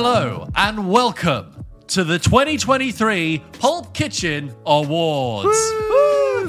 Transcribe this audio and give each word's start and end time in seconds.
Hello 0.00 0.46
and 0.54 0.88
welcome 0.88 1.64
to 1.88 2.04
the 2.04 2.20
2023 2.20 3.42
Pulp 3.58 3.92
Kitchen 3.92 4.54
Awards. 4.64 5.58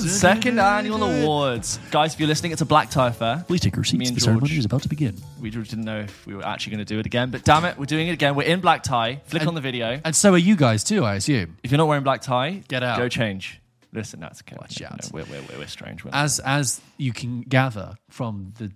Second 0.08 0.60
annual 0.60 1.04
awards. 1.04 1.80
Guys, 1.90 2.14
if 2.14 2.20
you're 2.20 2.28
listening, 2.28 2.52
it's 2.52 2.62
a 2.62 2.66
black 2.68 2.92
tie 2.92 3.08
affair. 3.08 3.44
Please 3.48 3.62
take 3.62 3.76
your 3.76 3.82
Me 3.82 3.88
seats. 3.88 4.10
and 4.10 4.18
The 4.18 4.22
ceremony 4.22 4.50
George. 4.50 4.60
is 4.60 4.66
about 4.66 4.84
to 4.84 4.88
begin. 4.88 5.16
We 5.42 5.50
didn't 5.50 5.82
know 5.84 6.02
if 6.02 6.28
we 6.28 6.36
were 6.36 6.46
actually 6.46 6.76
going 6.76 6.86
to 6.86 6.94
do 6.94 7.00
it 7.00 7.08
again, 7.08 7.32
but 7.32 7.44
damn 7.44 7.66
it, 7.66 7.76
we're 7.80 7.86
doing 7.86 8.10
it 8.10 8.12
again. 8.12 8.36
We're 8.36 8.44
in 8.44 8.60
black 8.60 8.84
tie. 8.84 9.24
Flick 9.26 9.48
on 9.48 9.56
the 9.56 9.62
video. 9.62 10.00
And 10.06 10.16
so 10.16 10.32
are 10.34 10.38
you 10.38 10.56
guys 10.56 10.84
too, 10.84 11.04
I 11.04 11.16
assume. 11.16 11.58
If 11.64 11.72
you're 11.72 11.80
not 11.80 11.88
wearing 11.88 12.04
black 12.04 12.22
tie, 12.22 12.62
Get 12.68 12.84
out. 12.84 13.00
Go 13.00 13.10
change. 13.10 13.60
Listen, 13.92 14.20
that's 14.20 14.44
okay. 14.44 14.58
Watch 14.62 14.80
out. 14.84 15.10
we're, 15.12 15.24
we're, 15.24 15.42
we're, 15.50 15.58
we're 15.58 15.68
strange. 15.68 16.06
We're 16.06 16.12
As 16.14 16.38
as 16.42 16.82
you 16.98 17.14
can 17.14 17.42
gather 17.42 17.96
from 18.12 18.54
the 18.60 18.72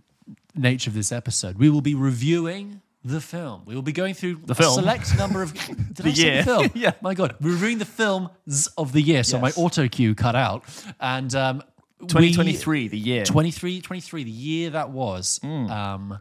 nature 0.55 0.89
of 0.89 0.95
this 0.95 1.11
episode, 1.11 1.59
we 1.59 1.69
will 1.69 1.81
be 1.81 1.93
reviewing 1.93 2.81
the 3.05 3.19
film. 3.21 3.63
We 3.65 3.75
will 3.75 3.81
be 3.81 3.91
going 3.91 4.13
through 4.13 4.41
the 4.45 4.55
film? 4.55 4.75
select 4.75 5.17
number 5.17 5.41
of 5.41 5.53
did 5.67 5.95
The 5.95 6.11
year. 6.11 6.37
The 6.37 6.43
film. 6.43 6.69
Yeah. 6.75 6.91
My 7.01 7.13
God, 7.13 7.35
we're 7.41 7.51
reviewing 7.51 7.77
the 7.79 7.85
films 7.85 8.67
of 8.77 8.91
the 8.93 9.01
year. 9.01 9.23
So 9.23 9.37
Yes. 9.37 9.41
my 9.57 9.61
auto 9.63 9.87
cue 9.87 10.15
cut 10.15 10.35
out, 10.35 10.63
and 10.99 11.33
um, 11.35 11.63
we- 11.99 12.07
2023, 12.07 12.87
the 12.89 12.97
year. 12.97 13.25
23, 13.25 13.81
23, 13.81 14.23
the 14.23 14.31
year 14.31 14.69
that 14.71 14.89
was. 14.89 15.39
Hmm. 15.43 15.67
Um, 15.69 16.19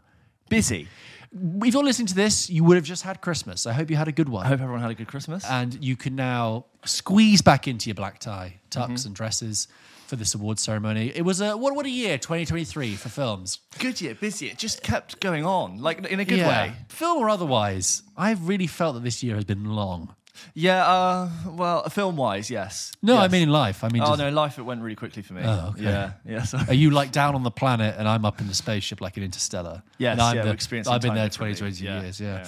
Busy. 0.49 0.87
if 1.31 1.73
you're 1.73 1.83
listening 1.83 2.07
to 2.07 2.13
this, 2.15 2.49
you 2.49 2.63
would 2.63 2.75
have 2.75 2.85
just 2.85 3.01
had 3.03 3.21
Christmas. 3.21 3.65
I 3.65 3.73
hope 3.73 3.89
you 3.89 3.95
had 3.95 4.07
a 4.07 4.11
good 4.11 4.29
one. 4.29 4.45
I 4.45 4.49
hope 4.49 4.59
everyone 4.61 4.81
had 4.81 4.91
a 4.91 4.95
good 4.95 5.07
Christmas. 5.07 5.43
and 5.49 5.83
you 5.83 5.95
can 5.95 6.15
now 6.15 6.65
squeeze 6.85 7.41
back 7.41 7.67
into 7.67 7.89
your 7.89 7.95
black 7.95 8.19
tie, 8.19 8.59
tucks, 8.69 9.01
Mm-hmm. 9.01 9.07
and 9.07 9.15
dresses 9.15 9.67
for 10.13 10.17
this 10.17 10.35
award 10.35 10.59
ceremony. 10.59 11.11
It 11.15 11.23
was 11.23 11.41
a 11.41 11.57
what? 11.57 11.73
What 11.75 11.87
a 11.87 11.89
year, 11.89 12.19
2023 12.19 12.95
for 12.95 13.09
films. 13.09 13.59
good 13.79 13.99
year, 13.99 14.13
busy. 14.13 14.47
It 14.47 14.59
just 14.59 14.83
kept 14.83 15.19
going 15.19 15.43
on, 15.43 15.79
like 15.79 16.05
in 16.05 16.19
a 16.19 16.25
good 16.25 16.39
way. 16.45 16.73
film 16.89 17.17
or 17.23 17.29
otherwise. 17.29 18.03
I've 18.15 18.47
really 18.47 18.67
felt 18.67 18.93
that 18.93 19.03
this 19.03 19.23
year 19.23 19.33
has 19.35 19.43
been 19.45 19.65
long. 19.65 20.13
Yeah, 20.53 20.85
uh, 20.85 21.29
well, 21.47 21.89
film 21.89 22.15
wise, 22.15 22.51
yes. 22.51 22.91
No, 23.01 23.17
I 23.17 23.27
mean 23.27 23.43
in 23.43 23.49
life. 23.49 23.83
I 23.83 23.89
mean, 23.89 24.03
Oh, 24.03 24.07
just- 24.09 24.19
no, 24.19 24.29
life, 24.29 24.59
it 24.59 24.63
went 24.63 24.81
really 24.83 24.95
quickly 24.95 25.23
for 25.23 25.33
me. 25.33 25.41
Oh, 25.43 25.69
okay. 25.73 25.81
Yeah, 25.83 26.11
yeah. 26.27 26.45
Are 26.67 26.73
you 26.75 26.91
like 26.91 27.11
down 27.11 27.33
on 27.33 27.41
the 27.43 27.51
planet 27.51 27.95
and 27.97 28.07
I'm 28.07 28.23
up 28.25 28.39
in 28.39 28.47
the 28.47 28.53
spaceship 28.53 29.01
like 29.01 29.17
an 29.17 29.23
interstellar? 29.23 29.81
Yes, 29.97 30.11
and 30.13 30.21
I'm 30.21 30.35
yeah, 30.35 30.43
the- 30.43 30.51
experiencing 30.51 30.93
I've 30.93 31.01
been 31.01 31.15
there 31.15 31.27
differently. 31.29 31.57
20, 31.57 31.77
20 31.77 31.85
Yeah, 31.85 32.01
years, 32.01 32.19
yeah. 32.21 32.37
yeah. 32.39 32.47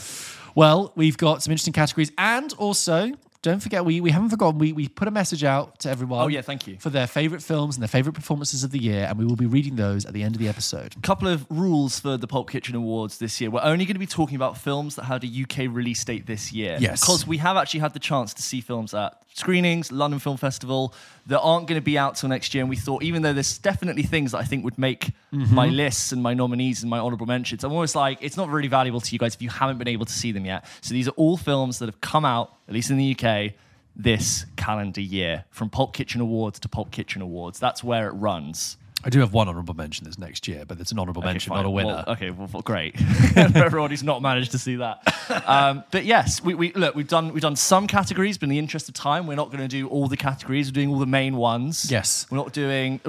Well, 0.54 0.94
we've 0.96 1.18
got 1.18 1.42
some 1.42 1.52
interesting 1.52 1.74
categories 1.74 2.12
and 2.18 2.54
also 2.54 3.12
don't 3.46 3.62
forget 3.62 3.86
we, 3.86 4.02
we 4.02 4.12
haven't 4.12 4.30
forgotten 4.30 4.60
we, 4.60 4.74
we 4.74 4.88
put 4.88 5.08
a 5.08 5.12
message 5.12 5.44
out 5.44 5.80
to 5.80 5.90
everyone. 5.90 6.24
Oh, 6.24 6.28
yeah, 6.28 6.42
thank 6.42 6.68
you. 6.68 6.78
For 6.80 6.90
their 6.90 7.08
favourite 7.08 7.44
films 7.44 7.76
and 7.76 7.82
their 7.82 7.88
favourite 7.88 8.16
performances 8.16 8.64
of 8.64 8.72
the 8.72 8.80
year, 8.80 9.06
and 9.08 9.18
we 9.18 9.26
will 9.26 9.36
be 9.36 9.46
reading 9.46 9.76
those 9.76 10.06
at 10.06 10.14
the 10.14 10.24
end 10.24 10.36
of 10.36 10.40
the 10.40 10.50
episode. 10.50 10.96
A 10.98 11.02
couple 11.02 11.28
of 11.28 11.46
rules 11.50 12.00
for 12.00 12.18
the 12.18 12.28
Pulp 12.28 12.50
Kitchen 12.50 12.76
Awards 12.76 13.18
this 13.20 13.40
year. 13.40 13.50
We're 13.50 13.62
only 13.64 13.86
going 13.86 13.96
to 13.96 14.00
be 14.00 14.08
talking 14.08 14.36
about 14.36 14.58
films 14.58 14.96
that 14.96 15.04
had 15.06 15.24
a 15.24 15.28
UK 15.28 15.74
release 15.74 16.04
date 16.04 16.26
this 16.26 16.52
year. 16.52 16.78
Yes. 16.80 17.02
Because 17.02 17.26
we 17.28 17.38
have 17.38 17.56
actually 17.58 17.80
had 17.82 17.94
the 17.94 18.00
chance 18.00 18.34
to 18.34 18.42
see 18.42 18.62
films 18.62 18.94
at 18.94 19.22
screenings, 19.34 19.92
London 19.92 20.20
Film 20.20 20.38
Festival, 20.38 20.94
that 21.28 21.40
aren't 21.42 21.68
going 21.68 21.80
to 21.80 21.84
be 21.84 21.98
out 21.98 22.16
till 22.16 22.30
next 22.30 22.54
year. 22.54 22.64
And 22.64 22.70
we 22.70 22.76
thought, 22.78 23.04
even 23.04 23.22
though 23.22 23.34
there's 23.34 23.58
definitely 23.58 24.04
things 24.04 24.32
that 24.32 24.40
I 24.40 24.44
think 24.44 24.64
would 24.64 24.78
make 24.78 25.12
Mm-hmm. 25.34 25.54
my 25.54 25.68
lists 25.68 26.14
and 26.14 26.24
my 26.24 26.34
nominees 26.34 26.82
and 26.82 26.90
my 26.90 26.98
honorable 26.98 27.26
mentions, 27.26 27.66
I'm 27.66 27.74
always 27.74 27.94
like, 27.94 28.20
it's 28.22 28.38
not 28.38 28.48
really 28.48 28.70
valuable 28.70 29.02
to 29.02 29.12
you 29.12 29.20
guys 29.20 29.36
if 29.36 29.42
you 29.42 29.50
haven't 29.50 29.80
been 29.80 29.90
able 29.90 30.06
to 30.06 30.14
see 30.14 30.32
them 30.32 30.46
yet. 30.46 30.66
So 30.80 30.94
these 30.94 31.10
are 31.10 31.14
all 31.18 31.36
films 31.36 31.80
that 31.80 31.88
have 31.88 32.00
come 32.00 32.24
out, 32.24 32.55
at 32.68 32.74
least 32.74 32.90
in 32.90 32.98
the 32.98 33.18
UK, 33.18 33.54
this 33.96 34.46
calendar 34.56 35.02
year, 35.02 35.46
from 35.50 35.70
Pulp 35.70 35.94
Kitchen 35.94 36.22
Awards 36.22 36.60
to 36.60 36.70
Pulp 36.70 36.92
Kitchen 36.92 37.22
Awards. 37.22 37.60
That's 37.60 37.84
where 37.84 38.08
it 38.08 38.14
runs. 38.14 38.78
I 39.06 39.10
do 39.10 39.20
have 39.20 39.34
one 39.34 39.48
honourable 39.48 39.76
mention 39.76 40.06
this 40.06 40.18
next 40.18 40.48
year, 40.48 40.66
but 40.66 40.80
it's 40.80 40.92
an 40.92 40.98
honourable 40.98 41.22
mention, 41.22 41.52
fine. 41.52 41.60
not 41.60 41.68
a 41.68 41.70
winner. 41.70 42.04
Well, 42.08 42.16
okay, 42.16 42.32
well, 42.32 42.50
well, 42.52 42.64
great. 42.64 43.00
For 43.00 43.64
everyone 43.64 43.92
who's 43.92 44.04
not 44.04 44.22
managed 44.24 44.52
to 44.52 44.58
see 44.58 44.78
that. 44.78 45.04
Um, 45.48 45.84
but 45.92 46.06
yes, 46.06 46.44
we, 46.44 46.56
we 46.56 46.74
look. 46.74 46.96
We've 46.96 47.08
done 47.08 47.32
we've 47.32 47.42
done 47.42 47.56
some 47.56 47.86
categories, 47.86 48.40
but 48.40 48.46
in 48.46 48.50
the 48.50 48.58
interest 48.60 48.90
of 48.90 48.96
time, 48.96 49.28
we're 49.28 49.36
not 49.36 49.52
going 49.52 49.62
to 49.62 49.68
do 49.68 49.88
all 49.88 50.08
the 50.08 50.18
categories. 50.18 50.70
We're 50.70 50.74
doing 50.74 50.90
all 50.90 51.00
the 51.00 51.06
main 51.06 51.36
ones. 51.36 51.90
Yes. 51.90 52.26
we're 52.32 52.38
not 52.38 52.52
doing 52.52 53.00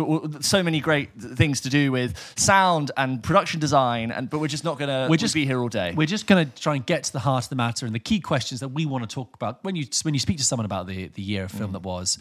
so 0.41 0.63
many 0.63 0.81
great 0.81 1.11
things 1.19 1.63
to 1.63 1.71
do 1.71 1.91
with 1.91 2.35
sound 2.37 2.91
and 2.99 3.23
production 3.23 3.59
design, 3.59 4.11
and 4.11 4.29
but 4.29 4.39
we're 4.39 4.49
just 4.49 4.65
not 4.65 4.79
going 4.79 4.89
to. 4.89 5.09
We're 5.11 5.17
just- 5.17 5.35
be 5.35 5.47
here 5.47 5.61
all 5.61 5.69
day. 5.69 5.93
We're 5.95 6.07
just 6.07 6.27
going 6.27 6.47
to 6.47 6.61
try 6.63 6.75
and 6.77 6.87
get 6.87 7.05
to 7.05 7.13
the 7.13 7.19
heart 7.19 7.45
of 7.45 7.51
the 7.51 7.57
matter 7.57 7.85
and 7.85 7.95
the 7.95 7.99
key 7.99 8.21
questions 8.21 8.61
that 8.61 8.69
we 8.69 8.87
want 8.87 9.09
to 9.09 9.13
talk 9.13 9.35
about 9.35 9.65
when 9.65 9.77
you 9.77 9.85
when 10.03 10.15
you 10.15 10.21
speak 10.21 10.37
to 10.39 10.45
someone 10.45 10.65
about 10.67 10.87
the 10.87 11.09
the 11.09 11.23
year 11.23 11.45
of 11.45 11.51
film 11.53 11.73
that 11.73 11.83
was. 11.83 12.19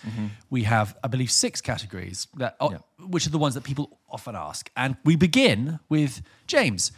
We 0.50 0.64
have, 0.64 0.98
I 1.04 1.08
believe, 1.08 1.32
six 1.32 1.60
categories 1.60 2.28
that, 2.38 2.56
are, 2.62 2.80
which 3.00 3.28
are 3.28 3.30
the 3.30 3.38
ones 3.38 3.56
that 3.56 3.65
people 3.66 4.00
often 4.10 4.36
ask, 4.36 4.70
and 4.78 4.96
we 5.04 5.16
begin 5.18 5.80
with 5.90 6.22
James. 6.48 6.92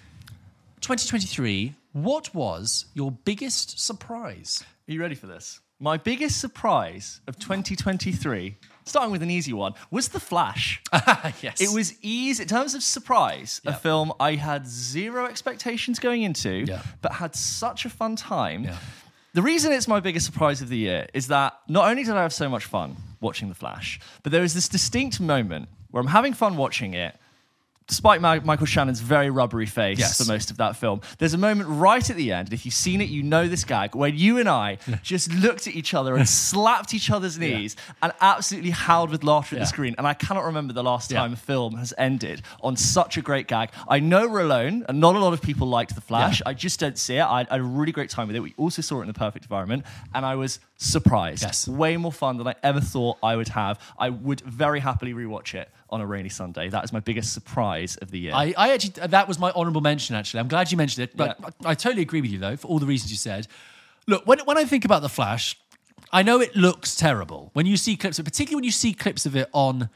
2023. 0.82 1.74
What 1.94 2.36
was 2.36 2.86
your 2.94 3.12
biggest 3.12 3.80
surprise? 3.80 4.64
Are 4.88 4.92
you 4.94 5.02
ready 5.02 5.16
for 5.16 5.26
this? 5.26 5.60
My 5.80 5.98
biggest 5.98 6.40
surprise 6.40 7.22
of 7.28 7.38
2023, 7.40 8.56
starting 8.86 9.12
with 9.12 9.24
an 9.24 9.32
easy 9.32 9.54
one, 9.54 9.74
was 9.92 10.10
The 10.10 10.20
Flash. 10.20 10.82
yes, 11.42 11.60
It 11.62 11.74
was 11.74 11.94
easy 12.02 12.44
in 12.44 12.48
terms 12.50 12.76
of 12.76 12.84
surprise, 12.84 13.62
a 13.66 13.74
film 13.74 14.12
I 14.20 14.36
had 14.36 14.68
zero 14.68 15.26
expectations 15.26 15.98
going 16.00 16.22
into, 16.24 16.66
Yeah. 16.68 16.82
but 17.02 17.14
had 17.14 17.36
such 17.36 17.86
a 17.86 17.90
fun 17.90 18.16
time. 18.16 18.66
Yeah. 18.66 18.78
The 19.34 19.42
reason 19.44 19.72
it's 19.72 19.88
my 19.88 20.00
biggest 20.00 20.26
surprise 20.26 20.62
of 20.62 20.70
the 20.70 20.78
year 20.78 21.08
is 21.14 21.28
that 21.28 21.60
not 21.68 21.88
only 21.90 22.04
did 22.04 22.16
I 22.16 22.24
have 22.24 22.34
so 22.34 22.50
much 22.50 22.66
fun 22.66 22.96
watching 23.22 23.50
The 23.50 23.56
Flash, 23.56 24.00
but 24.24 24.32
there 24.32 24.44
is 24.44 24.54
this 24.56 24.68
distinct 24.68 25.20
moment 25.20 25.70
where 25.92 26.02
I'm 26.02 26.08
having 26.08 26.34
fun 26.34 26.58
watching 26.58 26.94
it. 26.94 27.16
Despite 27.90 28.20
Ma- 28.20 28.42
Michael 28.44 28.66
Shannon's 28.66 29.00
very 29.00 29.30
rubbery 29.30 29.66
face 29.66 29.98
Yes. 29.98 30.18
for 30.18 30.30
most 30.30 30.52
of 30.52 30.58
that 30.58 30.75
film, 30.75 31.00
there's 31.20 31.34
a 31.34 31.38
moment 31.38 31.70
right 31.70 32.09
at 32.09 32.18
the 32.18 32.34
end, 32.34 32.50
and 32.50 32.53
if 32.53 32.66
you've 32.66 32.74
seen 32.74 33.00
it, 33.00 33.08
you 33.08 33.24
know 33.24 33.48
this 33.48 33.64
gag, 33.64 33.96
where 33.96 34.09
you 34.09 34.40
and 34.40 34.50
I 34.50 34.78
just 35.03 35.31
looked 35.34 35.68
at 35.68 35.74
each 35.74 35.94
other 35.94 36.18
and 36.18 36.28
slapped 36.50 36.94
each 36.94 37.09
other's 37.09 37.39
knees 37.39 37.78
and 38.01 38.12
absolutely 38.19 38.72
howled 38.72 39.10
with 39.10 39.24
laughter 39.24 39.56
at 39.56 39.60
Yeah. 39.60 39.63
the 39.63 39.68
screen. 39.69 39.95
And 39.98 40.06
I 40.06 40.16
cannot 40.16 40.44
remember 40.44 40.74
the 40.74 40.84
last 40.84 41.10
Yeah. 41.12 41.19
time 41.19 41.31
a 41.31 41.38
film 41.38 41.78
has 41.78 41.94
ended 41.98 42.42
on 42.62 42.75
such 42.75 43.16
a 43.16 43.22
great 43.22 43.48
gag. 43.48 43.69
I 43.88 44.00
know 44.01 44.28
we're 44.28 44.42
alone, 44.42 44.84
and 44.89 45.00
not 45.00 45.16
a 45.16 45.19
lot 45.19 45.31
of 45.31 45.42
people 45.42 45.69
liked 45.69 45.95
The 45.95 46.01
Flash. 46.01 46.42
I 46.45 46.54
just 46.54 46.81
don't 46.81 46.98
see 46.98 47.16
it. 47.16 47.22
I, 47.22 47.48
I 47.50 47.54
had 47.54 47.62
a 47.62 47.63
really 47.63 47.94
great 47.94 48.10
time 48.10 48.28
with 48.28 48.36
it. 48.36 48.42
We 48.42 48.54
also 48.57 48.81
saw 48.81 48.98
it 49.00 49.04
in 49.04 49.07
the 49.07 49.13
perfect 49.13 49.45
environment, 49.45 49.86
and 50.13 50.25
I 50.25 50.36
was 50.36 50.60
surprised. 50.75 51.44
Yes. 51.44 51.69
Way 51.69 51.95
more 51.95 52.12
fun 52.12 52.36
than 52.36 52.48
I 52.50 52.56
ever 52.63 52.81
thought 52.81 53.16
I 53.24 53.38
would 53.38 53.48
have. 53.48 53.80
I 53.98 54.10
would 54.10 54.42
very 54.42 54.81
happily 54.81 55.13
rewatch 55.13 55.54
it 55.54 55.69
on 55.89 56.01
a 56.01 56.06
rainy 56.06 56.30
Sunday. 56.30 56.69
That 56.69 56.84
is 56.84 56.92
my 56.92 57.00
biggest 57.00 57.34
surprise 57.34 57.95
of 57.98 58.12
the 58.12 58.19
year. 58.19 58.34
I, 58.34 58.54
I 58.57 58.74
actually 58.74 59.07
that 59.07 59.28
was 59.28 59.39
my 59.39 59.51
honourable 59.51 59.81
mention. 59.81 60.16
Actually, 60.16 60.42
I'm 60.42 60.48
glad 60.48 60.72
you 60.72 60.78
mentioned 60.78 61.04
it. 61.04 61.18
But 61.18 61.38
Yeah. 61.39 61.50
I, 61.66 61.72
I 61.72 61.75
totally 61.75 62.01
agree 62.01 62.22
with 62.22 62.31
you 62.31 62.39
though 62.39 62.56
for 62.56 62.68
all 62.68 62.80
the 62.80 62.86
reasons 62.86 63.12
you 63.12 63.18
said. 63.18 63.48
Look, 64.07 64.25
when 64.25 64.39
when 64.39 64.57
I 64.57 64.66
think 64.66 64.86
about 64.86 65.01
the 65.01 65.10
Flash, 65.10 65.57
I 66.12 66.24
know 66.24 66.39
it 66.39 66.56
looks 66.56 66.95
terrible 66.95 67.50
when 67.54 67.66
you 67.66 67.78
see 67.78 67.95
clips, 67.98 68.19
of, 68.19 68.25
particularly 68.25 68.56
when 68.56 68.63
you 68.63 68.72
see 68.72 68.94
clips 68.94 69.25
of 69.25 69.36
it 69.36 69.50
on 69.54 69.89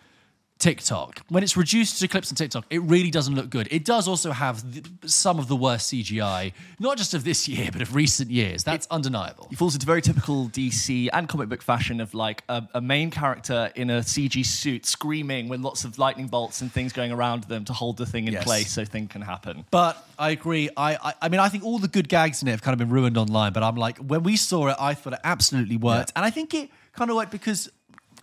TikTok. 0.62 1.22
When 1.30 1.44
it's 1.44 1.58
reduced 1.58 2.00
to 2.00 2.08
clips 2.08 2.32
on 2.32 2.36
TikTok, 2.36 2.66
it 2.70 2.82
really 2.84 3.10
doesn't 3.12 3.34
look 3.36 3.50
good. 3.50 3.68
It 3.72 3.84
does 3.84 4.08
also 4.08 4.32
have 4.32 4.62
th- 4.72 4.86
some 5.06 5.40
of 5.40 5.48
the 5.48 5.56
worst 5.56 5.92
CGI, 5.92 6.54
not 6.80 6.98
just 6.98 7.14
of 7.14 7.24
this 7.24 7.48
year, 7.54 7.70
but 7.72 7.82
of 7.82 7.96
recent 7.96 8.30
years. 8.32 8.64
That's 8.64 8.88
undeniable. 8.92 9.48
It 9.52 9.58
falls 9.58 9.74
into 9.74 9.86
very 9.88 10.02
typical 10.02 10.48
DC 10.50 11.10
and 11.12 11.28
comic 11.28 11.50
book 11.50 11.62
fashion 11.62 12.00
of 12.00 12.14
like 12.14 12.44
a, 12.48 12.64
a 12.76 12.80
main 12.82 13.10
character 13.12 13.72
in 13.76 13.90
a 13.90 14.00
CG 14.02 14.46
suit 14.46 14.86
screaming 14.86 15.50
with 15.50 15.60
lots 15.62 15.84
of 15.84 15.98
lightning 15.98 16.28
bolts 16.28 16.62
and 16.62 16.72
things 16.72 16.94
going 16.94 17.12
around 17.12 17.44
them 17.46 17.66
to 17.66 17.74
hold 17.74 17.98
the 17.98 18.06
thing 18.06 18.28
in 18.28 18.34
Yes. 18.34 18.44
place 18.44 18.72
so 18.72 18.86
thing 18.86 19.08
can 19.08 19.22
happen. 19.24 19.66
But 19.72 19.98
I 20.20 20.30
agree. 20.30 20.70
I, 20.78 20.96
I 20.96 21.14
I 21.24 21.30
mean, 21.30 21.40
I 21.40 21.50
think 21.50 21.64
all 21.64 21.80
the 21.80 21.88
good 21.88 22.08
gags 22.08 22.42
in 22.44 22.48
it 22.48 22.52
have 22.52 22.62
kind 22.62 22.74
of 22.74 22.80
been 22.80 22.90
ruined 22.90 23.18
online. 23.18 23.52
But 23.52 23.64
I'm 23.64 23.76
like, 23.76 23.98
when 23.98 24.22
we 24.22 24.38
saw 24.38 24.68
it, 24.68 24.76
I 24.80 24.94
thought 24.94 25.14
it 25.14 25.20
absolutely 25.24 25.78
worked, 25.78 26.12
and 26.16 26.24
I 26.24 26.30
think 26.30 26.54
it 26.54 26.70
kind 26.94 27.10
of 27.10 27.16
worked 27.18 27.32
because 27.32 27.70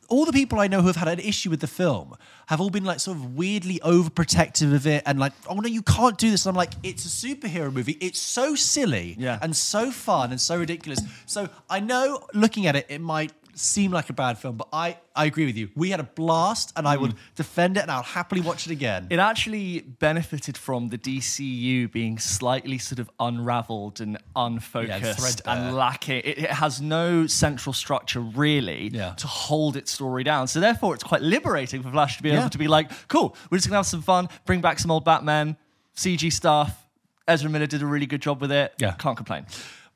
all 0.09 0.25
the 0.25 0.33
people 0.33 0.59
I 0.59 0.67
know 0.69 0.81
who 0.81 0.87
have 0.89 0.97
had 0.97 1.09
an 1.09 1.19
issue 1.21 1.51
with 1.51 1.61
the 1.61 1.67
film 1.67 2.17
have 2.47 2.61
all 2.61 2.71
been 2.71 2.85
like 2.85 2.99
sort 2.99 3.19
of 3.19 3.37
weirdly 3.37 3.79
overprotective 3.85 4.75
of 4.75 4.87
it 4.87 5.03
and 5.07 5.19
like, 5.21 5.35
oh 5.49 5.55
no, 5.57 5.69
you 5.69 5.83
can't 5.83 6.17
do 6.17 6.31
this. 6.31 6.47
And 6.47 6.51
I'm 6.55 6.57
like, 6.57 6.73
it's 6.83 7.05
a 7.05 7.09
superhero 7.27 7.71
movie. 7.73 7.99
It's 8.01 8.19
so 8.19 8.55
silly 8.55 9.17
Yeah. 9.19 9.39
and 9.43 9.55
so 9.55 9.91
fun 9.91 10.31
and 10.31 10.41
so 10.41 10.57
ridiculous. 10.59 11.01
So 11.27 11.49
I 11.69 11.81
know 11.81 12.27
looking 12.35 12.67
at 12.67 12.75
it, 12.75 12.87
it 12.89 13.01
might 13.01 13.33
seem 13.59 13.91
like 13.91 14.09
a 14.09 14.13
bad 14.13 14.39
film, 14.39 14.57
but 14.57 14.69
I, 14.73 14.99
I 15.15 15.27
agree 15.27 15.47
with 15.47 15.57
you. 15.57 15.71
We 15.75 15.91
had 15.91 16.01
a 16.01 16.05
blast 16.05 16.73
and 16.77 16.87
I 16.87 16.97
would 16.97 17.13
mm. 17.13 17.19
defend 17.35 17.77
it 17.77 17.81
and 17.81 17.91
I'll 17.91 18.03
happily 18.03 18.41
watch 18.41 18.67
it 18.67 18.73
again. 18.73 19.09
It 19.11 19.19
actually 19.19 19.81
benefited 19.81 20.57
from 20.57 20.89
the 20.89 20.99
DCU 20.99 21.91
being 21.91 22.19
slightly 22.19 22.79
sort 22.79 22.99
of 22.99 23.11
unraveled 23.19 24.01
and 24.01 24.19
unfocused 24.37 25.21
threadbare. 25.21 25.67
and 25.67 25.77
lacking. 25.77 26.23
It, 26.25 26.39
it 26.39 26.51
has 26.51 26.81
no 26.81 27.27
central 27.27 27.73
structure 27.73 28.21
really 28.21 28.91
Yeah. 28.93 29.15
to 29.15 29.27
hold 29.27 29.77
its 29.77 29.91
story 29.91 30.25
down. 30.25 30.47
So 30.49 30.61
therefore, 30.61 30.95
it's 30.95 31.05
quite 31.05 31.23
liberating 31.23 31.83
for 31.83 31.91
Flash 31.91 32.17
to 32.19 32.23
be 32.23 32.31
Yeah. 32.31 32.41
able 32.41 32.51
to 32.51 32.59
be 32.59 32.69
like, 32.69 32.91
"Cool, 33.09 33.37
we're 33.51 33.59
just 33.59 33.69
gonna 33.69 33.79
have 33.79 33.87
some 33.87 34.03
fun, 34.03 34.29
bring 34.47 34.61
back 34.61 34.79
some 34.79 34.91
old 34.91 35.05
Batman, 35.05 35.57
CG 35.95 36.31
stuff." 36.31 36.87
Ezra 37.27 37.51
Miller 37.51 37.67
did 37.67 37.83
a 37.83 37.87
really 37.87 38.07
good 38.07 38.23
job 38.23 38.41
with 38.41 38.51
it. 38.51 38.73
Yeah. 38.79 38.93
can't 38.93 39.17
complain. 39.17 39.47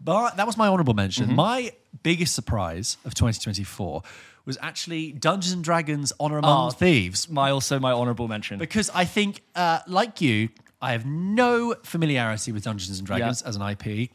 But 0.04 0.36
that 0.36 0.46
was 0.46 0.56
my 0.56 0.68
honorable 0.68 0.94
mention. 0.94 1.26
Mm-hmm. 1.26 1.36
My 1.36 1.72
biggest 2.02 2.34
surprise 2.34 2.96
of 3.04 3.14
2024 3.14 4.02
was 4.44 4.58
actually 4.60 5.12
Dungeons 5.12 5.52
and 5.52 5.62
Dragons 5.62 6.12
Honor 6.18 6.38
Among 6.38 6.68
Oh. 6.68 6.70
Thieves. 6.70 7.28
My 7.30 7.50
also 7.50 7.78
my 7.78 7.92
honourable 7.92 8.26
mention. 8.28 8.58
Because 8.58 8.90
I 8.90 9.04
think, 9.04 9.42
uh, 9.54 9.78
like 9.86 10.20
you, 10.20 10.48
I 10.80 10.92
have 10.92 11.06
no 11.06 11.74
familiarity 11.84 12.50
with 12.50 12.64
Dungeons 12.64 12.98
and 12.98 13.06
Dragons 13.06 13.42
Yeah. 13.42 13.48
as 13.48 13.56
an 13.56 13.62
IP. 13.62 14.10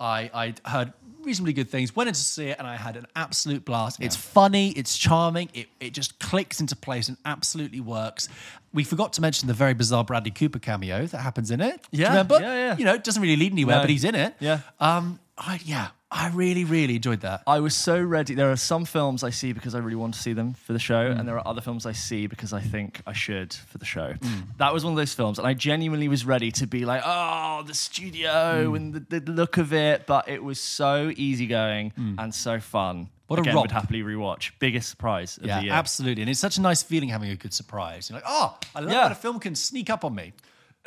I 0.00 0.30
I 0.34 0.54
heard 0.68 0.92
reasonably 1.22 1.52
good 1.52 1.68
things, 1.68 1.94
went 1.94 2.08
in 2.08 2.14
to 2.14 2.20
see 2.20 2.46
it, 2.46 2.56
and 2.58 2.66
I 2.66 2.76
had 2.76 2.96
an 2.96 3.06
absolute 3.14 3.64
blast. 3.64 4.00
It's 4.00 4.16
funny, 4.16 4.70
it's 4.70 4.96
charming, 4.96 5.50
it, 5.52 5.66
it 5.78 5.92
just 5.92 6.18
clicks 6.20 6.60
into 6.60 6.74
place 6.76 7.08
and 7.08 7.18
absolutely 7.24 7.80
works. 7.80 8.28
We 8.72 8.82
forgot 8.84 9.12
to 9.14 9.20
mention 9.20 9.46
the 9.48 9.52
very 9.54 9.74
bizarre 9.74 10.04
Bradley 10.04 10.30
Cooper 10.30 10.58
cameo 10.60 11.06
that 11.06 11.18
happens 11.18 11.50
in 11.50 11.60
it. 11.60 11.80
Yeah, 11.90 12.08
remember? 12.10 12.38
yeah, 12.40 12.54
yeah. 12.54 12.76
You 12.78 12.84
know, 12.84 12.94
it 12.94 13.04
doesn't 13.04 13.20
really 13.20 13.36
lead 13.36 13.52
anywhere, 13.52 13.76
No. 13.76 13.82
but 13.82 13.90
he's 13.90 14.04
in 14.04 14.14
it. 14.14 14.36
Yeah. 14.40 14.60
Um, 14.80 15.18
I, 15.40 15.60
yeah, 15.64 15.88
I 16.10 16.30
really, 16.30 16.64
really 16.64 16.96
enjoyed 16.96 17.20
that. 17.20 17.42
I 17.46 17.60
was 17.60 17.74
so 17.74 18.00
ready. 18.02 18.34
There 18.34 18.50
are 18.50 18.56
some 18.56 18.84
films 18.84 19.22
I 19.22 19.30
see 19.30 19.52
because 19.52 19.74
I 19.74 19.78
really 19.78 19.94
want 19.96 20.14
to 20.14 20.20
see 20.20 20.32
them 20.32 20.54
for 20.54 20.72
the 20.72 20.78
show, 20.80 21.10
Mm. 21.10 21.20
and 21.20 21.28
there 21.28 21.38
are 21.38 21.46
other 21.46 21.60
films 21.60 21.86
I 21.86 21.92
see 21.92 22.26
because 22.26 22.52
I 22.52 22.60
think 22.60 23.00
I 23.06 23.12
should 23.12 23.52
for 23.54 23.78
the 23.78 23.84
show. 23.84 24.14
Mm. 24.18 24.56
That 24.58 24.74
was 24.74 24.82
one 24.84 24.92
of 24.94 24.96
those 24.96 25.14
films, 25.14 25.38
and 25.38 25.46
I 25.46 25.54
genuinely 25.54 26.08
was 26.08 26.24
ready 26.24 26.50
to 26.52 26.66
be 26.66 26.84
like, 26.84 27.02
"Oh, 27.04 27.62
the 27.64 27.74
studio 27.74 28.70
Mm. 28.72 28.76
and 28.76 28.94
the, 29.08 29.20
the 29.20 29.30
look 29.32 29.58
of 29.58 29.72
it," 29.72 30.06
but 30.06 30.28
it 30.28 30.42
was 30.42 30.60
so 30.60 31.12
easygoing 31.16 31.92
and 32.18 32.34
so 32.34 32.58
fun. 32.58 33.08
What 33.28 33.38
a 33.38 33.42
Again, 33.42 33.54
romp. 33.54 33.64
would 33.64 33.72
happily 33.72 34.02
rewatch. 34.02 34.52
Biggest 34.58 34.88
surprise 34.88 35.36
of 35.36 35.44
Yeah, 35.44 35.58
the 35.60 35.66
year. 35.66 35.72
absolutely. 35.74 36.22
And 36.22 36.30
it's 36.30 36.40
such 36.40 36.56
a 36.56 36.62
nice 36.62 36.82
feeling 36.82 37.10
having 37.10 37.28
a 37.30 37.36
good 37.36 37.52
surprise. 37.52 38.08
You're 38.08 38.16
like, 38.16 38.24
oh, 38.26 38.56
I 38.74 38.80
love 38.80 38.90
Yeah. 38.90 39.02
when 39.02 39.12
a 39.12 39.14
film 39.14 39.38
can 39.38 39.54
sneak 39.54 39.90
up 39.90 40.02
on 40.02 40.14
me. 40.14 40.32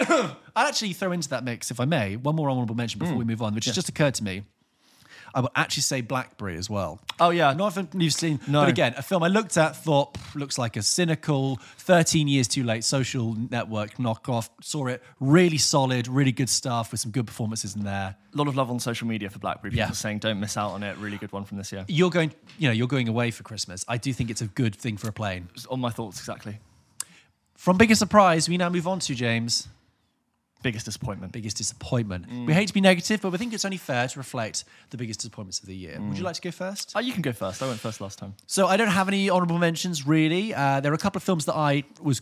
I'd 0.56 0.68
actually 0.68 0.94
throw 0.94 1.12
into 1.12 1.30
that 1.30 1.44
mix, 1.44 1.72
if 1.72 1.80
I 1.80 1.86
may, 1.86 2.16
one 2.16 2.36
more 2.36 2.50
honorable 2.50 2.76
mention 2.76 3.00
before 3.00 3.16
we 3.16 3.24
hmm. 3.24 3.30
move 3.32 3.42
on, 3.42 3.56
which 3.56 3.66
has 3.66 3.76
just 3.76 3.90
occurred 3.90 4.16
to 4.16 4.24
me. 4.24 4.44
I 5.34 5.40
will 5.40 5.52
actually 5.56 5.84
say 5.84 6.02
Blackberry 6.02 6.58
as 6.58 6.70
well. 6.70 7.00
Oh, 7.20 7.30
yeah. 7.30 7.54
Not 7.54 7.78
if 7.78 7.88
you've 7.96 8.14
seen, 8.14 8.40
No. 8.48 8.62
but 8.62 8.70
again, 8.70 8.94
a 8.98 9.02
film 9.02 9.24
I 9.24 9.28
looked 9.28 9.58
at, 9.58 9.78
thought 9.78 10.14
"Pff, 10.14 10.36
looks 10.36 10.58
like 10.58 10.76
a 10.76 10.82
cynical, 10.82 11.58
13 11.78 12.28
years 12.28 12.48
too 12.48 12.64
late 12.64 12.84
social 12.84 13.36
network 13.50 13.96
knockoff. 13.96 14.50
Saw 14.62 14.88
it, 14.88 15.02
really 15.20 15.58
solid, 15.58 16.08
really 16.08 16.32
good 16.32 16.50
stuff 16.50 16.92
with 16.92 17.00
some 17.00 17.12
good 17.12 17.28
performances 17.28 17.76
in 17.76 17.84
there. 17.84 18.16
A 18.34 18.38
lot 18.38 18.48
of 18.48 18.56
love 18.56 18.70
on 18.70 18.80
social 18.80 19.08
media 19.08 19.30
for 19.30 19.40
Blackberry. 19.40 19.72
People 19.72 19.88
Yeah. 19.88 19.92
saying, 19.92 20.20
"Don't 20.20 20.40
miss 20.40 20.58
out 20.58 20.72
on 20.72 20.84
it." 20.84 20.98
Really 20.98 21.18
good 21.18 21.32
one 21.32 21.46
from 21.46 21.58
this 21.58 21.72
year. 21.72 21.86
You're 21.88 22.10
going, 22.10 22.34
you 22.58 22.68
know, 22.68 22.74
you're 22.74 22.88
going 22.88 23.08
away 23.08 23.32
for 23.32 23.44
Christmas. 23.44 23.86
I 23.88 23.98
do 23.98 24.12
think 24.14 24.30
it's 24.30 24.42
a 24.42 24.48
good 24.48 24.76
thing 24.76 24.98
for 24.98 25.08
a 25.08 25.14
plane. 25.14 25.50
Just 25.54 25.68
on 25.68 25.80
my 25.80 25.92
thoughts 25.92 26.20
exactly. 26.20 26.60
From 27.56 27.78
biggest 27.78 28.00
surprise, 28.00 28.50
we 28.50 28.58
now 28.58 28.70
move 28.70 28.88
on 28.88 29.00
to 29.00 29.16
James. 29.16 29.68
Biggest 30.62 30.86
disappointment. 30.86 31.32
biggest 31.32 31.58
disappointment. 31.58 32.30
Mm. 32.30 32.46
We 32.46 32.54
hate 32.54 32.68
to 32.68 32.74
be 32.74 32.82
negative, 32.82 33.22
but 33.22 33.32
we 33.32 33.38
think 33.38 33.54
it's 33.54 33.66
only 33.66 33.78
fair 33.78 34.08
to 34.08 34.20
reflect 34.20 34.64
the 34.90 34.98
biggest 34.98 35.20
disappointments 35.22 35.60
of 35.60 35.68
the 35.68 35.76
year. 35.76 35.98
Mm. 35.98 36.10
Would 36.10 36.18
you 36.18 36.24
like 36.24 36.36
to 36.36 36.42
go 36.42 36.52
first? 36.52 36.94
Oh, 36.96 37.00
you 37.00 37.14
can 37.14 37.22
go 37.22 37.32
first. 37.32 37.62
I 37.62 37.68
went 37.68 37.80
first 37.80 38.02
last 38.02 38.20
time. 38.20 38.36
So 38.48 38.68
I 38.68 38.78
don't 38.78 38.90
have 38.90 39.08
any 39.08 39.30
honorable 39.30 39.58
mentions 39.58 40.06
really. 40.06 40.54
Uh, 40.54 40.80
there 40.80 40.92
are 40.92 40.96
a 40.96 41.00
couple 41.00 41.20
of 41.20 41.24
films 41.24 41.46
that 41.46 41.56
I 41.56 41.84
was 42.02 42.22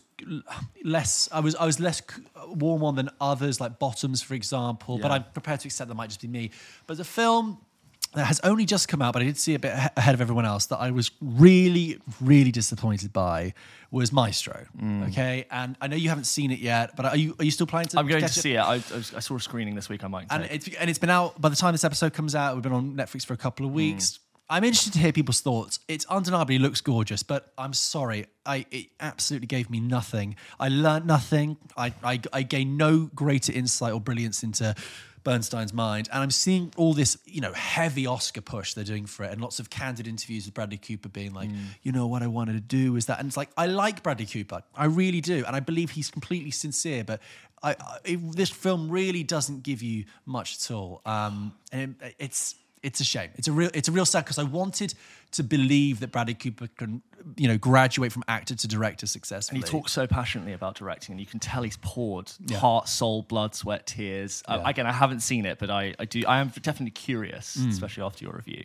less, 0.83 1.30
I 1.31 1.39
was, 1.39 1.56
I 1.56 1.65
was 1.65 1.80
less 1.80 2.01
warm 2.47 2.83
on 2.83 2.95
than 2.95 3.09
others, 3.19 3.59
like 3.59 3.80
Bottoms, 3.80 4.21
for 4.21 4.33
example. 4.33 4.97
But 4.97 5.12
I'm 5.12 5.24
prepared 5.33 5.62
to 5.62 5.68
accept 5.68 5.88
that 5.89 5.95
might 5.95 6.07
just 6.07 6.21
be 6.21 6.27
me. 6.27 6.51
But 6.88 6.97
the 6.97 7.03
film 7.03 7.59
that 8.14 8.26
has 8.26 8.40
only 8.44 8.66
just 8.66 8.88
come 8.88 9.02
out, 9.02 9.14
but 9.14 9.22
I 9.22 9.26
did 9.26 9.38
see 9.38 9.54
a 9.54 9.60
bit 9.60 9.74
ahead 9.96 10.16
of 10.16 10.22
everyone 10.22 10.46
else 10.46 10.66
that 10.68 10.78
I 10.78 10.92
was 10.92 11.12
really, 11.22 12.00
really 12.20 12.52
disappointed 12.52 13.14
by 13.14 13.54
was 13.92 14.12
Maestro. 14.12 14.66
Okay, 15.10 15.46
and 15.52 15.76
I 15.80 15.88
know 15.88 15.96
you 15.96 16.10
haven't 16.10 16.26
seen 16.26 16.52
it 16.52 16.60
yet, 16.60 16.96
but 16.96 17.06
are 17.06 17.16
you 17.16 17.36
are 17.40 17.46
you 17.46 17.52
still 17.52 17.68
planning 17.68 17.90
to? 17.90 17.98
Mm. 17.98 18.00
I'm 18.00 18.08
going 18.08 18.22
to 18.22 18.28
catch 18.28 18.38
it? 18.38 18.42
see 18.42 18.54
it. 18.54 18.60
I, 18.60 18.76
I, 18.76 19.20
saw 19.20 19.36
a 19.36 19.40
screening 19.40 19.76
this 19.76 19.90
week. 19.90 20.04
I 20.04 20.08
might. 20.08 20.28
and 20.30 20.46
it's 20.46 20.68
and 20.68 20.90
it's 20.90 21.00
been 21.00 21.10
out 21.10 21.40
by 21.40 21.50
the 21.50 21.56
time 21.56 21.74
this 21.74 21.84
episode 21.84 22.14
comes 22.14 22.36
out. 22.36 22.56
We've 22.56 22.64
been 22.64 22.74
on 22.74 22.96
Netflix 22.96 23.26
for 23.26 23.34
a 23.34 23.38
couple 23.38 23.66
of 23.66 23.72
weeks. 23.72 24.20
I'm 24.52 24.64
interested 24.64 24.94
to 24.94 25.00
hear 25.00 25.12
people's 25.12 25.42
thoughts. 25.42 25.80
It's 25.88 26.06
undeniably 26.06 26.58
looks 26.58 26.82
gorgeous, 26.82 27.22
but 27.22 27.54
I'm 27.56 27.74
sorry, 27.74 28.26
I 28.48 28.66
it 28.72 28.88
absolutely 29.00 29.46
gave 29.46 29.70
me 29.70 29.80
nothing. 29.80 30.36
I 30.60 30.70
learned 30.70 31.06
nothing. 31.06 31.58
I 31.78 31.94
I, 32.04 32.20
I 32.34 32.42
gained 32.42 32.76
no 32.76 33.12
greater 33.14 33.54
insight 33.54 33.94
or 33.94 34.02
brilliance 34.02 34.42
into 34.42 34.74
Bernstein's 35.24 35.74
mind, 35.74 36.10
and 36.12 36.24
I'm 36.24 36.31
seeing 36.31 36.74
all 36.77 36.94
this, 36.94 37.18
you 37.25 37.42
know, 37.42 37.54
heavy 37.54 38.07
Oscar 38.07 38.42
push 38.42 38.74
they're 38.74 38.83
doing 38.83 39.06
for 39.06 39.24
it, 39.24 39.31
and 39.31 39.42
lots 39.42 39.60
of 39.60 39.69
candid 39.69 40.07
interviews 40.07 40.45
with 40.45 40.54
Bradley 40.54 40.77
Cooper 40.77 41.10
being 41.10 41.33
like, 41.33 41.50
you 41.83 41.92
know, 41.92 42.07
what 42.07 42.24
I 42.24 42.27
wanted 42.27 42.54
to 42.54 42.60
do 42.60 42.95
is 42.95 43.07
that, 43.07 43.19
and 43.19 43.27
it's 43.27 43.38
like 43.38 43.50
I 43.57 43.68
like 43.68 44.04
Bradley 44.04 44.25
Cooper, 44.25 44.63
I 44.75 44.86
really 44.86 45.21
do, 45.21 45.44
and 45.45 45.56
I 45.56 45.60
believe 45.60 45.92
he's 45.92 46.10
completely 46.10 46.51
sincere, 46.51 47.04
but 47.04 47.21
I, 47.62 47.71
I 47.71 47.98
it, 48.06 48.36
this 48.36 48.50
film 48.50 48.89
really 48.89 49.24
doesn't 49.24 49.63
give 49.63 49.81
you 49.81 50.06
much 50.25 50.57
at 50.57 50.71
all, 50.71 51.01
um, 51.06 51.54
and 51.72 51.95
it, 52.01 52.15
it's 52.19 52.56
it's 52.81 53.00
a 53.00 53.04
shame. 53.04 53.30
It's 53.36 53.48
a 53.48 53.51
real 53.51 53.69
it's 53.74 53.88
a 53.88 53.92
real 53.92 54.06
sad 54.06 54.25
because 54.25 54.39
I 54.39 54.44
wanted 54.44 54.94
to 55.31 55.44
believe 55.44 56.00
that 56.00 56.12
Bradley 56.12 56.34
Cooper 56.34 56.68
can, 56.76 57.04
you 57.38 57.48
know, 57.48 57.58
graduate 57.58 58.12
from 58.12 58.24
actor 58.27 58.56
to 58.56 58.68
director 58.68 59.06
successfully. 59.06 59.60
And 59.60 59.65
he 59.68 59.72
talks 59.72 59.92
so 59.92 60.08
passionately 60.08 60.53
about 60.53 60.74
directing, 60.75 61.13
and 61.13 61.20
you 61.20 61.27
can 61.27 61.39
tell 61.39 61.62
he's 61.62 61.77
poured 61.77 62.32
Yeah. 62.48 62.58
heart, 62.58 62.88
soul, 62.88 63.22
blood, 63.22 63.53
sweat, 63.53 63.86
tears. 63.86 64.42
Uh, 64.48 64.62
again, 64.65 64.88
I 64.88 64.92
haven't 64.92 65.20
seen 65.20 65.46
it, 65.46 65.60
but 65.60 65.70
I, 65.70 65.94
I 66.00 66.06
do. 66.06 66.24
I 66.27 66.39
am 66.39 66.48
definitely 66.62 66.92
curious, 66.92 67.58
Mm. 67.58 67.70
especially 67.70 68.03
after 68.03 68.24
your 68.25 68.34
review. 68.34 68.63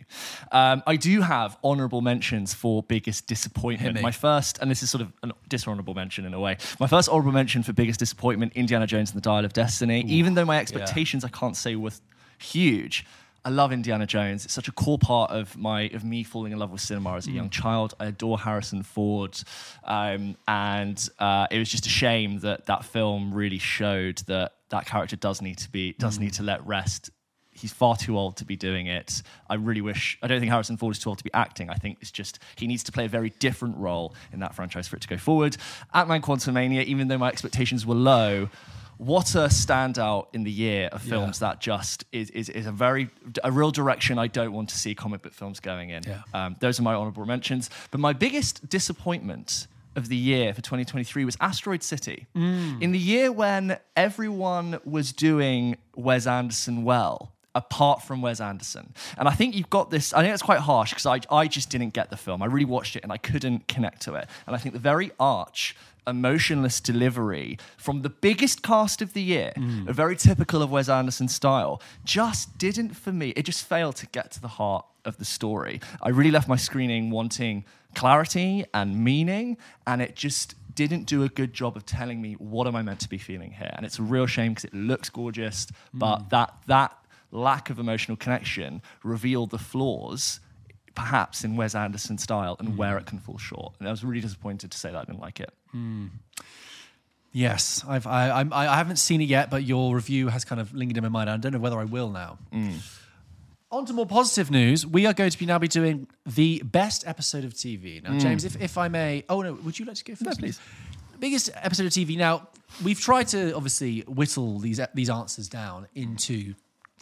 Um, 0.51 0.81
I 0.87 0.95
do 0.95 1.21
have 1.21 1.55
honourable 1.63 2.01
mentions 2.01 2.53
for 2.55 2.81
biggest 2.81 3.27
disappointment. 3.27 4.01
My 4.01 4.11
first, 4.11 4.57
and 4.59 4.71
this 4.71 4.81
is 4.81 4.89
sort 4.89 5.01
of 5.03 5.13
a 5.21 5.29
dishonourable 5.47 5.93
mention 5.93 6.25
in 6.25 6.33
a 6.33 6.39
way. 6.39 6.57
My 6.79 6.87
first 6.87 7.09
honourable 7.09 7.33
mention 7.33 7.61
for 7.61 7.73
biggest 7.73 7.99
disappointment: 7.99 8.53
Indiana 8.55 8.87
Jones 8.87 9.11
and 9.11 9.17
the 9.17 9.21
Dial 9.29 9.45
of 9.45 9.53
Destiny. 9.53 10.01
Even 10.07 10.33
though 10.33 10.45
my 10.45 10.57
expectations, 10.59 11.23
I 11.23 11.29
can't 11.29 11.55
say 11.55 11.75
were 11.75 11.91
huge. 12.39 13.05
I 13.45 13.49
love 13.49 13.71
Indiana 13.71 14.07
Jones. 14.07 14.43
It's 14.43 14.55
such 14.55 14.67
a 14.67 14.71
core 14.71 14.97
part 14.97 15.29
of 15.29 15.55
my 15.55 15.81
of 15.93 16.03
me 16.03 16.23
falling 16.23 16.51
in 16.51 16.57
love 16.57 16.71
with 16.71 16.81
cinema 16.81 17.15
as 17.15 17.27
a 17.27 17.31
young 17.31 17.51
child. 17.51 17.93
I 17.99 18.07
adore 18.07 18.39
Harrison 18.39 18.81
Ford, 18.81 19.39
um, 19.83 20.35
and 20.47 21.07
uh, 21.19 21.45
it 21.51 21.59
was 21.59 21.69
just 21.69 21.85
a 21.85 21.89
shame 21.89 22.39
that 22.39 22.65
that 22.65 22.85
film 22.85 23.31
really 23.31 23.59
showed 23.59 24.17
that 24.25 24.53
that 24.69 24.87
character 24.87 25.15
does 25.15 25.43
need 25.43 25.59
to 25.59 25.69
be 25.69 25.93
does 25.93 26.17
need 26.17 26.33
to 26.33 26.43
let 26.43 26.65
rest. 26.65 27.11
He's 27.51 27.71
far 27.71 27.95
too 27.95 28.17
old 28.17 28.37
to 28.37 28.45
be 28.45 28.55
doing 28.55 28.87
it. 28.87 29.21
I 29.47 29.53
really 29.55 29.79
wish. 29.79 30.17
I 30.23 30.27
don't 30.27 30.39
think 30.39 30.51
Harrison 30.51 30.75
Ford 30.75 30.95
is 30.95 30.99
too 30.99 31.09
old 31.09 31.19
to 31.19 31.23
be 31.23 31.33
acting. 31.33 31.69
I 31.69 31.75
think 31.75 31.99
it's 32.01 32.11
just 32.11 32.39
he 32.55 32.65
needs 32.65 32.83
to 32.85 32.91
play 32.91 33.05
a 33.05 33.09
very 33.09 33.29
different 33.29 33.77
role 33.77 34.15
in 34.33 34.39
that 34.39 34.55
franchise 34.55 34.87
for 34.87 34.95
it 34.95 35.03
to 35.03 35.07
go 35.07 35.17
forward. 35.17 35.55
Ant 35.93 36.09
Man 36.09 36.23
Quantumania, 36.23 36.83
even 36.83 37.09
though 37.09 37.19
my 37.19 37.29
expectations 37.29 37.85
were 37.85 37.93
low, 37.93 38.49
what 38.97 39.35
a 39.35 39.47
standout 39.47 40.27
in 40.33 40.43
the 40.43 40.51
year 40.51 40.89
of 40.91 41.01
films 41.01 41.39
that 41.39 41.59
just 41.59 42.05
is, 42.11 42.29
is, 42.29 42.49
is 42.49 42.65
a 42.65 42.71
very 42.71 43.09
a 43.43 43.51
real 43.51 43.71
direction 43.71 44.17
I 44.17 44.27
don't 44.27 44.53
want 44.53 44.69
to 44.69 44.77
see 44.77 44.95
comic 44.95 45.21
book 45.21 45.33
films 45.33 45.59
going 45.59 45.89
in. 45.89 46.03
Yeah. 46.03 46.21
Um, 46.33 46.55
those 46.59 46.79
are 46.79 46.83
my 46.83 46.93
honorable 46.93 47.25
mentions. 47.25 47.69
But 47.91 47.99
my 47.99 48.13
biggest 48.13 48.67
disappointment 48.69 49.67
of 49.95 50.09
the 50.09 50.15
year 50.15 50.53
for 50.53 50.61
2023 50.61 51.25
was 51.25 51.37
Asteroid 51.39 51.83
City. 51.83 52.27
In 52.35 52.91
the 52.91 52.99
year 52.99 53.31
when 53.31 53.77
everyone 53.95 54.79
was 54.83 55.13
doing 55.13 55.77
Wes 55.95 56.27
Anderson 56.27 56.83
well, 56.83 57.31
apart 57.55 58.03
from 58.03 58.21
Wes 58.21 58.41
Anderson. 58.41 58.93
And 59.17 59.27
I 59.29 59.31
think 59.31 59.55
you've 59.55 59.69
got 59.69 59.89
this, 59.89 60.13
I 60.13 60.21
think 60.21 60.33
it's 60.33 60.43
quite 60.43 60.59
harsh 60.59 60.91
because 60.91 61.05
I, 61.05 61.21
I 61.33 61.47
just 61.47 61.69
didn't 61.69 61.93
get 61.93 62.09
the 62.09 62.17
film. 62.17 62.43
I 62.43 62.47
really 62.47 62.65
watched 62.65 62.97
it 62.97 63.03
and 63.03 63.11
I 63.11 63.17
couldn't 63.17 63.69
connect 63.69 64.01
to 64.03 64.15
it. 64.15 64.27
And 64.45 64.55
I 64.55 64.59
think 64.59 64.73
the 64.73 64.79
very 64.79 65.11
arch, 65.19 65.75
emotionless 66.07 66.79
delivery 66.79 67.57
from 67.77 68.01
the 68.01 68.09
biggest 68.09 68.61
cast 68.63 69.01
of 69.01 69.13
the 69.13 69.21
year, 69.21 69.53
mm. 69.55 69.87
a 69.87 69.93
very 69.93 70.15
typical 70.15 70.61
of 70.61 70.71
Wes 70.71 70.89
Anderson 70.89 71.27
style, 71.27 71.81
just 72.03 72.57
didn't 72.57 72.95
for 72.95 73.11
me. 73.11 73.29
It 73.29 73.43
just 73.43 73.65
failed 73.65 73.95
to 73.97 74.07
get 74.07 74.31
to 74.31 74.41
the 74.41 74.47
heart 74.47 74.85
of 75.03 75.17
the 75.17 75.25
story. 75.25 75.81
I 76.01 76.09
really 76.09 76.31
left 76.31 76.47
my 76.47 76.55
screening 76.55 77.11
wanting 77.11 77.65
clarity 77.93 78.65
and 78.73 79.03
meaning, 79.03 79.57
and 79.87 80.01
it 80.01 80.15
just 80.15 80.55
didn't 80.73 81.05
do 81.05 81.23
a 81.23 81.29
good 81.29 81.53
job 81.53 81.77
of 81.77 81.85
telling 81.85 82.21
me 82.21 82.33
what 82.33 82.67
am 82.67 82.75
I 82.75 82.81
meant 82.81 82.99
to 83.01 83.09
be 83.09 83.17
feeling 83.17 83.51
here. 83.51 83.71
And 83.73 83.85
it's 83.85 83.99
a 83.99 84.03
real 84.03 84.25
shame 84.25 84.51
because 84.51 84.65
it 84.65 84.73
looks 84.73 85.09
gorgeous, 85.09 85.67
but 85.93 86.17
mm. 86.17 86.29
that 86.29 86.53
that 86.67 86.97
lack 87.31 87.69
of 87.69 87.79
emotional 87.79 88.17
connection 88.17 88.81
revealed 89.03 89.51
the 89.51 89.57
flaws 89.57 90.39
perhaps 90.95 91.43
in 91.43 91.55
Wes 91.55 91.75
Anderson 91.75 92.17
style 92.17 92.55
and 92.59 92.77
where 92.77 92.93
hmm. 92.93 92.99
it 92.99 93.05
can 93.05 93.19
fall 93.19 93.37
short. 93.37 93.75
And 93.79 93.87
I 93.87 93.91
was 93.91 94.03
really 94.03 94.21
disappointed 94.21 94.71
to 94.71 94.77
say 94.77 94.91
that 94.91 94.97
I 94.97 95.03
didn't 95.03 95.21
like 95.21 95.39
it. 95.39 95.51
Hmm. 95.71 96.07
Yes, 97.31 97.83
I've, 97.87 98.07
I, 98.07 98.29
I'm- 98.29 98.53
I, 98.53 98.67
I 98.67 98.77
haven't 98.77 98.95
seen 98.95 99.19
it 99.19 99.27
yet, 99.27 99.49
but 99.49 99.63
your 99.63 99.93
review 99.93 100.29
has 100.29 100.45
kind 100.45 100.61
of 100.61 100.73
lingered 100.73 100.97
in 100.97 101.03
my 101.03 101.09
mind. 101.09 101.29
I 101.29 101.35
don't 101.35 101.51
know 101.51 101.59
whether 101.59 101.77
I 101.77 101.83
will 101.83 102.09
now. 102.09 102.37
Hmm. 102.51 102.77
On 103.71 103.85
to 103.85 103.93
more 103.93 104.05
positive 104.05 104.51
news. 104.51 104.85
We 104.85 105.05
are 105.05 105.13
going 105.13 105.31
to 105.31 105.37
be 105.37 105.45
now 105.45 105.59
be 105.59 105.67
doing 105.67 106.07
the 106.25 106.61
best 106.63 107.05
episode 107.05 107.43
of 107.43 107.53
TV. 107.53 108.01
Now, 108.01 108.17
James, 108.17 108.45
if, 108.45 108.61
if 108.61 108.77
I 108.77 108.87
may, 108.87 109.25
oh 109.27 109.41
no, 109.41 109.53
would 109.53 109.77
you 109.77 109.85
like 109.85 109.97
to 109.97 110.03
go 110.05 110.15
first, 110.15 110.39
No, 110.39 110.45
please? 110.45 110.61
Biggest 111.19 111.49
episode 111.55 111.87
of 111.87 111.91
TV. 111.91 112.17
Now, 112.17 112.47
we've 112.83 112.99
tried 112.99 113.27
to 113.29 113.53
obviously 113.53 114.01
whittle 114.01 114.59
these 114.59 114.79
these 114.93 115.09
answers 115.09 115.49
down 115.49 115.87
into 115.93 116.53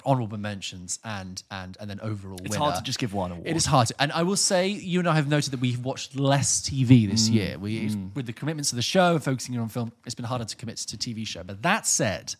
honorable 0.05 0.37
mentions 0.37 0.99
and 1.03 1.41
and 1.51 1.77
and 1.79 1.89
then 1.89 1.99
overall. 2.01 2.37
It's 2.41 2.51
winner. 2.51 2.63
hard 2.63 2.75
to 2.75 2.83
just 2.83 2.99
give 2.99 3.13
one 3.13 3.31
award. 3.31 3.47
It 3.47 3.55
is 3.55 3.65
hard, 3.65 3.87
to, 3.87 3.95
and 3.99 4.11
I 4.11 4.23
will 4.23 4.35
say, 4.37 4.67
you 4.67 4.99
and 4.99 5.07
I 5.07 5.15
have 5.15 5.27
noted 5.27 5.51
that 5.51 5.59
we've 5.59 5.83
watched 5.83 6.15
less 6.15 6.61
TV 6.61 7.09
this 7.09 7.29
Mm. 7.29 7.33
year. 7.33 7.57
We, 7.59 7.95
with 8.15 8.25
the 8.25 8.33
commitments 8.33 8.71
of 8.71 8.75
the 8.75 8.81
show 8.81 9.15
and 9.15 9.23
focusing 9.23 9.57
on 9.57 9.69
film, 9.69 9.91
it's 10.05 10.15
been 10.15 10.25
harder 10.25 10.45
to 10.45 10.55
commit 10.55 10.77
to 10.77 10.97
TV 10.97 11.25
show. 11.25 11.43
But 11.43 11.61
that 11.63 11.85
said, 11.87 12.35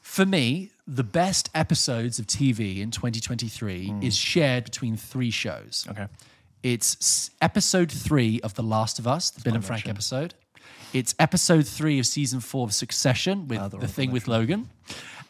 for 0.00 0.26
me, 0.26 0.70
the 0.86 1.04
best 1.04 1.48
episodes 1.54 2.18
of 2.18 2.26
TV 2.26 2.80
in 2.80 2.90
2023 2.90 3.94
is 4.02 4.16
shared 4.16 4.64
between 4.64 4.96
three 4.96 5.30
shows. 5.30 5.86
Mm. 5.88 5.90
Okay. 5.92 6.06
It's 6.62 7.30
episode 7.40 7.90
three 7.90 8.40
of 8.42 8.54
The 8.54 8.62
Last 8.62 8.98
of 8.98 9.06
Us, 9.06 9.30
the 9.30 9.40
Bill 9.40 9.54
and 9.54 9.64
Frank 9.64 9.88
episode. 9.88 10.34
It's 10.92 11.14
episode 11.18 11.66
three 11.66 11.98
of 11.98 12.06
season 12.06 12.40
four 12.40 12.66
of 12.66 12.72
Succession 12.74 13.48
with 13.48 13.70
the 13.80 13.88
thing 13.88 14.12
with 14.12 14.28
Logan, 14.28 14.68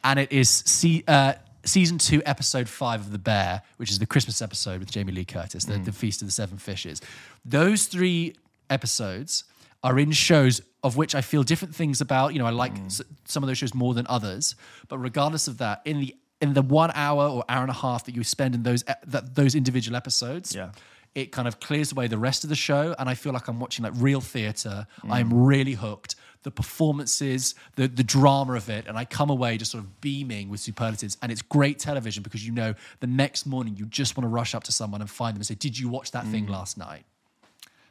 and 0.05 0.19
it 0.19 0.33
is 0.33 0.49
se- 0.49 1.05
uh, 1.09 1.35
season 1.65 1.99
two, 1.99 2.23
episode 2.27 2.69
five 2.69 3.01
of 3.01 3.13
The 3.13 3.19
Bear, 3.19 3.63
which 3.77 3.91
is 3.91 3.99
the 3.99 4.07
Christmas 4.07 4.43
episode 4.43 4.81
with 4.81 4.91
Jamie 4.91 5.13
Lee 5.13 5.25
Curtis, 5.25 5.65
the, 5.65 5.79
the 5.79 5.93
Feast 5.93 6.23
of 6.23 6.29
the 6.29 6.33
Seven 6.33 6.59
Fishes. 6.59 7.01
Those 7.45 7.87
three 7.87 8.35
episodes 8.71 9.45
are 9.85 9.99
in 9.99 10.13
shows 10.13 10.61
of 10.83 10.97
which 10.97 11.15
I 11.15 11.21
feel 11.21 11.43
different 11.43 11.75
things 11.75 12.01
about. 12.01 12.33
You 12.33 12.39
know, 12.41 12.47
I 12.47 12.51
like 12.51 12.77
s- 12.87 13.03
some 13.25 13.43
of 13.43 13.47
those 13.49 13.59
shows 13.59 13.75
more 13.75 13.95
than 13.95 14.07
others, 14.09 14.55
but 14.89 14.99
regardless 14.99 15.47
of 15.49 15.59
that, 15.59 15.83
in 15.85 16.01
the 16.01 16.17
in 16.41 16.55
the 16.55 16.63
one 16.63 16.91
hour 16.95 17.29
or 17.29 17.45
hour 17.49 17.63
and 17.63 17.71
a 17.71 17.75
half 17.75 18.05
that 18.07 18.17
you 18.17 18.25
spend 18.25 18.55
in 18.57 18.63
those 18.65 18.83
that 19.07 19.35
those 19.37 19.55
individual 19.55 19.97
episodes, 19.97 20.55
Yeah. 20.55 20.71
it 21.15 21.31
kind 21.31 21.47
of 21.47 21.61
clears 21.61 21.93
away 21.93 22.09
the 22.09 22.19
rest 22.19 22.43
of 22.43 22.51
the 22.51 22.57
show, 22.57 22.95
and 22.99 23.09
I 23.09 23.15
feel 23.15 23.33
like 23.33 23.47
I'm 23.47 23.61
watching 23.61 23.85
like 23.85 23.93
real 23.97 24.21
theatre. 24.21 24.87
Mm. 25.05 25.13
I'm 25.13 25.45
really 25.45 25.75
hooked. 25.75 26.17
The 26.45 26.51
performances, 26.51 27.55
the 27.77 27.87
the 27.89 28.03
drama 28.03 28.55
of 28.55 28.69
it, 28.69 28.87
and 28.87 28.99
I 28.99 29.05
come 29.05 29.31
away 29.31 29.57
just 29.57 29.71
sort 29.71 29.85
of 29.85 30.01
beaming 30.01 30.49
with 30.49 30.61
superlatives. 30.61 31.17
And 31.23 31.31
it's 31.31 31.43
great 31.43 31.79
television 31.79 32.23
because 32.23 32.45
you 32.47 32.53
know 32.53 32.75
the 33.01 33.07
next 33.07 33.47
morning 33.47 33.77
you 33.77 33.87
just 33.87 34.17
want 34.17 34.25
to 34.25 34.29
rush 34.29 34.55
up 34.55 34.65
to 34.65 34.73
someone 34.73 35.01
and 35.01 35.09
find 35.11 35.35
them 35.35 35.41
and 35.41 35.47
say, 35.47 35.55
"Did 35.55 35.79
you 35.79 35.89
watch 35.89 36.11
that 36.11 36.25
Mm. 36.25 36.31
thing 36.33 36.47
last 36.49 36.77
night?" 36.77 37.05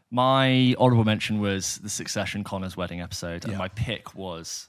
My 0.10 0.76
honorable 0.78 1.06
mention 1.06 1.40
was 1.40 1.78
the 1.78 1.90
Succession 1.90 2.44
Connor's 2.44 2.76
wedding 2.76 3.00
episode, 3.00 3.44
and 3.46 3.54
Yeah. 3.54 3.58
my 3.60 3.70
pick 3.70 4.14
was 4.14 4.68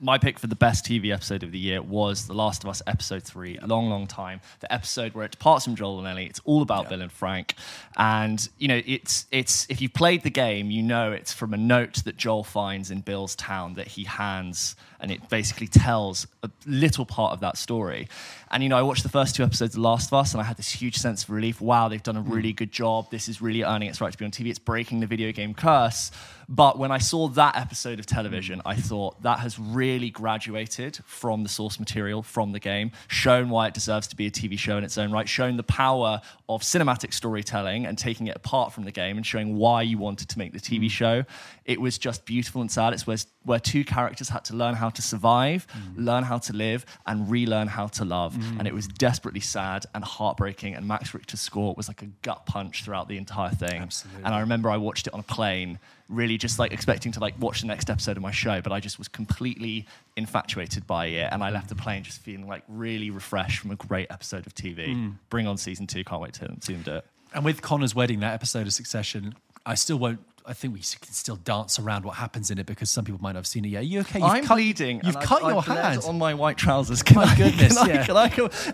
my 0.00 0.16
pick 0.16 0.38
for 0.38 0.46
the 0.46 0.56
best 0.56 0.84
TV 0.84 1.12
episode 1.12 1.42
of 1.42 1.52
the 1.52 1.58
year 1.58 1.82
was 1.82 2.26
The 2.26 2.32
Last 2.32 2.64
of 2.64 2.70
Us 2.70 2.80
episode 2.86 3.22
three. 3.22 3.58
A 3.58 3.66
long, 3.66 3.90
long 3.90 4.06
time. 4.06 4.40
The 4.60 4.72
episode 4.72 5.14
where 5.14 5.26
it 5.26 5.32
departs 5.32 5.66
from 5.66 5.74
Joel 5.74 5.98
and 5.98 6.08
Ellie. 6.08 6.24
It's 6.26 6.40
all 6.44 6.62
about 6.62 6.88
Bill 6.88 7.02
and 7.02 7.12
Frank, 7.12 7.54
and 7.96 8.48
you 8.58 8.68
know 8.68 8.80
it's 8.86 9.26
it's 9.30 9.66
if 9.68 9.82
you've 9.82 9.92
played 9.92 10.22
the 10.22 10.30
game, 10.30 10.70
you 10.70 10.82
know 10.82 11.12
it's 11.12 11.32
from 11.32 11.52
a 11.52 11.58
note 11.58 12.02
that 12.04 12.16
Joel 12.16 12.44
finds 12.44 12.90
in 12.90 13.00
Bill's 13.00 13.36
town 13.36 13.74
that 13.74 13.88
he 13.88 14.04
hands, 14.04 14.74
and 15.00 15.10
it 15.10 15.28
basically 15.28 15.66
tells 15.66 16.26
a 16.42 16.50
little 16.66 17.06
part 17.06 17.32
of 17.32 17.40
that 17.40 17.56
story. 17.56 18.08
And 18.52 18.64
you 18.64 18.68
know, 18.68 18.76
I 18.76 18.82
watched 18.82 19.04
the 19.04 19.08
first 19.08 19.36
two 19.36 19.44
episodes 19.44 19.76
of 19.76 19.80
Last 19.80 20.08
of 20.08 20.14
Us, 20.14 20.32
and 20.32 20.40
I 20.40 20.44
had 20.44 20.56
this 20.56 20.70
huge 20.72 20.96
sense 20.96 21.22
of 21.22 21.30
relief. 21.30 21.60
Wow, 21.60 21.88
they've 21.88 22.02
done 22.02 22.16
a 22.16 22.22
hmm. 22.22 22.32
really 22.32 22.52
good 22.52 22.72
job. 22.72 23.08
This 23.10 23.28
is 23.28 23.40
really 23.40 23.62
earning 23.62 23.88
its 23.88 24.00
right 24.00 24.10
to 24.10 24.18
be 24.18 24.24
on 24.24 24.32
TV. 24.32 24.50
It's 24.50 24.58
breaking 24.58 25.00
the 25.00 25.06
video 25.06 25.30
game 25.30 25.54
curse. 25.54 26.10
But 26.48 26.76
when 26.76 26.90
I 26.90 26.98
saw 26.98 27.28
that 27.28 27.56
episode 27.56 28.00
of 28.00 28.06
television, 28.06 28.58
hmm. 28.58 28.66
I 28.66 28.74
thought 28.74 29.22
that 29.22 29.38
has 29.38 29.56
really 29.56 30.10
graduated 30.10 30.98
from 31.06 31.44
the 31.44 31.48
source 31.48 31.78
material, 31.78 32.24
from 32.24 32.50
the 32.50 32.58
game, 32.58 32.90
shown 33.06 33.50
why 33.50 33.68
it 33.68 33.74
deserves 33.74 34.08
to 34.08 34.16
be 34.16 34.26
a 34.26 34.32
TV 34.32 34.58
show 34.58 34.76
in 34.76 34.82
its 34.82 34.98
own 34.98 35.12
right, 35.12 35.28
shown 35.28 35.56
the 35.56 35.62
power 35.62 36.20
of 36.48 36.62
cinematic 36.62 37.14
storytelling 37.14 37.86
and 37.86 37.96
taking 37.96 38.26
it 38.26 38.34
apart 38.34 38.72
from 38.72 38.82
the 38.82 38.90
game 38.90 39.16
and 39.16 39.24
showing 39.24 39.56
why 39.56 39.82
you 39.82 39.96
wanted 39.96 40.28
to 40.28 40.38
make 40.38 40.52
the 40.52 40.58
TV 40.58 40.82
hmm. 40.82 40.88
show. 40.88 41.24
It 41.64 41.80
was 41.80 41.98
just 41.98 42.26
beautiful 42.26 42.62
and 42.62 42.70
sad. 42.70 42.94
It's 42.94 43.06
where, 43.06 43.18
where 43.44 43.60
two 43.60 43.84
characters 43.84 44.28
had 44.28 44.44
to 44.46 44.56
learn 44.56 44.74
how 44.74 44.89
to 44.90 45.02
survive, 45.02 45.66
mm. 45.68 46.04
learn 46.04 46.24
how 46.24 46.38
to 46.38 46.52
live, 46.52 46.84
and 47.06 47.30
relearn 47.30 47.68
how 47.68 47.86
to 47.88 48.04
love. 48.04 48.34
Mm. 48.34 48.58
And 48.58 48.68
it 48.68 48.74
was 48.74 48.86
desperately 48.86 49.40
sad 49.40 49.86
and 49.94 50.04
heartbreaking. 50.04 50.74
And 50.74 50.86
Max 50.86 51.14
Richter's 51.14 51.40
score 51.40 51.74
was 51.76 51.88
like 51.88 52.02
a 52.02 52.06
gut 52.22 52.46
punch 52.46 52.84
throughout 52.84 53.08
the 53.08 53.16
entire 53.16 53.50
thing. 53.50 53.82
Absolutely. 53.82 54.24
And 54.24 54.34
I 54.34 54.40
remember 54.40 54.70
I 54.70 54.76
watched 54.76 55.06
it 55.06 55.14
on 55.14 55.20
a 55.20 55.24
plane, 55.24 55.78
really 56.08 56.38
just 56.38 56.58
like 56.58 56.72
expecting 56.72 57.12
to 57.12 57.20
like 57.20 57.34
watch 57.40 57.60
the 57.60 57.66
next 57.66 57.90
episode 57.90 58.16
of 58.16 58.22
my 58.22 58.32
show, 58.32 58.60
but 58.60 58.72
I 58.72 58.80
just 58.80 58.98
was 58.98 59.08
completely 59.08 59.86
infatuated 60.16 60.86
by 60.86 61.06
it. 61.06 61.28
And 61.32 61.42
I 61.42 61.50
left 61.50 61.68
the 61.68 61.74
mm. 61.74 61.82
plane 61.82 62.02
just 62.02 62.20
feeling 62.20 62.46
like 62.46 62.64
really 62.68 63.10
refreshed 63.10 63.60
from 63.60 63.70
a 63.70 63.76
great 63.76 64.08
episode 64.10 64.46
of 64.46 64.54
TV. 64.54 65.14
Bring 65.28 65.46
on 65.46 65.56
season 65.56 65.86
two. 65.86 66.04
Can't 66.04 66.20
wait 66.20 66.34
to 66.34 66.52
see 66.60 66.72
them 66.72 66.82
do 66.82 66.96
it. 66.96 67.06
And 67.32 67.44
with 67.44 67.62
Connor's 67.62 67.94
wedding, 67.94 68.20
that 68.20 68.34
episode 68.34 68.66
of 68.66 68.72
Succession, 68.72 69.34
I 69.64 69.74
still 69.74 69.98
won't. 69.98 70.20
I 70.50 70.52
think 70.52 70.74
we 70.74 70.80
can 70.80 71.12
still 71.12 71.36
dance 71.36 71.78
around 71.78 72.04
what 72.04 72.16
happens 72.16 72.50
in 72.50 72.58
it 72.58 72.66
because 72.66 72.90
some 72.90 73.04
people 73.04 73.20
might 73.22 73.30
not 73.32 73.36
have 73.38 73.46
seen 73.46 73.64
it 73.64 73.68
yet. 73.68 73.78
Are 73.78 73.82
you 73.82 74.00
okay? 74.00 74.18
You've 74.18 74.28
I'm 74.28 74.44
cut, 74.44 74.56
bleeding. 74.56 75.00
You've 75.04 75.20
cut 75.20 75.44
I've, 75.44 75.50
your 75.50 75.58
I've 75.58 75.64
hand. 75.66 76.02
on 76.04 76.18
my 76.18 76.34
white 76.34 76.56
trousers. 76.58 77.04
Can 77.04 77.16
My 77.16 77.22
I, 77.24 77.36
goodness, 77.36 77.78
Can 77.78 77.88
I, 77.90 77.94
yeah. 77.94 78.04
can 78.04 78.16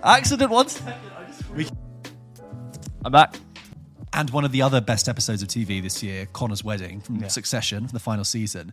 I? 0.03 0.17
Accident 0.17 0.51
one 0.51 0.69
second. 0.71 0.95
I 1.55 1.59
just- 1.59 1.75
I'm 3.05 3.13
back. 3.13 3.37
and 4.15 4.31
one 4.31 4.45
of 4.47 4.53
the 4.53 4.63
other 4.63 4.81
best 4.81 5.07
episodes 5.09 5.43
of 5.43 5.49
TV 5.49 5.83
this 5.83 6.03
year, 6.03 6.27
Connor's 6.33 6.65
Wedding 6.65 7.01
from 7.03 7.29
Succession, 7.29 7.87
from 7.87 7.93
the 7.93 8.01
final 8.01 8.25
season. 8.25 8.73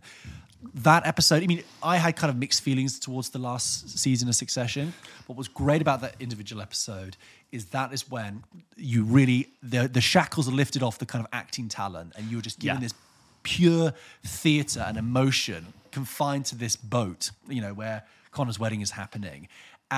That 0.74 1.06
episode, 1.06 1.42
I 1.42 1.46
mean, 1.46 1.62
I 1.82 1.96
had 1.98 2.16
kind 2.16 2.30
of 2.30 2.36
mixed 2.36 2.62
feelings 2.62 2.98
towards 2.98 3.30
the 3.30 3.38
last 3.38 3.98
season 3.98 4.28
of 4.28 4.34
Succession. 4.34 4.92
But 5.26 5.36
what's 5.36 5.48
great 5.48 5.82
about 5.82 6.00
that 6.00 6.14
individual 6.20 6.62
episode 6.62 7.16
is 7.52 7.66
that 7.66 7.92
is 7.92 8.10
when 8.10 8.42
you 8.76 9.04
really, 9.04 9.48
the, 9.62 9.88
the 9.88 10.00
shackles 10.00 10.48
are 10.48 10.52
lifted 10.52 10.82
off 10.82 10.98
the 10.98 11.06
kind 11.06 11.24
of 11.24 11.30
acting 11.32 11.68
talent 11.68 12.12
and 12.16 12.30
you're 12.30 12.40
just 12.40 12.58
given 12.58 12.76
Yeah. 12.76 12.80
this 12.80 12.94
pure 13.42 13.92
theatre 14.24 14.80
and 14.86 14.96
emotion 14.96 15.72
confined 15.92 16.46
to 16.46 16.56
this 16.56 16.76
boat, 16.76 17.30
you 17.48 17.60
know, 17.60 17.74
where 17.74 18.02
Connor's 18.32 18.58
wedding 18.58 18.80
is 18.80 18.92
happening. 18.92 19.48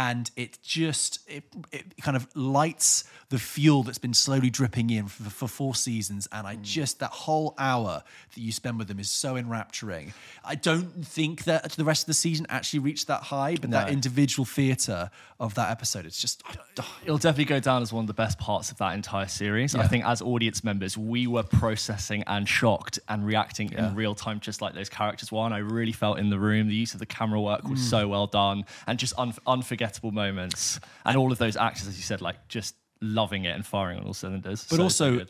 And 0.04 0.30
it 0.36 0.58
just 0.62 1.20
it, 1.26 1.44
it 1.72 1.84
kind 2.02 2.18
of 2.18 2.26
lights 2.36 3.04
the 3.30 3.38
fuel 3.38 3.82
that's 3.82 3.98
been 3.98 4.12
slowly 4.14 4.50
dripping 4.50 4.90
in 4.90 5.06
for, 5.08 5.30
for 5.30 5.48
four 5.48 5.74
seasons. 5.74 6.28
And 6.30 6.46
I 6.46 6.56
just 6.56 7.00
that 7.00 7.10
whole 7.10 7.54
hour 7.58 8.02
that 8.34 8.40
you 8.40 8.52
spend 8.52 8.78
with 8.78 8.88
them 8.88 9.00
is 9.00 9.10
so 9.10 9.36
enrapturing. 9.36 10.12
I 10.44 10.54
don't 10.54 11.04
think 11.06 11.44
that 11.44 11.72
the 11.72 11.84
rest 11.84 12.02
of 12.02 12.06
the 12.08 12.14
season 12.14 12.44
actually 12.50 12.80
reached 12.80 13.06
that 13.08 13.22
high, 13.22 13.56
but 13.60 13.70
that 13.70 13.88
individual 13.90 14.44
theatre 14.44 15.10
of 15.40 15.54
that 15.54 15.70
episode, 15.70 16.04
it's 16.04 16.20
just 16.20 16.42
It'll 17.04 17.16
definitely 17.16 17.46
go 17.46 17.60
down 17.60 17.80
as 17.82 17.90
one 17.92 18.04
of 18.04 18.08
the 18.08 18.14
best 18.14 18.38
parts 18.38 18.70
of 18.70 18.76
that 18.78 18.92
entire 18.94 19.28
series. 19.28 19.74
I 19.74 19.86
think 19.86 20.04
as 20.04 20.20
audience 20.20 20.62
members, 20.62 20.98
we 20.98 21.26
were 21.26 21.42
processing 21.42 22.22
and 22.26 22.46
shocked 22.46 22.98
and 23.08 23.26
reacting 23.26 23.72
in 23.72 23.94
real 23.94 24.14
time, 24.14 24.40
just 24.40 24.60
like 24.60 24.74
those 24.74 24.90
characters 24.90 25.32
were. 25.32 25.46
And 25.46 25.54
I 25.54 25.58
really 25.58 25.92
felt 25.92 26.18
in 26.18 26.28
the 26.28 26.38
room. 26.38 26.68
The 26.68 26.74
use 26.74 26.92
of 26.92 27.00
the 27.00 27.06
camera 27.06 27.40
work 27.40 27.62
was 27.64 27.80
Mm. 27.80 27.90
so 27.90 28.08
well 28.08 28.26
done 28.26 28.64
and 28.86 28.98
just 28.98 29.14
un- 29.18 29.34
unforgettable 29.46 29.85
moments. 30.12 30.80
And 31.04 31.16
all 31.16 31.32
of 31.32 31.38
those 31.38 31.56
actors, 31.56 31.86
as 31.88 31.96
you 31.96 32.02
said, 32.02 32.20
like 32.20 32.48
just 32.48 32.74
loving 33.00 33.44
it 33.44 33.50
and 33.54 33.64
firing 33.64 33.98
on 33.98 34.06
all 34.06 34.14
cylinders. 34.14 34.62
but 34.68 34.76
So, 34.76 34.88
so 34.88 35.10
also 35.14 35.26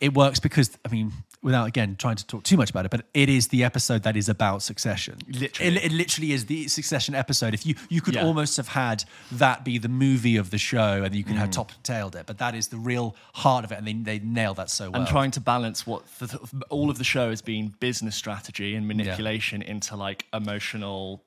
it 0.00 0.12
works 0.14 0.40
because 0.40 0.76
I 0.84 0.88
mean, 0.88 1.12
without 1.42 1.66
again 1.66 1.94
trying 1.96 2.16
to 2.16 2.26
talk 2.26 2.42
too 2.42 2.56
much 2.56 2.70
about 2.70 2.84
it, 2.84 2.90
but 2.90 3.06
it 3.14 3.28
is 3.28 3.48
the 3.48 3.62
episode 3.62 4.02
that 4.02 4.16
is 4.16 4.28
about 4.28 4.62
Succession. 4.62 5.18
Literally. 5.28 5.76
it, 5.76 5.84
it 5.84 5.92
literally 5.92 6.32
is 6.32 6.46
the 6.46 6.66
Succession 6.68 7.14
episode. 7.14 7.54
If 7.54 7.64
you 7.66 7.74
you 7.88 8.00
could 8.00 8.14
Yeah. 8.14 8.24
almost 8.24 8.56
have 8.56 8.68
had 8.68 9.04
that 9.32 9.64
be 9.64 9.78
the 9.78 9.88
movie 9.88 10.36
of 10.36 10.50
the 10.50 10.58
show, 10.58 11.04
and 11.04 11.14
you 11.14 11.22
could 11.24 11.36
have 11.36 11.50
Mm. 11.50 11.52
top 11.52 11.72
tailed 11.82 12.16
it, 12.16 12.26
but 12.26 12.38
that 12.38 12.54
is 12.54 12.68
the 12.68 12.76
real 12.78 13.14
heart 13.34 13.64
of 13.64 13.70
it, 13.72 13.78
and 13.78 13.86
they 13.86 13.92
they 13.92 14.18
nail 14.18 14.54
that 14.54 14.68
so 14.70 14.90
well. 14.90 15.00
and 15.02 15.08
trying 15.08 15.30
to 15.32 15.40
balance 15.40 15.86
what 15.86 16.02
the, 16.18 16.38
all 16.70 16.90
of 16.90 16.98
the 16.98 17.04
show 17.04 17.30
has 17.30 17.40
been 17.42 17.74
business 17.80 18.16
strategy 18.16 18.74
and 18.74 18.88
manipulation 18.88 19.62
into 19.62 19.94
like 19.96 20.26
emotional 20.32 21.22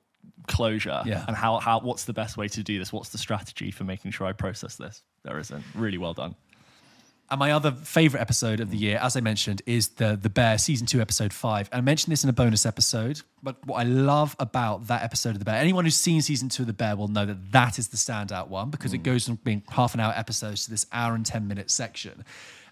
closure 0.46 1.02
Yeah. 1.04 1.24
and 1.26 1.36
how, 1.36 1.58
how 1.58 1.80
what's 1.80 2.04
the 2.04 2.12
best 2.12 2.36
way 2.36 2.48
to 2.48 2.62
do 2.62 2.78
this? 2.78 2.92
What's 2.92 3.10
the 3.10 3.18
strategy 3.18 3.70
for 3.70 3.84
making 3.84 4.12
sure 4.12 4.26
I 4.26 4.32
process 4.32 4.76
this? 4.76 5.02
There 5.24 5.38
isn't. 5.38 5.64
Really 5.74 5.98
well 5.98 6.14
done. 6.14 6.34
And 7.30 7.38
my 7.38 7.50
other 7.52 7.72
favorite 7.72 8.20
episode 8.20 8.58
of 8.60 8.70
the 8.70 8.78
mm. 8.78 8.80
year, 8.80 8.98
as 9.02 9.14
I 9.14 9.20
mentioned, 9.20 9.60
is 9.66 9.88
the 9.88 10.18
the 10.20 10.30
Bear 10.30 10.56
season 10.56 10.86
two, 10.86 11.00
episode 11.00 11.34
five. 11.34 11.68
And 11.70 11.78
I 11.78 11.82
mentioned 11.82 12.10
this 12.10 12.24
in 12.24 12.30
a 12.30 12.32
bonus 12.32 12.64
episode, 12.64 13.20
but 13.42 13.56
what 13.66 13.76
I 13.76 13.82
love 13.82 14.34
about 14.38 14.86
that 14.86 15.02
episode 15.02 15.30
of 15.30 15.38
the 15.38 15.44
Bear, 15.44 15.56
anyone 15.56 15.84
who's 15.84 15.96
seen 15.96 16.22
season 16.22 16.48
two 16.48 16.62
of 16.62 16.68
the 16.68 16.72
Bear 16.72 16.96
will 16.96 17.08
know 17.08 17.26
that 17.26 17.52
that 17.52 17.78
is 17.78 17.88
the 17.88 17.98
standout 17.98 18.48
one 18.48 18.70
because 18.70 18.94
it 18.94 19.00
mm. 19.00 19.04
goes 19.04 19.26
from 19.26 19.36
being 19.44 19.62
half 19.68 19.92
an 19.92 20.00
hour 20.00 20.14
episodes 20.16 20.64
to 20.64 20.70
this 20.70 20.86
hour 20.90 21.14
and 21.14 21.26
ten 21.26 21.46
minute 21.46 21.70
section, 21.70 22.24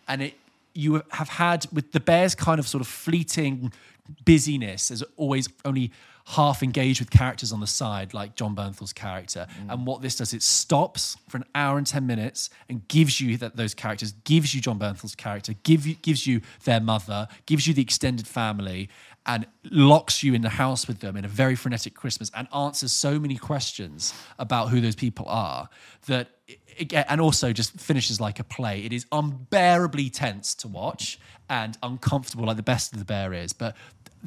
and 0.08 0.22
it 0.22 0.34
you 0.72 1.02
have 1.10 1.28
had 1.28 1.66
with 1.72 1.92
the 1.92 2.00
Bear's 2.00 2.34
kind 2.34 2.58
of 2.58 2.66
sort 2.66 2.80
of 2.80 2.88
fleeting 2.88 3.72
busyness 4.24 4.90
as 4.90 5.02
always 5.16 5.48
only 5.64 5.90
half 6.26 6.62
engaged 6.62 7.00
with 7.00 7.10
characters 7.10 7.52
on 7.52 7.60
the 7.60 7.66
side, 7.66 8.12
like 8.12 8.34
Jon 8.34 8.54
Bernthal's 8.56 8.92
character. 8.92 9.46
Mm. 9.62 9.72
And 9.72 9.86
what 9.86 10.02
this 10.02 10.16
does, 10.16 10.34
it 10.34 10.42
stops 10.42 11.16
for 11.28 11.36
an 11.36 11.44
hour 11.54 11.78
and 11.78 11.86
10 11.86 12.04
minutes 12.04 12.50
and 12.68 12.86
gives 12.88 13.20
you 13.20 13.36
that 13.36 13.56
those 13.56 13.74
characters, 13.74 14.12
gives 14.24 14.54
you 14.54 14.60
John 14.60 14.78
Bernthal's 14.78 15.14
character, 15.14 15.54
give 15.62 15.86
you, 15.86 15.94
gives 15.94 16.26
you 16.26 16.40
their 16.64 16.80
mother, 16.80 17.28
gives 17.46 17.66
you 17.68 17.74
the 17.74 17.82
extended 17.82 18.26
family, 18.26 18.88
and 19.24 19.46
locks 19.70 20.22
you 20.22 20.34
in 20.34 20.42
the 20.42 20.50
house 20.50 20.86
with 20.86 21.00
them 21.00 21.16
in 21.16 21.24
a 21.24 21.28
very 21.28 21.56
frenetic 21.56 21.94
Christmas 21.94 22.30
and 22.34 22.46
answers 22.54 22.92
so 22.92 23.18
many 23.18 23.36
questions 23.36 24.14
about 24.38 24.68
who 24.68 24.80
those 24.80 24.94
people 24.94 25.26
are 25.28 25.68
that 26.06 26.28
it, 26.78 26.92
and 26.92 27.20
also 27.20 27.52
just 27.52 27.72
finishes 27.72 28.20
like 28.20 28.38
a 28.38 28.44
play. 28.44 28.84
It 28.84 28.92
is 28.92 29.06
unbearably 29.10 30.10
tense 30.10 30.54
to 30.56 30.68
watch 30.68 31.18
and 31.48 31.76
uncomfortable, 31.82 32.46
like 32.46 32.56
the 32.56 32.62
best 32.62 32.92
of 32.92 32.98
the 32.98 33.04
bear 33.04 33.32
is. 33.32 33.52
But 33.52 33.76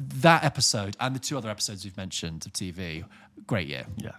that 0.00 0.44
episode 0.44 0.96
and 1.00 1.14
the 1.14 1.20
two 1.20 1.36
other 1.36 1.50
episodes 1.50 1.84
we've 1.84 1.96
mentioned 1.96 2.46
of 2.46 2.52
TV, 2.52 3.04
great 3.46 3.68
year. 3.68 3.86
Yeah. 3.96 4.12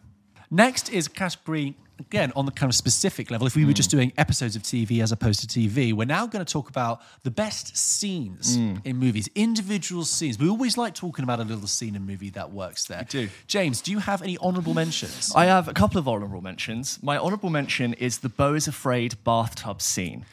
Next 0.50 0.90
is 0.90 1.08
category 1.08 1.76
again 2.02 2.34
on 2.36 2.46
the 2.46 2.52
kind 2.52 2.70
of 2.70 2.76
specific 2.76 3.32
level. 3.32 3.48
If 3.48 3.56
we 3.56 3.64
were 3.64 3.74
just 3.74 3.90
mm. 3.90 3.94
doing 3.94 4.14
episodes 4.18 4.56
of 4.56 4.64
TV 4.64 5.02
as 5.02 5.12
opposed 5.12 5.48
to 5.48 5.60
TV, 5.60 5.94
we're 5.94 6.06
now 6.06 6.26
going 6.28 6.44
to 6.44 6.52
talk 6.52 6.70
about 6.70 7.02
the 7.24 7.32
best 7.32 7.78
scenes 7.78 8.58
mm. 8.58 8.86
in 8.86 8.98
movies, 8.98 9.30
individual 9.36 10.04
scenes. 10.04 10.38
We 10.38 10.50
always 10.50 10.78
like 10.78 10.94
talking 10.94 11.24
about 11.24 11.40
a 11.40 11.44
little 11.44 11.68
scene 11.68 11.96
in 11.96 12.02
a 12.02 12.06
movie 12.06 12.32
that 12.32 12.52
works 12.52 12.86
there. 12.86 13.06
do. 13.08 13.30
James, 13.48 13.82
do 13.82 13.92
you 13.92 14.00
have 14.00 14.22
any 14.22 14.38
honourable 14.40 14.74
mentions? 14.74 15.32
I 15.36 15.46
have 15.46 15.68
a 15.68 15.74
couple 15.74 16.00
of 16.00 16.08
honorable 16.08 16.42
mentions. 16.42 17.02
My 17.02 17.18
honorable 17.18 17.50
mention 17.50 17.94
is 17.94 18.20
the 18.20 18.30
Beau 18.30 18.56
is 18.56 18.68
Afraid 18.68 19.24
bathtub 19.24 19.82
scene. 19.82 20.26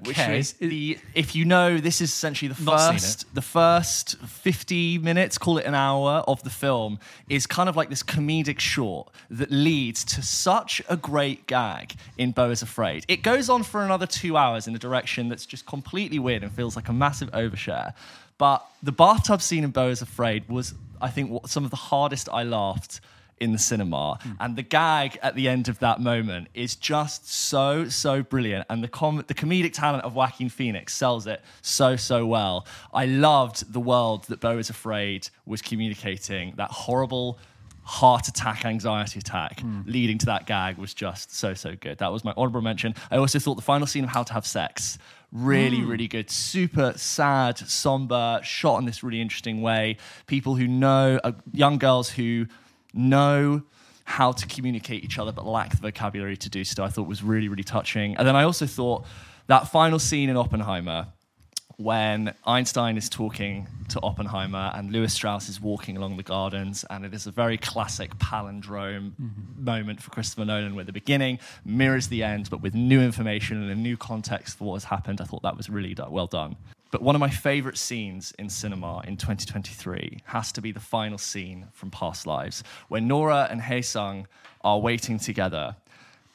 Which 0.00 0.18
Okay. 0.18 0.38
is 0.38 0.54
the 0.54 0.98
if 1.14 1.34
you 1.34 1.44
know 1.44 1.76
this 1.78 2.00
is 2.00 2.08
essentially 2.10 2.50
the 2.50 2.62
Not 2.62 2.94
first 2.94 3.34
the 3.34 3.42
first 3.42 4.16
50 4.18 4.96
minutes, 4.98 5.36
call 5.36 5.58
it 5.58 5.66
an 5.66 5.74
hour 5.74 6.24
of 6.26 6.42
the 6.44 6.50
film, 6.50 6.98
is 7.28 7.46
kind 7.46 7.68
of 7.68 7.76
like 7.76 7.90
this 7.90 8.02
comedic 8.02 8.58
short 8.58 9.10
that 9.30 9.50
leads 9.50 10.02
to 10.04 10.22
such 10.22 10.80
a 10.88 10.96
great 10.96 11.46
gag 11.46 11.94
in 12.16 12.32
Beau 12.32 12.48
is 12.50 12.62
Afraid. 12.62 13.04
It 13.06 13.22
goes 13.22 13.50
on 13.50 13.62
for 13.64 13.82
another 13.84 14.06
two 14.06 14.36
hours 14.38 14.66
in 14.66 14.74
a 14.74 14.78
direction 14.78 15.28
that's 15.28 15.44
just 15.44 15.66
completely 15.66 16.18
weird 16.18 16.42
and 16.42 16.50
feels 16.52 16.74
like 16.74 16.88
a 16.88 16.92
massive 16.94 17.30
overshare. 17.32 17.92
But 18.38 18.64
the 18.82 18.92
bathtub 18.92 19.42
scene 19.42 19.62
in 19.62 19.70
Beau 19.72 19.88
is 19.90 20.00
Afraid 20.00 20.48
was, 20.48 20.72
I 21.02 21.10
think, 21.10 21.46
some 21.46 21.64
of 21.64 21.70
the 21.70 21.76
hardest 21.76 22.30
I 22.32 22.44
laughed 22.44 23.00
in 23.40 23.52
the 23.52 23.58
cinema. 23.58 24.18
Hmm. 24.22 24.32
And 24.40 24.56
the 24.56 24.62
gag 24.62 25.18
at 25.22 25.34
the 25.34 25.48
end 25.48 25.68
of 25.68 25.78
that 25.80 26.00
moment 26.00 26.48
is 26.54 26.76
just 26.76 27.28
so, 27.30 27.88
so 27.88 28.22
brilliant. 28.22 28.66
And 28.70 28.82
the, 28.82 28.88
com- 28.88 29.24
the 29.26 29.34
comedic 29.34 29.72
talent 29.72 30.04
of 30.04 30.14
Joaquin 30.14 30.48
Phoenix 30.48 30.94
sells 30.94 31.26
it 31.26 31.42
so, 31.60 31.96
so 31.96 32.24
well. 32.24 32.66
I 32.94 33.06
loved 33.06 33.72
the 33.72 33.80
world 33.80 34.24
that 34.24 34.40
Beau 34.40 34.58
is 34.58 34.70
Afraid 34.70 35.28
was 35.44 35.60
communicating. 35.60 36.54
That 36.56 36.70
horrible 36.70 37.38
heart 37.84 38.28
attack, 38.28 38.64
anxiety 38.64 39.18
attack 39.18 39.60
hmm. 39.60 39.80
leading 39.86 40.18
to 40.18 40.26
that 40.26 40.46
gag 40.46 40.78
was 40.78 40.94
just 40.94 41.34
so, 41.34 41.52
so 41.52 41.74
good. 41.74 41.98
That 41.98 42.12
was 42.12 42.24
my 42.24 42.32
honorable 42.36 42.62
mention. 42.62 42.94
I 43.10 43.16
also 43.16 43.38
thought 43.38 43.56
the 43.56 43.62
final 43.62 43.86
scene 43.86 44.04
of 44.04 44.10
How 44.10 44.22
to 44.22 44.32
Have 44.32 44.46
Sex. 44.46 44.98
Really, 45.32 45.78
hmm. 45.78 45.88
really 45.88 46.08
good. 46.08 46.30
Super 46.30 46.92
sad, 46.96 47.58
somber, 47.58 48.40
shot 48.44 48.78
in 48.78 48.84
this 48.84 49.02
really 49.02 49.20
interesting 49.20 49.62
way. 49.62 49.96
People 50.26 50.54
who 50.54 50.68
know, 50.68 51.18
uh, 51.24 51.32
young 51.52 51.78
girls 51.78 52.10
who 52.10 52.46
know 52.92 53.62
how 54.04 54.32
to 54.32 54.46
communicate 54.46 55.04
each 55.04 55.18
other 55.18 55.32
but 55.32 55.46
lack 55.46 55.70
the 55.70 55.76
vocabulary 55.76 56.36
to 56.36 56.50
do 56.50 56.64
so, 56.64 56.84
I 56.84 56.88
thought 56.88 57.06
was 57.06 57.22
really, 57.22 57.48
really 57.48 57.62
touching. 57.62 58.16
And 58.16 58.26
then 58.26 58.36
I 58.36 58.44
also 58.44 58.66
thought 58.66 59.06
that 59.46 59.68
final 59.68 59.98
scene 59.98 60.28
in 60.28 60.36
Oppenheimer 60.36 61.08
when 61.76 62.34
Einstein 62.46 62.96
is 62.96 63.08
talking 63.08 63.66
to 63.88 64.00
Oppenheimer 64.02 64.70
and 64.74 64.92
Lewis 64.92 65.12
Strauss 65.14 65.48
is 65.48 65.60
walking 65.60 65.96
along 65.96 66.16
the 66.16 66.22
gardens, 66.22 66.84
and 66.90 67.04
it 67.04 67.12
is 67.12 67.26
a 67.26 67.30
very 67.30 67.56
classic 67.56 68.16
palindrome 68.18 69.12
mm-hmm. 69.12 69.64
moment 69.64 70.02
for 70.02 70.10
Christopher 70.10 70.44
Nolan, 70.44 70.74
where 70.74 70.84
the 70.84 70.92
beginning 70.92 71.38
mirrors 71.64 72.08
the 72.08 72.22
end, 72.22 72.50
but 72.50 72.62
with 72.62 72.74
new 72.74 73.00
information 73.00 73.60
and 73.62 73.70
a 73.70 73.74
new 73.74 73.96
context 73.96 74.58
for 74.58 74.64
what 74.64 74.74
has 74.74 74.84
happened. 74.84 75.20
I 75.20 75.24
thought 75.24 75.42
that 75.42 75.56
was 75.56 75.68
really 75.68 75.96
well 76.08 76.26
done. 76.26 76.56
But 76.92 77.00
one 77.00 77.16
of 77.16 77.20
my 77.20 77.30
favorite 77.30 77.78
scenes 77.78 78.34
in 78.38 78.50
cinema 78.50 79.02
in 79.06 79.16
2023 79.16 80.20
has 80.26 80.52
to 80.52 80.60
be 80.60 80.72
the 80.72 80.78
final 80.78 81.16
scene 81.16 81.68
from 81.72 81.90
Past 81.90 82.26
Lives, 82.26 82.62
where 82.88 83.00
Nora 83.00 83.48
and 83.50 83.62
Haesung 83.62 84.26
are 84.60 84.78
waiting 84.78 85.18
together, 85.18 85.74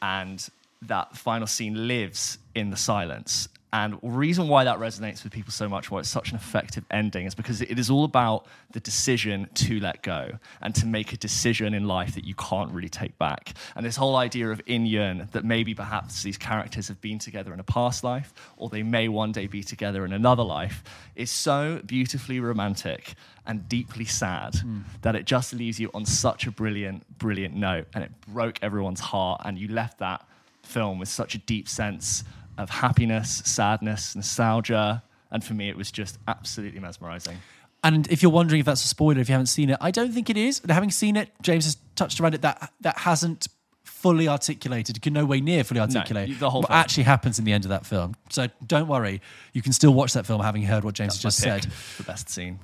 and 0.01 0.49
that 0.81 1.15
final 1.15 1.45
scene 1.45 1.87
lives 1.87 2.39
in 2.55 2.71
the 2.71 2.75
silence. 2.75 3.47
And 3.73 3.95
the 4.01 4.09
reason 4.09 4.47
why 4.47 4.63
that 4.63 4.77
resonates 4.77 5.23
with 5.23 5.33
people 5.33 5.51
so 5.51 5.67
much, 5.67 5.91
why 5.91 5.99
it's 5.99 6.09
such 6.09 6.31
an 6.31 6.37
effective 6.37 6.85
ending, 6.89 7.25
is 7.25 7.35
because 7.35 7.61
it 7.61 7.77
is 7.77 7.89
all 7.89 8.05
about 8.05 8.45
the 8.71 8.79
decision 8.79 9.49
to 9.55 9.79
let 9.81 10.01
go 10.03 10.39
and 10.61 10.73
to 10.75 10.85
make 10.85 11.11
a 11.11 11.17
decision 11.17 11.73
in 11.73 11.85
life 11.85 12.15
that 12.15 12.23
you 12.23 12.33
can't 12.35 12.71
really 12.71 12.87
take 12.87 13.17
back. 13.17 13.53
And 13.75 13.85
this 13.85 13.97
whole 13.97 14.15
idea 14.15 14.49
of 14.49 14.61
in 14.67 14.85
yun, 14.85 15.27
that 15.33 15.43
maybe 15.43 15.73
perhaps 15.73 16.23
these 16.23 16.37
characters 16.37 16.87
have 16.87 17.01
been 17.01 17.19
together 17.19 17.53
in 17.53 17.59
a 17.59 17.63
past 17.63 18.05
life, 18.05 18.33
or 18.55 18.69
they 18.69 18.83
may 18.83 19.09
one 19.09 19.33
day 19.33 19.47
be 19.47 19.63
together 19.63 20.05
in 20.05 20.13
another 20.13 20.43
life, 20.43 20.83
is 21.15 21.29
so 21.29 21.81
beautifully 21.85 22.39
romantic 22.39 23.15
and 23.45 23.67
deeply 23.67 24.05
sad 24.05 24.55
hmm. 24.55 24.81
that 25.01 25.15
it 25.15 25.25
just 25.25 25.53
leaves 25.53 25.77
you 25.79 25.91
on 25.93 26.05
such 26.05 26.47
a 26.47 26.51
brilliant, 26.51 27.17
brilliant 27.17 27.53
note. 27.53 27.87
And 27.93 28.03
it 28.03 28.11
broke 28.27 28.59
everyone's 28.61 29.01
heart, 29.01 29.41
and 29.43 29.57
you 29.57 29.67
left 29.67 29.99
that 29.99 30.25
film 30.63 30.99
with 30.99 31.09
such 31.09 31.35
a 31.35 31.37
deep 31.39 31.67
sense 31.67 32.23
of 32.57 32.69
happiness, 32.69 33.41
sadness, 33.45 34.15
nostalgia. 34.15 35.03
And 35.31 35.43
for 35.43 35.53
me, 35.53 35.69
it 35.69 35.75
was 35.77 35.91
just 35.91 36.17
absolutely 36.27 36.79
mesmerizing. 36.79 37.37
And 37.83 38.07
if 38.11 38.21
you're 38.23 38.31
wondering 38.31 38.59
if 38.59 38.65
that's 38.65 38.83
a 38.83 38.87
spoiler, 38.87 39.19
if 39.21 39.29
you 39.29 39.33
haven't 39.33 39.47
seen 39.47 39.69
it, 39.69 39.77
I 39.81 39.91
don't 39.91 40.11
think 40.11 40.29
it 40.29 40.37
is. 40.37 40.61
Having 40.67 40.91
seen 40.91 41.15
it, 41.15 41.29
James 41.41 41.65
has 41.65 41.77
touched 41.95 42.19
around 42.19 42.33
it. 42.33 42.41
That 42.41 42.71
that 42.81 42.97
hasn't 42.99 43.47
fully 43.83 44.27
articulated, 44.27 45.01
can 45.01 45.11
no 45.13 45.25
way 45.25 45.41
near 45.41 45.63
fully 45.63 45.79
articulate 45.81 46.39
the 46.39 46.49
whole 46.49 46.61
what 46.61 46.69
film. 46.69 46.79
actually 46.79 47.03
happens 47.03 47.39
in 47.39 47.45
the 47.45 47.51
end 47.53 47.65
of 47.65 47.69
that 47.69 47.85
film. 47.85 48.15
So 48.29 48.47
don't 48.65 48.87
worry, 48.87 49.21
you 49.53 49.61
can 49.61 49.73
still 49.73 49.93
watch 49.93 50.13
that 50.13 50.25
film 50.25 50.41
having 50.41 50.61
heard 50.63 50.83
what 50.83 50.93
James 50.93 51.13
has 51.15 51.21
just 51.21 51.39
said. 51.39 51.65
the 51.97 52.03
best 52.03 52.29
scene. 52.29 52.59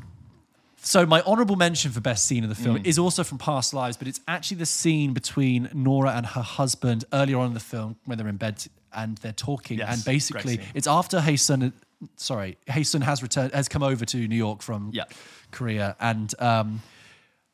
So 0.77 1.05
my 1.05 1.21
honourable 1.21 1.55
mention 1.55 1.91
for 1.91 2.01
best 2.01 2.27
scene 2.27 2.43
of 2.43 2.49
the 2.49 2.55
Mm. 2.55 2.63
film 2.63 2.81
is 2.83 2.99
also 2.99 3.23
from 3.23 3.37
Past 3.39 3.73
Lives, 3.73 3.97
but 3.97 4.07
it's 4.07 4.19
actually 4.27 4.57
the 4.57 4.65
scene 4.65 5.13
between 5.13 5.69
Nora 5.73 6.11
and 6.11 6.25
her 6.25 6.41
husband 6.41 7.05
earlier 7.13 7.37
on 7.39 7.47
in 7.47 7.53
the 7.53 7.59
film 7.61 7.95
when 8.05 8.17
they're 8.17 8.27
in 8.27 8.37
bed 8.37 8.63
and 8.95 9.17
they're 9.19 9.31
talking, 9.33 9.79
Yes, 9.79 9.95
and 9.95 10.05
basically 10.05 10.59
it's 10.73 10.87
after 10.87 11.19
Haesun. 11.19 11.73
Sorry, 12.17 12.57
Haesun 12.67 13.01
has 13.03 13.21
returned, 13.21 13.53
has 13.53 13.67
come 13.69 13.83
over 13.83 14.03
to 14.05 14.27
New 14.27 14.35
York 14.35 14.61
from 14.61 14.89
Yeah. 14.93 15.05
Korea, 15.51 15.95
and 15.99 16.33
um, 16.39 16.81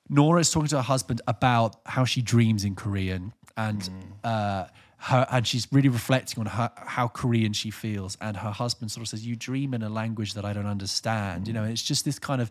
Nora 0.10 0.42
is 0.42 0.52
talking 0.52 0.70
to 0.70 0.78
her 0.78 0.82
husband 0.82 1.22
about 1.28 1.76
how 1.86 2.04
she 2.06 2.22
dreams 2.22 2.64
in 2.64 2.76
Korean, 2.76 3.34
and 3.56 3.82
Mm. 3.82 3.92
uh, 4.24 4.66
her, 5.02 5.26
and 5.32 5.48
she's 5.48 5.68
really 5.72 5.88
reflecting 5.90 6.40
on 6.42 6.48
her, 6.48 6.72
how 6.76 7.08
Korean 7.08 7.54
she 7.54 7.72
feels. 7.72 8.18
And 8.20 8.36
her 8.38 8.52
husband 8.52 8.92
sort 8.92 9.04
of 9.04 9.08
says, 9.10 9.26
"You 9.26 9.36
dream 9.36 9.74
in 9.74 9.82
a 9.84 9.90
language 9.90 10.34
that 10.34 10.44
I 10.46 10.52
don't 10.54 10.66
understand." 10.66 11.48
You 11.48 11.54
know, 11.54 11.64
it's 11.64 11.82
just 11.84 12.04
this 12.06 12.20
kind 12.20 12.42
of 12.42 12.50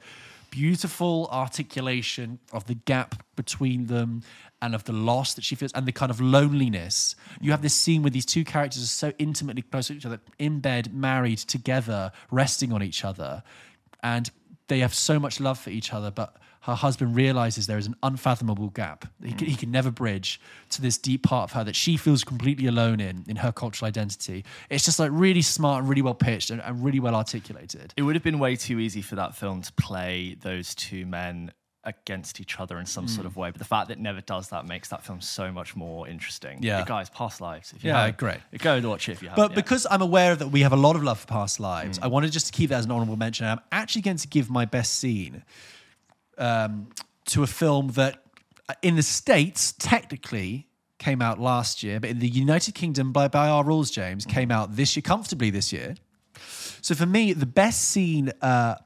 beautiful 0.50 1.28
articulation 1.30 2.38
of 2.52 2.66
the 2.66 2.74
gap 2.74 3.22
between 3.36 3.86
them 3.86 4.22
and 4.60 4.74
of 4.74 4.84
the 4.84 4.92
loss 4.92 5.34
that 5.34 5.44
she 5.44 5.54
feels 5.54 5.72
and 5.72 5.86
the 5.86 5.92
kind 5.92 6.10
of 6.10 6.20
loneliness. 6.20 7.14
You 7.40 7.50
have 7.52 7.62
this 7.62 7.74
scene 7.74 8.02
where 8.02 8.10
these 8.10 8.26
two 8.26 8.44
characters 8.44 8.82
are 8.82 8.86
so 8.86 9.12
intimately 9.18 9.62
close 9.62 9.88
to 9.88 9.94
each 9.94 10.06
other, 10.06 10.20
in 10.38 10.60
bed, 10.60 10.92
married, 10.92 11.38
together, 11.38 12.12
resting 12.30 12.72
on 12.72 12.82
each 12.82 13.04
other, 13.04 13.42
and 14.02 14.30
they 14.68 14.80
have 14.80 14.94
so 14.94 15.18
much 15.18 15.40
love 15.40 15.58
for 15.58 15.70
each 15.70 15.92
other, 15.92 16.10
but 16.10 16.36
her 16.68 16.74
husband 16.74 17.16
realizes 17.16 17.66
there 17.66 17.78
is 17.78 17.86
an 17.86 17.96
unfathomable 18.02 18.68
gap 18.68 19.06
that 19.20 19.26
he 19.26 19.32
can, 19.32 19.46
he 19.46 19.56
can 19.56 19.70
never 19.70 19.90
bridge 19.90 20.38
to 20.68 20.82
this 20.82 20.98
deep 20.98 21.22
part 21.22 21.44
of 21.44 21.52
her 21.52 21.64
that 21.64 21.74
she 21.74 21.96
feels 21.96 22.22
completely 22.24 22.66
alone 22.66 23.00
in, 23.00 23.24
in 23.26 23.36
her 23.36 23.50
cultural 23.50 23.88
identity. 23.88 24.44
It's 24.68 24.84
just 24.84 24.98
like 24.98 25.10
really 25.12 25.40
smart 25.40 25.80
and 25.80 25.88
really 25.88 26.02
well 26.02 26.14
pitched 26.14 26.50
and, 26.50 26.60
and 26.60 26.84
really 26.84 27.00
well 27.00 27.14
articulated. 27.14 27.94
It 27.96 28.02
would 28.02 28.14
have 28.16 28.22
been 28.22 28.38
way 28.38 28.54
too 28.54 28.78
easy 28.80 29.00
for 29.00 29.16
that 29.16 29.34
film 29.34 29.62
to 29.62 29.72
play 29.72 30.36
those 30.42 30.74
two 30.74 31.06
men 31.06 31.52
against 31.84 32.38
each 32.38 32.60
other 32.60 32.78
in 32.78 32.84
some 32.84 33.08
sort 33.08 33.24
mm. 33.24 33.30
of 33.30 33.36
way. 33.36 33.50
But 33.50 33.60
the 33.60 33.64
fact 33.64 33.88
that 33.88 33.94
it 33.94 34.00
never 34.00 34.20
does 34.20 34.50
that 34.50 34.66
makes 34.66 34.90
that 34.90 35.02
film 35.02 35.22
so 35.22 35.50
much 35.50 35.74
more 35.74 36.06
interesting. 36.06 36.58
Yeah. 36.60 36.80
Hey, 36.80 36.84
guys, 36.86 37.08
past 37.08 37.40
lives. 37.40 37.72
If 37.74 37.82
you 37.82 37.90
Yeah, 37.90 38.10
great. 38.10 38.40
Go 38.58 38.74
and 38.74 38.86
watch 38.86 39.08
it 39.08 39.12
if 39.12 39.22
you 39.22 39.30
haven't. 39.30 39.42
But 39.42 39.50
yet. 39.52 39.56
because 39.56 39.86
I'm 39.90 40.02
aware 40.02 40.36
that 40.36 40.48
we 40.48 40.60
have 40.60 40.74
a 40.74 40.76
lot 40.76 40.96
of 40.96 41.02
love 41.02 41.20
for 41.20 41.26
past 41.28 41.60
lives, 41.60 41.98
mm. 41.98 42.04
I 42.04 42.08
wanted 42.08 42.30
just 42.30 42.46
to 42.46 42.52
keep 42.52 42.68
that 42.70 42.80
as 42.80 42.84
an 42.84 42.90
honorable 42.90 43.16
mention. 43.16 43.46
I'm 43.46 43.60
actually 43.72 44.02
going 44.02 44.18
to 44.18 44.28
give 44.28 44.50
my 44.50 44.66
best 44.66 44.96
scene 44.96 45.44
um, 46.38 46.88
to 47.26 47.42
a 47.42 47.46
film 47.46 47.88
that 47.88 48.22
uh, 48.68 48.74
in 48.82 48.96
the 48.96 49.02
States, 49.02 49.72
technically 49.78 50.68
came 50.98 51.22
out 51.22 51.38
last 51.38 51.82
year, 51.82 52.00
but 52.00 52.10
in 52.10 52.18
the 52.18 52.28
United 52.28 52.74
Kingdom, 52.74 53.12
by, 53.12 53.28
by 53.28 53.48
our 53.48 53.64
rules, 53.64 53.90
James, 53.90 54.26
came 54.26 54.50
out 54.50 54.76
this 54.76 54.96
year, 54.96 55.02
comfortably 55.02 55.50
this 55.50 55.72
year. 55.72 55.94
So 56.80 56.94
for 56.94 57.06
me, 57.06 57.32
the 57.32 57.46
best 57.46 57.88
scene, 57.90 58.32
uh, 58.42 58.76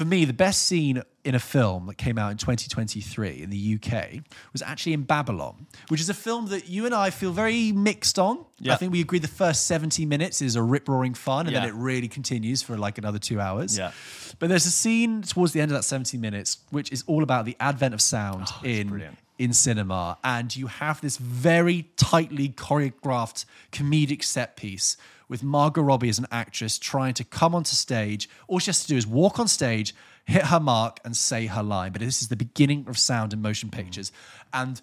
for 0.00 0.06
me, 0.06 0.24
the 0.24 0.32
best 0.32 0.62
scene 0.62 1.02
in 1.26 1.34
a 1.34 1.38
film 1.38 1.84
that 1.84 1.98
came 1.98 2.16
out 2.16 2.30
in 2.30 2.38
2023 2.38 3.42
in 3.42 3.50
the 3.50 3.74
UK 3.74 4.22
was 4.54 4.62
actually 4.62 4.94
in 4.94 5.02
Babylon, 5.02 5.66
which 5.88 6.00
is 6.00 6.08
a 6.08 6.14
film 6.14 6.46
that 6.46 6.70
you 6.70 6.86
and 6.86 6.94
I 6.94 7.10
feel 7.10 7.32
very 7.32 7.70
mixed 7.70 8.18
on. 8.18 8.46
Yeah. 8.58 8.72
I 8.72 8.76
think 8.76 8.92
we 8.92 9.02
agree 9.02 9.18
the 9.18 9.28
first 9.28 9.66
70 9.66 10.06
minutes 10.06 10.40
is 10.40 10.56
a 10.56 10.62
rip 10.62 10.88
roaring 10.88 11.12
fun, 11.12 11.46
and 11.46 11.52
Yeah. 11.52 11.60
then 11.60 11.68
it 11.68 11.74
really 11.74 12.08
continues 12.08 12.62
for 12.62 12.78
like 12.78 12.96
another 12.96 13.18
two 13.18 13.38
hours. 13.42 13.76
Yeah. 13.76 13.90
But 14.38 14.48
there's 14.48 14.64
a 14.64 14.70
scene 14.70 15.20
towards 15.20 15.52
the 15.52 15.60
end 15.60 15.70
of 15.70 15.76
that 15.76 15.82
70 15.82 16.16
minutes 16.16 16.56
which 16.70 16.90
is 16.90 17.04
all 17.06 17.22
about 17.22 17.44
the 17.44 17.58
advent 17.60 17.92
of 17.92 18.00
sound 18.00 18.46
oh, 18.48 18.60
in 18.64 18.86
Oh, 18.86 18.90
brilliant. 18.90 19.18
In 19.40 19.54
cinema, 19.54 20.18
and 20.22 20.54
you 20.54 20.66
have 20.66 21.00
this 21.00 21.16
very 21.16 21.88
tightly 21.96 22.50
choreographed 22.50 23.46
comedic 23.72 24.22
set 24.22 24.54
piece 24.54 24.98
with 25.30 25.42
Margot 25.42 25.80
Robbie 25.80 26.10
as 26.10 26.18
an 26.18 26.26
actress 26.30 26.78
trying 26.78 27.14
to 27.14 27.24
come 27.24 27.54
onto 27.54 27.74
stage. 27.74 28.28
All 28.48 28.58
she 28.58 28.66
has 28.66 28.82
to 28.82 28.88
do 28.88 28.98
is 28.98 29.06
walk 29.06 29.38
on 29.38 29.48
stage, 29.48 29.94
hit 30.26 30.42
her 30.42 30.60
mark, 30.60 31.00
and 31.06 31.16
say 31.16 31.46
her 31.46 31.62
line. 31.62 31.92
But 31.92 32.02
this 32.02 32.20
is 32.20 32.28
the 32.28 32.36
beginning 32.36 32.84
of 32.86 32.98
sound 32.98 33.32
and 33.32 33.40
motion 33.40 33.70
pictures, 33.70 34.12
and 34.52 34.82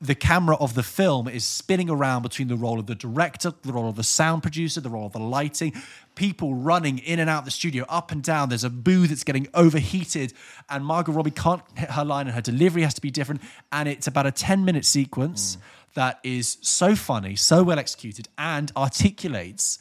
the 0.00 0.14
camera 0.14 0.56
of 0.56 0.74
the 0.74 0.82
film 0.84 1.26
is 1.26 1.44
spinning 1.44 1.90
around 1.90 2.22
between 2.22 2.46
the 2.46 2.56
role 2.56 2.78
of 2.78 2.86
the 2.86 2.94
director, 2.94 3.52
the 3.62 3.72
role 3.72 3.88
of 3.88 3.96
the 3.96 4.04
sound 4.04 4.42
producer, 4.42 4.80
the 4.80 4.88
role 4.90 5.06
of 5.06 5.12
the 5.12 5.18
lighting, 5.18 5.72
people 6.14 6.54
running 6.54 6.98
in 6.98 7.18
and 7.18 7.28
out 7.28 7.40
of 7.40 7.44
the 7.46 7.50
studio, 7.50 7.84
up 7.88 8.12
and 8.12 8.22
down. 8.22 8.48
There's 8.48 8.62
a 8.62 8.70
booth 8.70 9.08
that's 9.08 9.24
getting 9.24 9.48
overheated, 9.54 10.34
and 10.70 10.84
Margot 10.84 11.12
Robbie 11.12 11.32
can't 11.32 11.62
hit 11.76 11.90
her 11.90 12.04
line, 12.04 12.26
and 12.26 12.34
her 12.36 12.40
delivery 12.40 12.82
has 12.82 12.94
to 12.94 13.00
be 13.00 13.10
different. 13.10 13.40
And 13.72 13.88
it's 13.88 14.06
about 14.06 14.24
a 14.26 14.30
10 14.30 14.64
minute 14.64 14.84
sequence 14.84 15.58
that 15.94 16.20
is 16.22 16.58
so 16.60 16.94
funny, 16.94 17.34
so 17.34 17.64
well 17.64 17.78
executed, 17.78 18.28
and 18.38 18.70
articulates 18.76 19.78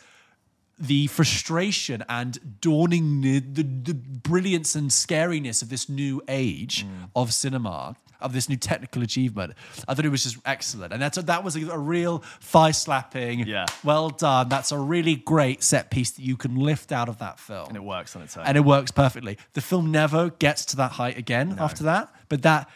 the 0.79 1.07
frustration 1.07 2.03
and 2.07 2.59
dawning 2.61 3.21
the, 3.21 3.39
the, 3.39 3.63
the 3.63 3.93
brilliance 3.93 4.75
and 4.75 4.89
scariness 4.91 5.61
of 5.61 5.69
this 5.69 5.89
new 5.89 6.21
age 6.27 6.85
Mm. 6.85 7.09
of 7.15 7.33
cinema 7.33 7.95
of 8.21 8.33
this 8.33 8.49
new 8.49 8.55
technical 8.57 9.01
achievement. 9.03 9.53
I 9.87 9.93
thought 9.93 10.05
it 10.05 10.09
was 10.09 10.23
just 10.23 10.37
excellent. 10.45 10.93
And 10.93 11.01
that's 11.01 11.17
that 11.17 11.43
was 11.43 11.55
a, 11.55 11.67
a 11.69 11.77
real 11.77 12.19
thigh 12.41 12.71
slapping 12.71 13.47
Yeah. 13.47 13.65
well 13.83 14.09
done. 14.09 14.49
That's 14.49 14.71
a 14.71 14.77
really 14.79 15.15
great 15.15 15.63
set 15.63 15.89
piece 15.91 16.11
that 16.11 16.21
you 16.23 16.37
can 16.37 16.55
lift 16.55 16.91
out 16.91 17.09
of 17.09 17.19
that 17.19 17.39
film. 17.39 17.67
And 17.67 17.75
it 17.77 17.83
works 17.83 18.15
on 18.15 18.21
its 18.21 18.35
own. 18.37 18.45
and 18.45 18.57
it 18.57 18.65
works 18.65 18.91
perfectly. 18.91 19.37
The 19.53 19.61
film 19.61 19.91
never 19.91 20.29
gets 20.31 20.65
to 20.65 20.77
that 20.77 20.91
height 20.93 21.17
again 21.17 21.57
after 21.59 21.83
that 21.83 22.09
but 22.29 22.41
that 22.43 22.69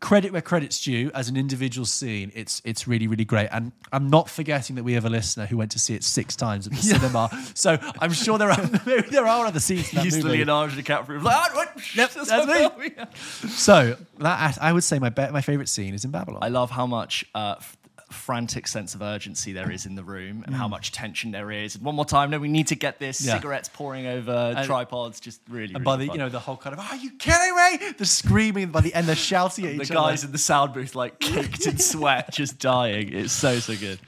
credit 0.00 0.32
where 0.32 0.42
credit's 0.42 0.82
due 0.82 1.10
as 1.14 1.30
an 1.30 1.36
individual 1.36 1.86
scene 1.86 2.30
it's 2.34 2.60
it's 2.64 2.86
really 2.86 3.06
really 3.06 3.24
great 3.24 3.48
and 3.52 3.72
i'm 3.90 4.10
not 4.10 4.28
forgetting 4.28 4.76
that 4.76 4.82
we 4.82 4.92
have 4.92 5.06
a 5.06 5.08
listener 5.08 5.46
who 5.46 5.56
went 5.56 5.70
to 5.70 5.78
see 5.78 5.94
it 5.94 6.04
six 6.04 6.36
times 6.36 6.66
at 6.66 6.74
the 6.74 6.82
cinema 6.92 7.30
so 7.54 7.78
i'm 8.00 8.12
sure 8.12 8.36
there 8.36 8.50
are 8.50 8.70
maybe 8.84 9.08
there 9.10 9.26
are 9.26 9.46
other 9.46 9.60
scenes 9.60 9.90
in 9.94 10.00
that 10.00 10.10
the 10.10 10.16
movie. 10.22 10.38
Leonardo 10.38 10.74
DiCaprio. 10.74 11.22
Like, 11.22 11.34
ah, 11.34 11.50
what? 11.54 11.96
Yep, 11.96 12.10
That's 12.14 12.28
that's 12.28 12.78
me. 12.78 12.90
so 13.48 13.96
that 14.18 14.58
i 14.60 14.72
would 14.72 14.84
say 14.84 14.98
my 14.98 15.08
be- 15.08 15.30
my 15.30 15.40
favorite 15.40 15.70
scene 15.70 15.94
is 15.94 16.04
in 16.04 16.10
babylon 16.10 16.40
I 16.42 16.48
love 16.48 16.70
how 16.70 16.86
much 16.86 17.24
uh, 17.34 17.54
frantic 18.14 18.66
sense 18.68 18.94
of 18.94 19.02
urgency 19.02 19.52
there 19.52 19.70
is 19.70 19.84
in 19.86 19.94
the 19.96 20.04
room 20.04 20.42
and 20.46 20.54
Mm. 20.54 20.58
how 20.58 20.68
much 20.68 20.92
tension 20.92 21.30
there 21.32 21.50
is. 21.50 21.74
And 21.74 21.84
one 21.84 21.94
more 21.94 22.04
time, 22.04 22.30
no, 22.30 22.38
we 22.38 22.48
need 22.48 22.68
to 22.68 22.74
get 22.74 22.98
this. 22.98 23.20
Yeah. 23.24 23.34
Cigarettes 23.34 23.68
pouring 23.68 24.06
over 24.06 24.62
tripods, 24.64 25.20
just 25.20 25.40
really. 25.48 25.74
and 25.74 25.84
by 25.84 25.96
the 25.96 26.06
fun. 26.06 26.14
you 26.14 26.18
know 26.18 26.28
the 26.28 26.40
whole 26.40 26.56
kind 26.56 26.72
of 26.72 26.80
are 26.80 26.96
you 26.96 27.10
kidding 27.18 27.54
me 27.80 27.92
the 27.98 28.06
screaming 28.06 28.68
by 28.70 28.80
the 28.80 28.94
end 28.94 29.06
they're 29.06 29.14
shouting 29.16 29.66
at 29.66 29.76
the 29.76 29.82
each 29.82 29.90
guys 29.90 30.20
other 30.20 30.28
in 30.28 30.32
the 30.32 30.38
sound 30.38 30.72
booth 30.72 30.94
like 30.94 31.18
caked 31.20 31.66
in 31.66 31.78
sweat, 31.92 32.32
just 32.32 32.58
dying. 32.58 33.12
It's 33.12 33.32
so 33.32 33.58
so 33.58 33.76
good. 33.76 33.98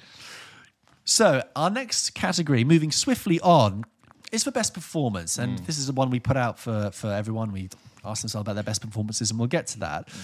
So 1.05 1.43
our 1.55 1.71
next 1.71 2.15
category, 2.15 2.65
moving 2.65 2.91
swiftly 2.91 3.41
on, 3.41 3.85
is 4.33 4.43
for 4.45 4.51
best 4.51 4.75
performance, 4.75 5.39
and 5.39 5.61
Mm. 5.61 5.67
this 5.67 5.79
is 5.79 5.87
the 5.87 5.93
one 5.93 6.11
we 6.11 6.19
put 6.21 6.37
out 6.37 6.59
for 6.59 6.91
for 6.93 7.13
everyone. 7.13 7.53
We 7.53 7.69
asked 8.05 8.23
themselves 8.23 8.43
about 8.45 8.55
their 8.55 8.65
best 8.65 8.81
performances, 8.83 9.31
and 9.31 9.39
we'll 9.39 9.49
get 9.49 9.67
to 9.69 9.79
that. 9.81 10.09
Mm. 10.09 10.15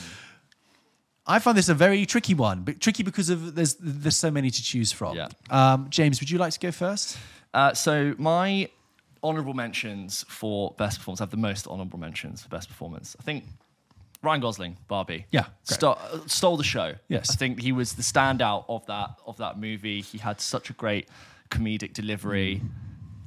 I 1.26 1.38
find 1.38 1.56
this 1.56 1.68
a 1.68 1.74
very 1.74 2.04
tricky 2.06 2.34
one, 2.34 2.62
but 2.62 2.80
tricky 2.80 3.02
because 3.02 3.30
of 3.30 3.54
there's 3.54 3.74
there's 3.80 4.16
so 4.16 4.30
many 4.30 4.50
to 4.50 4.62
choose 4.62 4.92
from. 4.92 5.16
Yeah. 5.16 5.28
Um, 5.50 5.86
James, 5.88 6.20
would 6.20 6.30
you 6.30 6.38
like 6.38 6.52
to 6.54 6.60
go 6.60 6.72
first? 6.72 7.16
Uh, 7.54 7.74
so 7.74 8.14
my 8.18 8.68
honourable 9.22 9.54
mentions 9.54 10.24
for 10.28 10.74
best 10.78 10.98
performance. 10.98 11.20
I 11.20 11.24
have 11.24 11.30
the 11.30 11.36
most 11.36 11.66
honourable 11.68 11.98
mentions 11.98 12.42
for 12.42 12.48
best 12.48 12.68
performance. 12.68 13.14
I 13.20 13.22
think 13.22 13.44
Ryan 14.22 14.40
Gosling, 14.40 14.76
Barbie. 14.88 15.26
Yeah, 15.30 15.46
uh, 15.80 15.94
stole 16.26 16.56
the 16.56 16.64
show. 16.64 16.94
Yes. 17.08 17.30
I 17.30 17.34
think 17.34 17.60
he 17.60 17.72
was 17.72 17.94
the 17.94 18.02
standout 18.02 18.64
of 18.68 18.84
that 18.86 19.10
of 19.26 19.36
that 19.38 19.58
movie. 19.58 20.00
He 20.00 20.18
had 20.18 20.40
such 20.40 20.70
a 20.70 20.72
great 20.72 21.08
comedic 21.50 21.92
delivery. 21.92 22.62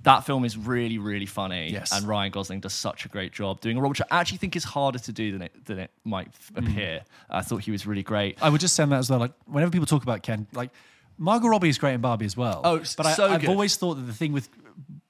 That 0.05 0.25
film 0.25 0.45
is 0.45 0.57
really, 0.57 0.97
really 0.97 1.25
funny, 1.25 1.71
Yes. 1.71 1.91
and 1.91 2.07
Ryan 2.07 2.31
Gosling 2.31 2.61
does 2.61 2.73
such 2.73 3.05
a 3.05 3.09
great 3.09 3.33
job 3.33 3.59
doing 3.61 3.77
a 3.77 3.81
role, 3.81 3.89
which 3.89 4.01
I 4.09 4.19
actually 4.21 4.37
think 4.39 4.55
is 4.55 4.63
harder 4.63 4.99
to 4.99 5.11
do 5.11 5.31
than 5.33 5.41
it 5.41 5.65
than 5.65 5.77
it 5.79 5.91
might 6.03 6.31
Mm. 6.53 6.57
appear. 6.71 7.01
I 7.29 7.41
thought 7.41 7.63
he 7.63 7.71
was 7.71 7.85
really 7.85 8.03
great. 8.03 8.37
I 8.41 8.49
would 8.49 8.61
just 8.61 8.75
say 8.75 8.85
that 8.85 8.93
as 8.97 9.09
well. 9.09 9.19
Like 9.19 9.33
whenever 9.45 9.71
people 9.71 9.85
talk 9.85 10.03
about 10.03 10.23
Ken, 10.23 10.47
like 10.53 10.71
Margot 11.17 11.47
Robbie 11.47 11.69
is 11.69 11.77
great 11.77 11.93
in 11.93 12.01
Barbie 12.01 12.25
as 12.25 12.35
well. 12.37 12.61
Oh, 12.63 12.77
but 12.97 13.05
I, 13.05 13.13
so 13.13 13.29
I've 13.31 13.41
good. 13.41 13.49
always 13.49 13.75
thought 13.77 13.95
that 13.95 14.01
the 14.05 14.13
thing 14.13 14.31
with 14.33 14.49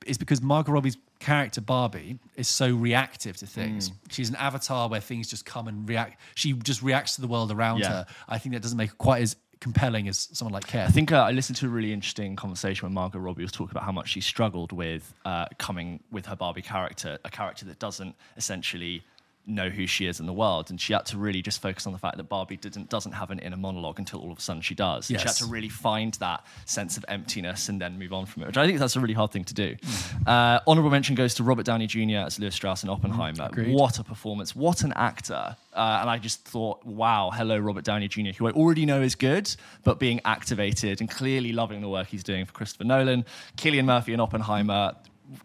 is 0.06 0.18
because 0.20 0.40
Margot 0.42 0.72
Robbie's 0.72 0.98
character 1.20 1.62
Barbie 1.62 2.20
is 2.36 2.48
so 2.48 2.74
reactive 2.76 3.38
to 3.38 3.48
things. 3.48 3.90
Mm. 3.90 3.96
She's 4.12 4.30
an 4.30 4.36
avatar 4.36 4.88
where 4.88 5.02
things 5.02 5.28
just 5.28 5.46
come 5.46 5.68
and 5.68 5.90
react. 5.90 6.20
She 6.36 6.54
just 6.54 6.84
reacts 6.84 7.16
to 7.16 7.22
the 7.22 7.28
world 7.28 7.52
around 7.52 7.80
Yeah. 7.80 7.90
her. 7.90 8.06
I 8.30 8.38
think 8.38 8.54
that 8.54 8.62
doesn't 8.62 8.78
make 8.78 8.92
her 8.92 8.96
quite 8.98 9.24
as 9.24 9.36
compelling 9.60 10.08
as 10.08 10.30
someone 10.34 10.54
like 10.54 10.68
Ken. 10.68 10.88
I 10.88 10.92
think 10.92 11.12
uh, 11.12 11.24
I 11.24 11.32
listened 11.32 11.58
to 11.58 11.66
a 11.66 11.70
really 11.70 11.94
interesting 11.94 12.36
conversation 12.36 12.86
where 12.86 12.94
Margot 12.94 13.20
Robbie 13.20 13.44
was 13.44 13.52
talking 13.52 13.72
about 13.72 13.84
how 13.84 13.92
much 13.92 14.10
she 14.10 14.22
struggled 14.22 14.72
with 14.72 15.14
uh, 15.26 15.46
coming 15.58 16.02
with 16.12 16.26
her 16.28 16.36
Barbie 16.36 16.62
character, 16.62 17.18
a 17.24 17.30
character 17.30 17.66
that 17.66 17.80
doesn't 17.80 18.16
essentially 18.38 19.04
know 19.48 19.70
who 19.70 19.88
she 19.88 20.08
is 20.08 20.20
in 20.20 20.26
the 20.26 20.34
world, 20.34 20.70
and 20.70 20.80
she 20.80 20.94
had 20.94 21.06
to 21.08 21.18
really 21.18 21.42
just 21.42 21.62
focus 21.62 21.86
on 21.86 21.94
the 21.94 22.00
fact 22.00 22.18
that 22.18 22.24
Barbie 22.26 22.58
didn't 22.58 22.90
doesn't 22.90 23.14
have 23.14 23.32
an 23.32 23.40
inner 23.40 23.58
monologue 23.58 24.00
until 24.00 24.20
all 24.22 24.32
of 24.32 24.38
a 24.38 24.42
sudden 24.42 24.62
she 24.62 24.76
does. 24.76 25.10
And 25.10 25.20
She 25.20 25.28
had 25.28 25.36
to 25.38 25.46
really 25.46 25.70
find 25.70 26.14
that 26.16 26.46
sense 26.66 26.98
of 26.98 27.06
emptiness 27.08 27.70
and 27.70 27.82
then 27.82 28.00
move 28.00 28.14
on 28.14 28.26
from 28.26 28.44
it, 28.44 28.48
which 28.48 28.58
I 28.58 28.66
think 28.66 28.80
that's 28.80 28.96
a 28.96 29.00
really 29.00 29.14
hard 29.14 29.32
thing 29.32 29.44
to 29.46 29.54
do. 29.54 29.76
Mm. 29.76 30.28
Uh, 30.28 30.60
honorable 30.68 30.90
mention 30.90 31.16
goes 31.16 31.34
to 31.36 31.44
Robert 31.44 31.66
Downey 31.66 31.88
Jr. 31.88 32.26
as 32.26 32.40
Lewis 32.40 32.56
Strauss 32.56 32.84
in 32.84 32.90
Oppenheimer. 32.90 33.46
Mm, 33.46 33.50
Agreed. 33.50 33.76
What 33.76 34.00
a 34.00 34.04
performance! 34.04 34.56
What 34.56 34.84
an 34.84 34.94
actor! 34.96 35.56
Uh, 35.74 35.98
and 36.02 36.10
I 36.10 36.18
just 36.18 36.46
thought, 36.46 36.86
wow, 36.86 37.32
hello, 37.34 37.58
Robert 37.58 37.84
Downey 37.84 38.08
Jr., 38.08 38.30
who 38.38 38.48
I 38.48 38.52
already 38.52 38.86
know 38.86 39.02
is 39.02 39.14
good, 39.16 39.54
but 39.84 40.00
being 40.00 40.22
activated 40.24 41.02
and 41.02 41.10
clearly 41.10 41.52
loving 41.52 41.82
the 41.82 41.90
work 41.90 42.08
he's 42.08 42.24
doing 42.24 42.46
for 42.46 42.54
Christopher 42.54 42.86
Nolan. 42.86 43.26
Cillian 43.58 43.86
Murphy 43.86 44.14
in 44.14 44.22
Oppenheimer 44.22 44.94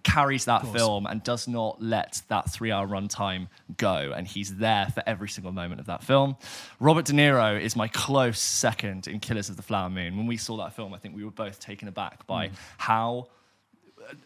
carries 0.02 0.44
that 0.44 0.66
film 0.68 1.06
and 1.06 1.22
does 1.22 1.48
not 1.48 1.82
let 1.82 2.22
that 2.28 2.50
three 2.50 2.70
hour 2.70 2.86
runtime 2.86 3.48
go. 3.76 4.12
And 4.14 4.26
he's 4.26 4.56
there 4.56 4.86
for 4.86 5.02
every 5.06 5.28
single 5.28 5.52
moment 5.52 5.80
of 5.80 5.86
that 5.86 6.02
film. 6.02 6.36
Robert 6.78 7.06
De 7.06 7.12
Niro 7.12 7.60
is 7.60 7.76
my 7.76 7.88
close 7.88 8.38
second 8.38 9.06
in 9.08 9.20
Killers 9.20 9.48
of 9.48 9.56
the 9.56 9.62
Flower 9.62 9.90
Moon. 9.90 10.16
When 10.16 10.26
we 10.26 10.36
saw 10.36 10.56
that 10.58 10.74
film, 10.74 10.94
I 10.94 10.98
think 10.98 11.16
we 11.16 11.24
were 11.24 11.30
both 11.30 11.60
taken 11.60 11.88
aback 11.88 12.26
by 12.26 12.48
mm. 12.48 12.52
how 12.78 13.28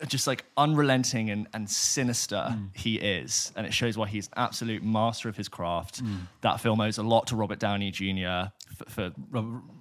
uh, 0.01 0.07
just 0.07 0.27
like 0.27 0.45
unrelenting 0.57 1.31
and, 1.31 1.47
and 1.53 1.69
sinister 1.69 2.49
mm. 2.51 2.69
he 2.75 2.97
is. 2.97 3.53
And 3.57 3.67
it 3.67 3.75
shows 3.75 3.97
why 3.97 4.09
he's 4.09 4.29
absolute 4.37 4.83
master 4.83 5.29
of 5.29 5.37
his 5.37 5.49
craft. 5.49 6.03
Mm. 6.03 6.21
That 6.41 6.61
film 6.61 6.81
owes 6.81 6.99
a 6.99 7.03
lot 7.03 7.29
to 7.29 7.37
Robert 7.37 7.59
Downey 7.59 7.91
Jr. 7.91 8.51
for, 8.75 8.85
for 8.91 9.13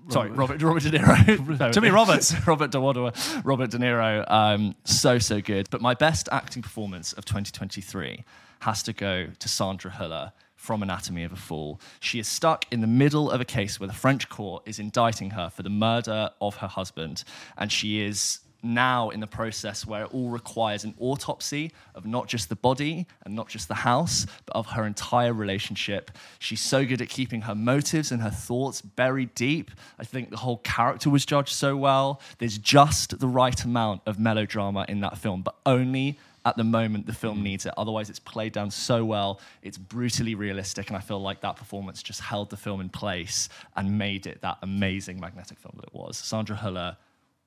sorry, 0.10 0.32
Robert, 0.32 0.62
Robert 0.62 0.84
De 0.84 0.92
Niro. 0.92 1.74
Jimmy 1.74 1.90
Roberts. 1.90 2.36
Robert 2.48 2.72
De 2.72 2.78
Niro. 2.78 3.46
Robert 3.46 3.72
De 3.72 3.78
Niro. 3.78 4.30
Um, 4.30 4.76
so, 4.84 5.20
so 5.20 5.42
good. 5.42 5.70
But 5.70 5.82
my 5.82 5.94
best 5.94 6.30
acting 6.32 6.62
performance 6.62 7.14
of 7.14 7.26
2023 7.26 8.24
has 8.62 8.84
to 8.84 8.94
go 8.94 9.28
to 9.38 9.50
Sandra 9.50 9.92
Hüller 9.92 10.32
from 10.56 10.82
Anatomy 10.82 11.26
of 11.26 11.34
a 11.34 11.36
Fall. 11.36 11.82
She 12.00 12.20
is 12.20 12.28
stuck 12.28 12.66
in 12.72 12.80
the 12.80 12.88
middle 12.88 13.30
of 13.30 13.42
a 13.42 13.46
case 13.46 13.82
where 13.82 13.88
the 13.88 13.94
French 13.94 14.30
court 14.30 14.64
is 14.66 14.80
indicting 14.80 15.32
her 15.32 15.50
for 15.50 15.62
the 15.62 15.70
murder 15.70 16.30
of 16.40 16.56
her 16.58 16.68
husband, 16.68 17.26
and 17.58 17.70
she 17.70 18.00
is 18.00 18.40
now 18.64 19.10
in 19.10 19.20
the 19.20 19.28
process 19.28 19.86
where 19.86 20.04
it 20.04 20.14
all 20.14 20.30
requires 20.30 20.84
an 20.84 20.94
autopsy 21.00 21.72
of 21.96 22.06
not 22.06 22.28
just 22.28 22.50
the 22.50 22.56
body 22.56 23.06
and 23.26 23.36
not 23.36 23.50
just 23.50 23.68
the 23.68 23.74
house, 23.74 24.26
but 24.46 24.56
of 24.56 24.68
her 24.68 24.86
entire 24.86 25.34
relationship. 25.34 26.12
She's 26.40 26.62
so 26.62 26.86
good 26.86 27.02
at 27.02 27.10
keeping 27.10 27.42
her 27.42 27.56
motives 27.56 28.12
and 28.12 28.22
her 28.22 28.30
thoughts 28.30 28.82
buried 28.82 29.36
deep. 29.36 29.72
I 30.00 30.04
think 30.04 30.30
the 30.30 30.38
whole 30.38 30.58
character 30.58 31.10
was 31.10 31.26
judged 31.26 31.54
so 31.54 31.76
well. 31.76 32.22
There's 32.38 32.58
just 32.58 33.20
the 33.20 33.28
right 33.28 33.64
amount 33.64 34.02
of 34.06 34.20
melodrama 34.20 34.86
in 34.88 35.02
that 35.02 35.18
film, 35.18 35.42
but 35.42 35.56
only 35.66 36.18
at 36.46 36.58
the 36.58 36.64
moment 36.64 37.06
the 37.06 37.14
film 37.14 37.42
needs 37.42 37.66
it. 37.66 37.74
Otherwise, 37.78 38.10
it's 38.10 38.20
played 38.20 38.54
down 38.54 38.70
so 38.70 39.06
well. 39.06 39.40
It's 39.62 39.78
brutally 39.78 40.36
realistic, 40.36 40.88
and 40.90 40.98
I 40.98 41.00
feel 41.00 41.22
like 41.22 41.42
that 41.42 41.56
performance 41.56 42.04
just 42.04 42.22
held 42.22 42.50
the 42.50 42.58
film 42.58 42.82
in 42.82 42.90
place 42.90 43.50
and 43.76 43.98
made 43.98 44.28
it 44.28 44.42
that 44.42 44.58
amazing 44.62 45.20
magnetic 45.20 45.60
film 45.60 45.74
that 45.78 45.86
it 45.86 45.94
was. 45.94 46.18
Sandra 46.18 46.56
Hüller, 46.56 46.98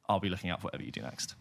I'll 0.08 0.20
be 0.20 0.28
looking 0.28 0.50
out 0.50 0.60
for 0.60 0.66
whatever 0.66 0.82
you 0.84 0.90
do 0.92 1.02
next. 1.02 1.34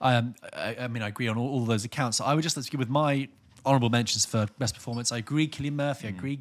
Um, 0.00 0.34
I, 0.54 0.76
I 0.80 0.88
mean, 0.88 1.02
I 1.02 1.08
agree 1.08 1.28
on 1.28 1.36
all, 1.36 1.48
all 1.48 1.64
those 1.64 1.84
accounts. 1.84 2.20
I 2.20 2.34
would 2.34 2.42
just 2.42 2.56
like 2.56 2.64
to 2.64 2.70
give 2.70 2.78
with 2.80 2.88
my 2.88 3.28
honourable 3.66 3.90
mentions 3.90 4.24
for 4.24 4.46
best 4.58 4.74
performance. 4.74 5.12
I 5.12 5.18
agree, 5.18 5.46
Cillian 5.48 5.74
Murphy. 5.74 6.06
I 6.06 6.10
agree, 6.10 6.40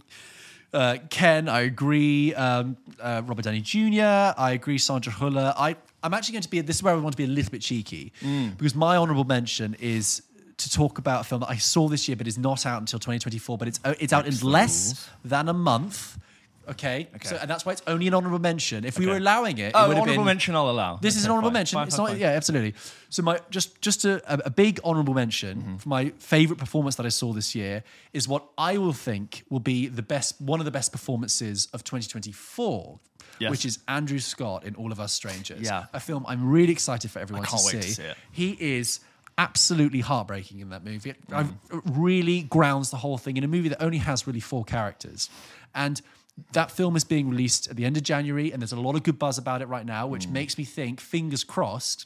Uh, 0.73 0.97
Ken, 1.09 1.49
I 1.49 1.61
agree. 1.61 2.33
Um, 2.35 2.77
uh, 3.01 3.21
Robert 3.25 3.43
Downey 3.43 3.61
Jr., 3.61 4.33
I 4.39 4.51
agree. 4.53 4.77
Sandra 4.77 5.11
Huller. 5.11 5.53
I, 5.57 5.75
I'm 6.03 6.13
actually 6.13 6.33
going 6.33 6.43
to 6.43 6.49
be, 6.49 6.61
this 6.61 6.77
is 6.77 6.83
where 6.83 6.93
I 6.93 6.97
want 6.97 7.13
to 7.13 7.17
be 7.17 7.25
a 7.25 7.27
little 7.27 7.51
bit 7.51 7.61
cheeky 7.61 8.13
Mm. 8.21 8.57
because 8.57 8.75
my 8.75 8.95
honorable 8.95 9.25
mention 9.25 9.75
is 9.79 10.21
to 10.57 10.69
talk 10.69 10.97
about 10.97 11.21
a 11.21 11.23
film 11.23 11.41
that 11.41 11.49
I 11.49 11.55
saw 11.57 11.87
this 11.89 12.07
year 12.07 12.15
but 12.17 12.27
is 12.27 12.37
not 12.37 12.65
out 12.65 12.79
until 12.81 12.99
2024, 12.99 13.57
but 13.57 13.67
it's, 13.67 13.79
uh, 13.83 13.95
it's 13.99 14.13
out 14.13 14.25
in 14.27 14.37
less 14.41 15.09
than 15.25 15.49
a 15.49 15.53
month. 15.53 16.17
Okay. 16.69 17.07
okay. 17.15 17.27
So, 17.27 17.37
and 17.41 17.49
that's 17.49 17.65
why 17.65 17.71
it's 17.73 17.81
only 17.87 18.07
an 18.07 18.13
honorable 18.13 18.39
mention. 18.39 18.85
If 18.85 18.99
we 18.99 19.05
were 19.07 19.17
allowing 19.17 19.57
it, 19.57 19.67
it 19.69 19.71
Oh, 19.75 19.87
would 19.87 19.95
have 19.97 20.03
honorable 20.03 20.21
been, 20.21 20.25
mention 20.25 20.55
I'll 20.55 20.69
allow. 20.69 20.97
this 21.01 21.15
is 21.15 21.25
an 21.25 21.31
honorable 21.31 21.49
fine, 21.49 21.53
mention. 21.53 21.77
fine, 21.77 21.87
it's 21.87 21.95
fine, 21.97 22.07
not. 22.11 22.17
Yeah, 22.19 22.29
absolutely. 22.29 22.75
So 23.09 23.23
my 23.23 23.39
just 23.49 23.81
just 23.81 24.05
a, 24.05 24.21
a 24.45 24.49
big 24.49 24.79
honorable 24.83 25.13
mention 25.13 25.57
Mm-hmm. 25.61 25.75
for 25.77 25.89
my 25.89 26.09
favorite 26.19 26.57
performance 26.59 26.95
that 26.95 27.05
I 27.05 27.09
saw 27.09 27.33
this 27.33 27.55
year 27.55 27.83
is 28.13 28.27
what 28.27 28.43
I 28.57 28.77
will 28.77 28.93
think 28.93 29.43
will 29.49 29.59
be 29.59 29.87
the 29.87 30.03
best 30.03 30.39
one 30.41 30.59
of 30.59 30.65
the 30.65 30.71
best 30.71 30.91
performances 30.91 31.67
of 31.73 31.83
2024. 31.83 32.99
Yes. 33.39 33.51
Which 33.51 33.65
is 33.65 33.79
Andrew 33.87 34.19
Scott 34.19 34.65
in 34.65 34.75
All 34.75 34.91
of 34.91 34.99
Us 34.99 35.13
Strangers. 35.13 35.61
Yeah. 35.61 35.85
A 35.93 35.99
film 35.99 36.25
I'm 36.27 36.49
really 36.49 36.73
excited 36.73 37.09
for 37.09 37.19
everyone 37.19 37.45
can't 37.45 37.61
to, 37.61 37.65
wait 37.77 37.83
see. 37.83 37.89
to 37.89 37.95
see 37.95 38.03
it. 38.03 38.17
He 38.31 38.57
is 38.59 38.99
absolutely 39.37 40.01
heartbreaking 40.01 40.59
in 40.59 40.69
that 40.71 40.83
movie. 40.83 41.11
It 41.11 41.27
Mm. 41.29 41.53
it 41.71 41.81
really 41.85 42.41
grounds 42.41 42.89
the 42.91 42.97
whole 42.97 43.17
thing 43.17 43.37
in 43.37 43.43
a 43.45 43.47
movie 43.47 43.69
that 43.69 43.81
only 43.81 43.99
has 43.99 44.27
really 44.27 44.41
four 44.41 44.65
characters. 44.65 45.29
And 45.73 46.01
that 46.53 46.71
film 46.71 46.95
is 46.95 47.03
being 47.03 47.29
released 47.29 47.67
at 47.69 47.75
the 47.75 47.85
end 47.85 47.97
of 47.97 48.03
January, 48.03 48.51
and 48.51 48.61
there's 48.61 48.71
a 48.71 48.79
lot 48.79 48.95
of 48.95 49.03
good 49.03 49.17
buzz 49.19 49.37
about 49.37 49.61
it 49.61 49.67
right 49.67 49.85
now, 49.85 50.07
which 50.07 50.27
Mm. 50.27 50.31
makes 50.31 50.57
me 50.57 50.63
think, 50.65 50.99
fingers 50.99 51.43
crossed, 51.43 52.05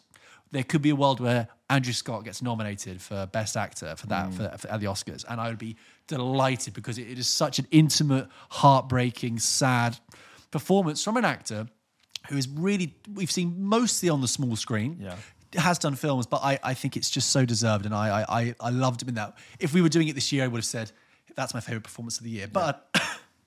there 0.52 0.63
could 0.63 0.82
be 0.82 0.89
a 0.91 0.96
world 0.96 1.19
where 1.19 1.48
Andrew 1.69 1.93
Scott 1.93 2.24
gets 2.24 2.41
nominated 2.41 3.02
for 3.02 3.26
Best 3.26 3.58
Actor 3.58 3.96
for 3.96 4.08
that 4.08 4.32
for, 4.34 4.50
for, 4.58 4.69
at 4.69 4.80
the 4.80 4.86
Oscars, 4.86 5.26
and 5.28 5.41
I 5.41 5.50
would 5.50 5.58
be 5.58 5.76
delighted 6.08 6.74
because 6.74 6.98
it, 7.00 7.08
it 7.10 7.17
is 7.17 7.28
such 7.28 7.58
an 7.60 7.67
intimate, 7.72 8.28
heartbreaking, 8.50 9.39
sad 9.39 9.98
performance 10.52 11.04
from 11.04 11.17
an 11.17 11.26
actor 11.26 11.67
who 12.30 12.38
is 12.38 12.48
really 12.48 12.96
we've 13.13 13.32
seen 13.32 13.56
mostly 13.62 14.10
on 14.10 14.22
the 14.22 14.28
small 14.28 14.56
screen. 14.56 14.98
Yeah. 15.02 15.15
Has 15.56 15.78
done 15.78 15.93
films, 15.96 16.26
but 16.26 16.41
I, 16.43 16.58
I 16.63 16.74
think 16.74 16.98
it's 16.98 17.12
just 17.12 17.30
so 17.30 17.46
deserved, 17.46 17.86
and 17.86 17.93
I, 17.93 18.22
I 18.22 18.41
I 18.41 18.56
I 18.60 18.69
loved 18.72 19.04
him 19.04 19.10
in 19.10 19.15
that. 19.15 19.38
If 19.60 19.72
we 19.74 19.82
were 19.84 19.89
doing 19.89 20.08
it 20.08 20.15
this 20.15 20.32
year, 20.32 20.43
I 20.46 20.48
would 20.48 20.58
have 20.58 20.65
said 20.65 20.91
that's 21.36 21.54
my 21.54 21.60
favorite 21.60 21.84
performance 21.84 22.17
of 22.17 22.24
the 22.24 22.32
year. 22.32 22.48
But 22.52 22.89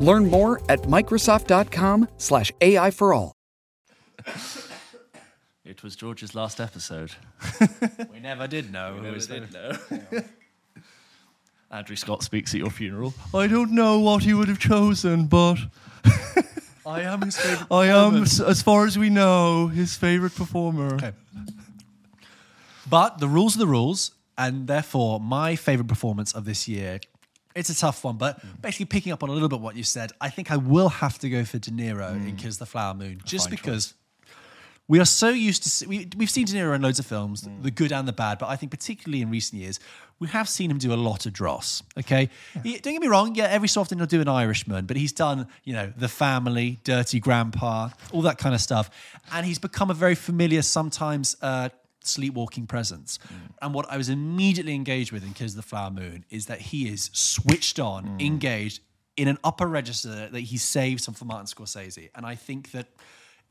Learn 0.00 0.30
more 0.30 0.60
at 0.68 0.82
Microsoft.com/slash 0.82 2.52
AI 2.60 2.90
for 2.90 3.12
all. 3.14 3.32
It 5.64 5.82
was 5.82 5.96
George's 5.96 6.34
last 6.34 6.60
episode. 6.60 7.12
We 8.12 8.20
never 8.20 8.46
did 8.46 8.70
know. 8.72 8.94
who 8.94 9.12
was 9.12 9.28
the- 9.28 10.24
Andrew 11.70 11.96
Scott 11.96 12.22
speaks 12.22 12.54
at 12.54 12.58
your 12.60 12.70
funeral. 12.70 13.12
I 13.34 13.46
don't 13.48 13.72
know 13.72 13.98
what 13.98 14.22
he 14.22 14.32
would 14.34 14.48
have 14.48 14.58
chosen, 14.60 15.26
but 15.26 15.56
I 16.86 17.00
am 17.00 17.22
his 17.22 17.36
favorite. 17.36 17.66
I 17.72 17.86
am, 17.86 18.22
s- 18.22 18.40
as 18.40 18.62
far 18.62 18.86
as 18.86 18.96
we 18.98 19.10
know, 19.10 19.66
his 19.68 19.96
favorite 19.96 20.34
performer. 20.36 20.94
Okay. 20.94 21.12
But 22.88 23.18
the 23.18 23.26
rules 23.28 23.56
are 23.56 23.58
the 23.60 23.66
rules, 23.66 24.12
and 24.38 24.66
therefore, 24.68 25.18
my 25.18 25.56
favorite 25.56 25.88
performance 25.88 26.32
of 26.32 26.44
this 26.44 26.68
year. 26.68 27.00
It's 27.54 27.70
a 27.70 27.76
tough 27.76 28.02
one, 28.02 28.16
but 28.16 28.40
basically 28.60 28.86
picking 28.86 29.12
up 29.12 29.22
on 29.22 29.28
a 29.28 29.32
little 29.32 29.48
bit 29.48 29.60
what 29.60 29.76
you 29.76 29.84
said, 29.84 30.10
I 30.20 30.28
think 30.28 30.50
I 30.50 30.56
will 30.56 30.88
have 30.88 31.18
to 31.20 31.30
go 31.30 31.44
for 31.44 31.58
De 31.58 31.70
Niro 31.70 32.10
in 32.28 32.36
Kiss 32.36 32.56
the 32.56 32.66
Flower 32.66 32.94
Moon, 32.94 33.20
just 33.24 33.48
because 33.48 33.94
we 34.88 34.98
are 35.00 35.04
so 35.06 35.28
used 35.28 35.62
to 35.62 35.70
see, 35.70 35.86
we, 35.86 36.08
we've 36.16 36.28
seen 36.30 36.46
De 36.46 36.52
Niro 36.52 36.74
in 36.74 36.82
loads 36.82 36.98
of 36.98 37.06
films, 37.06 37.48
the 37.62 37.70
good 37.70 37.92
and 37.92 38.08
the 38.08 38.12
bad, 38.12 38.38
but 38.38 38.48
I 38.48 38.56
think 38.56 38.72
particularly 38.72 39.22
in 39.22 39.30
recent 39.30 39.62
years, 39.62 39.78
we 40.18 40.26
have 40.28 40.48
seen 40.48 40.68
him 40.70 40.78
do 40.78 40.92
a 40.92 40.96
lot 40.96 41.26
of 41.26 41.32
dross. 41.32 41.82
Okay, 41.96 42.28
He- 42.64 42.78
don't 42.78 42.92
get 42.94 43.00
me 43.02 43.08
wrong, 43.08 43.34
yeah, 43.36 43.44
every 43.44 43.68
so 43.68 43.80
often 43.80 43.98
he'll 43.98 44.06
do 44.08 44.20
an 44.20 44.28
Irishman, 44.28 44.86
but 44.86 44.96
he's 44.96 45.12
done 45.12 45.46
you 45.62 45.74
know 45.74 45.92
The 45.96 46.08
Family, 46.08 46.80
Dirty 46.82 47.20
Grandpa, 47.20 47.90
all 48.12 48.22
that 48.22 48.38
kind 48.38 48.54
of 48.54 48.60
stuff, 48.60 48.90
and 49.32 49.46
he's 49.46 49.60
become 49.60 49.90
a 49.90 49.94
very 49.94 50.16
familiar, 50.16 50.60
sometimes 50.62 51.36
uh, 51.40 51.68
sleepwalking 52.06 52.66
presence. 52.66 53.18
Mm. 53.26 53.36
And 53.62 53.74
what 53.74 53.90
I 53.90 53.96
was 53.96 54.08
immediately 54.08 54.74
engaged 54.74 55.12
with 55.12 55.24
in 55.24 55.32
Killers 55.34 55.52
of 55.52 55.56
the 55.56 55.62
Flower 55.62 55.90
Moon 55.90 56.24
is 56.30 56.46
that 56.46 56.60
he 56.60 56.88
is 56.88 57.10
switched 57.12 57.78
on, 57.78 58.04
mm. 58.04 58.26
engaged 58.26 58.80
in 59.16 59.28
an 59.28 59.38
upper 59.44 59.66
register 59.66 60.28
that 60.28 60.40
he 60.40 60.56
saves 60.56 61.04
from 61.04 61.14
for 61.14 61.24
Martin 61.24 61.46
Scorsese, 61.46 62.10
and 62.14 62.26
I 62.26 62.34
think 62.34 62.72
that 62.72 62.88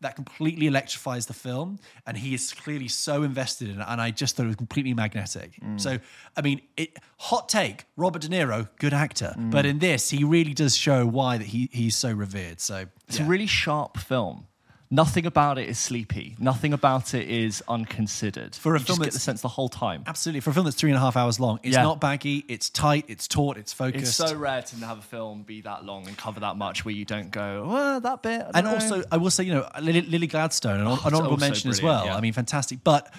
that 0.04 0.16
completely 0.16 0.68
electrifies 0.68 1.26
the 1.26 1.34
film 1.34 1.80
and 2.06 2.18
he 2.18 2.34
is 2.34 2.54
clearly 2.54 2.88
so 2.88 3.24
invested 3.24 3.70
in 3.70 3.80
it 3.80 3.86
and 3.88 4.00
i 4.02 4.12
just 4.12 4.36
thought 4.36 4.44
it 4.44 4.48
was 4.48 4.56
completely 4.56 4.94
magnetic. 4.94 5.54
Mm. 5.62 5.80
So 5.80 5.98
i 6.38 6.42
mean 6.42 6.62
it 6.78 6.98
hot 7.18 7.50
take 7.50 7.86
robert 7.96 8.22
de 8.22 8.28
niro 8.28 8.70
good 8.80 8.94
actor. 8.94 9.34
But 9.38 9.66
in 9.66 9.80
this 9.80 10.10
he 10.10 10.24
really 10.24 10.54
does 10.54 10.76
show 10.76 11.06
why 11.06 11.38
that 11.38 11.48
he, 11.48 11.70
he's 11.72 11.96
so 11.96 12.12
revered. 12.12 12.60
So 12.60 12.86
It's 13.08 13.20
yeah. 13.20 13.26
a 13.26 13.28
really 13.28 13.48
sharp 13.48 13.98
film. 13.98 14.48
Nothing 14.94 15.26
about 15.26 15.58
it 15.58 15.68
is 15.68 15.80
sleepy. 15.80 16.36
Nothing 16.38 16.72
about 16.72 17.16
it 17.16 17.28
is 17.28 17.64
unconsidered. 17.68 18.54
For 18.56 18.76
a 18.76 18.80
you 18.80 18.86
film 18.86 18.98
just 18.98 19.00
get 19.00 19.04
that's- 19.06 19.14
the 19.16 19.20
sense 19.20 19.42
the 19.42 19.48
whole 19.48 19.68
time. 19.70 20.04
absolutely 20.06 20.42
for 20.42 20.52
a 20.52 20.54
film 20.54 20.66
that's 20.66 20.76
three 20.78 20.92
and 20.92 20.98
a 20.98 21.00
half 21.00 21.18
hours 21.18 21.40
long 21.40 21.60
it's 21.64 21.76
Yeah. 21.76 21.82
not 21.82 22.00
baggy 22.00 22.46
it's 22.48 22.70
tight 22.70 23.06
it's 23.08 23.28
taut 23.28 23.58
it's 23.58 23.74
focused 23.74 24.04
It's 24.06 24.16
so 24.32 24.36
rare 24.36 24.62
to 24.62 24.76
have 24.86 25.00
a 25.00 25.02
film 25.02 25.42
be 25.42 25.62
that 25.62 25.84
long 25.84 26.08
and 26.08 26.16
cover 26.16 26.40
that 26.42 26.58
much 26.58 26.86
where 26.86 26.94
you 26.94 27.06
don't 27.06 27.32
go, 27.32 27.66
well, 27.68 28.00
that 28.02 28.22
bit. 28.22 28.46
And 28.54 28.66
know." 28.68 28.74
also 28.76 29.04
I 29.12 29.18
will 29.18 29.32
say, 29.32 29.44
you 29.46 29.54
know, 29.54 29.68
Lily, 29.82 30.02
Lily 30.02 30.28
Gladstone, 30.28 30.80
an, 30.82 30.88
an 30.88 31.00
honorable 31.04 31.38
mention 31.38 31.72
as 31.72 31.82
well. 31.82 32.06
yeah. 32.06 32.16
I 32.16 32.22
mean, 32.22 32.34
fantastic. 32.34 32.84
But 32.84 33.12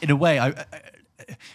in 0.00 0.10
a 0.10 0.16
way, 0.16 0.38
I, 0.38 0.48
I, 0.50 0.64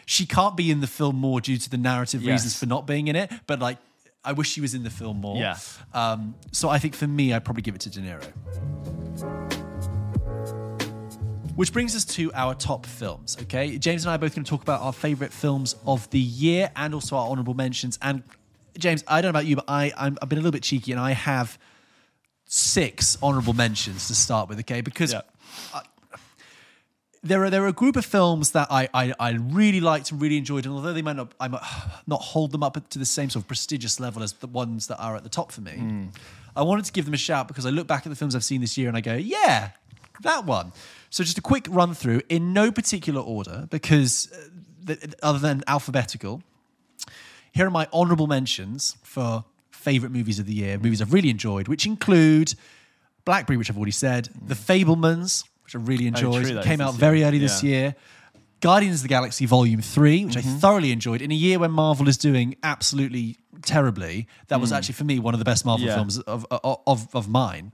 she 0.06 0.26
can't 0.26 0.58
be 0.58 0.70
in 0.70 0.82
the 0.82 0.88
film 0.88 1.16
more 1.16 1.40
due 1.40 1.58
to 1.58 1.70
the 1.70 1.78
narrative 1.78 2.22
Yes. 2.24 2.32
reasons 2.32 2.58
for 2.60 2.66
not 2.66 2.86
being 2.86 3.08
in 3.08 3.16
it. 3.16 3.32
But 3.48 3.60
like, 3.60 3.78
I 4.26 4.34
wish 4.34 4.50
she 4.52 4.60
was 4.62 4.74
in 4.74 4.84
the 4.84 4.90
film 4.90 5.22
more. 5.22 5.38
Yeah. 5.38 5.58
Um, 5.94 6.36
so 6.52 6.68
I 6.70 6.78
think 6.78 6.94
for 6.96 7.08
me, 7.08 7.34
I'd 7.34 7.46
probably 7.46 7.64
give 7.64 7.74
it 7.76 7.82
to 7.82 7.90
De 7.90 8.02
Niro. 8.02 9.61
Which 11.56 11.74
brings 11.74 11.96
us 11.96 12.06
to 12.16 12.32
our 12.34 12.56
top 12.56 12.86
films. 12.86 13.38
Okay, 13.42 13.78
James 13.78 14.04
and 14.04 14.12
I 14.12 14.16
are 14.16 14.18
both 14.18 14.36
going 14.36 14.46
to 14.46 14.50
talk 14.50 14.62
about 14.62 14.82
our 14.82 14.94
favorite 14.94 15.34
films 15.34 15.76
of 15.86 16.10
the 16.10 16.20
year 16.20 16.72
and 16.76 16.94
also 16.94 17.18
our 17.18 17.30
honorable 17.30 17.54
mentions. 17.54 18.00
And 18.02 18.24
James, 18.78 19.04
I 19.08 19.22
don't 19.22 19.34
know 19.34 19.40
about 19.40 19.46
you, 19.46 19.58
but 19.58 19.66
I 19.68 19.92
I'm, 19.98 20.18
I've 20.22 20.30
been 20.30 20.38
a 20.38 20.42
little 20.42 20.52
bit 20.52 20.64
cheeky 20.64 20.92
and 20.92 21.00
I 21.00 21.12
have 21.12 21.60
six 22.46 23.18
honorable 23.22 23.54
mentions 23.54 24.08
to 24.08 24.16
start 24.16 24.50
with. 24.50 24.60
Okay, 24.60 24.82
because 24.82 25.14
Yeah. 25.14 25.22
Uh, 25.74 25.82
there 27.24 27.44
are 27.44 27.50
there 27.52 27.64
are 27.64 27.68
a 27.68 27.74
group 27.74 27.96
of 27.96 28.06
films 28.06 28.52
that 28.52 28.68
I, 28.72 28.90
I 28.94 29.14
I 29.20 29.32
really 29.34 29.80
liked 29.80 30.12
and 30.12 30.20
really 30.22 30.38
enjoyed, 30.38 30.66
and 30.66 30.74
although 30.74 30.94
they 30.94 31.04
might 31.04 31.18
not 31.18 31.34
I 31.40 31.48
might 31.48 31.62
not 32.08 32.22
hold 32.22 32.52
them 32.52 32.64
up 32.64 32.90
to 32.90 33.00
the 33.00 33.06
same 33.06 33.30
sort 33.30 33.44
of 33.44 33.48
prestigious 33.48 34.00
level 34.00 34.24
as 34.24 34.34
the 34.34 34.48
ones 34.48 34.88
that 34.88 34.98
are 34.98 35.16
at 35.16 35.24
the 35.24 35.30
top 35.30 35.52
for 35.52 35.62
me, 35.62 35.74
hmm. 35.74 36.06
I 36.56 36.64
wanted 36.64 36.86
to 36.86 36.92
give 36.92 37.06
them 37.06 37.14
a 37.14 37.18
shout 37.18 37.48
because 37.48 37.66
I 37.66 37.70
look 37.70 37.88
back 37.88 38.06
at 38.06 38.10
the 38.10 38.16
films 38.16 38.36
I've 38.36 38.44
seen 38.44 38.62
this 38.62 38.78
year 38.78 38.88
and 38.88 38.98
I 38.98 39.02
go, 39.02 39.14
yeah, 39.16 39.72
that 40.22 40.46
one. 40.46 40.72
So 41.12 41.24
just 41.24 41.38
a 41.38 41.42
quick 41.42 41.68
run 41.70 41.94
through 41.94 42.22
in 42.30 42.54
no 42.54 42.72
particular 42.72 43.22
order 43.22 43.68
because 43.70 44.32
uh, 44.34 44.38
th- 44.96 45.14
other 45.22 45.38
than 45.40 45.62
alphabetical. 45.68 46.42
Here 47.52 47.68
are 47.68 47.72
my 47.72 47.88
honorable 47.92 48.28
mentions 48.28 48.96
for 49.04 49.44
favorite 49.72 50.12
movies 50.14 50.40
of 50.40 50.46
the 50.46 50.54
year, 50.54 50.78
movies 50.80 51.02
I've 51.02 51.12
really 51.14 51.30
enjoyed, 51.30 51.68
which 51.68 51.86
include 51.86 52.56
Blackberry, 53.26 53.58
which 53.58 53.70
I've 53.70 53.76
already 53.78 53.92
said, 53.92 54.30
The 54.48 54.56
Fabelmans, 54.56 55.44
which 55.66 55.76
I 55.76 55.80
really 55.80 56.08
enjoyed, 56.08 56.46
true, 56.46 56.62
came 56.64 56.80
out 56.80 56.94
very 56.96 57.20
year. 57.20 57.28
early 57.28 57.40
this 57.40 57.62
Yeah. 57.62 57.70
year. 57.70 57.96
Guardians 58.62 58.98
of 58.98 59.02
the 59.02 59.08
Galaxy 59.10 59.46
Volume 59.46 59.82
3, 59.82 60.24
which 60.26 60.38
I 60.38 60.42
thoroughly 60.42 60.92
enjoyed 60.94 61.22
in 61.22 61.32
a 61.32 61.36
year 61.36 61.60
when 61.60 61.72
Marvel 61.72 62.08
is 62.08 62.18
doing 62.18 62.56
absolutely 62.64 63.38
terribly. 63.64 64.28
That 64.48 64.62
was 64.62 64.72
Mm. 64.72 64.78
actually 64.78 64.94
for 64.94 65.04
me 65.04 65.20
one 65.20 65.34
of 65.34 65.40
the 65.40 65.46
best 65.46 65.66
Marvel 65.66 65.88
Yeah. 65.88 65.96
films 65.96 66.20
of 66.20 66.46
of 66.52 66.80
of, 66.88 67.08
of 67.14 67.28
mine. 67.28 67.74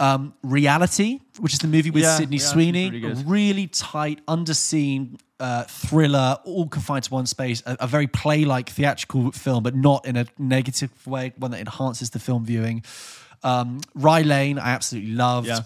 Um, 0.00 0.32
Reality, 0.42 1.20
which 1.40 1.52
is 1.54 1.58
the 1.58 1.66
movie 1.68 1.90
with 1.90 2.04
Yeah, 2.04 2.16
Sydney 2.16 2.36
Reality's 2.38 2.50
Sweeney, 2.52 3.00
good. 3.00 3.28
really 3.28 3.66
tight, 3.66 4.24
underseen 4.26 5.18
uh, 5.40 5.64
thriller, 5.64 6.38
all 6.44 6.68
confined 6.68 7.04
to 7.04 7.10
one 7.14 7.26
space. 7.26 7.62
A, 7.66 7.76
a 7.80 7.86
very 7.86 8.06
play-like 8.06 8.68
theatrical 8.70 9.32
film, 9.32 9.62
but 9.62 9.74
not 9.74 10.06
in 10.06 10.16
a 10.16 10.26
negative 10.38 10.90
way. 11.06 11.32
One 11.36 11.50
that 11.52 11.60
enhances 11.60 12.10
the 12.10 12.18
film 12.18 12.44
viewing. 12.44 12.84
Um, 13.44 13.80
Rye 13.94 14.22
Lane, 14.22 14.58
I 14.58 14.70
absolutely 14.70 15.12
loved. 15.12 15.46
Yeah. 15.46 15.60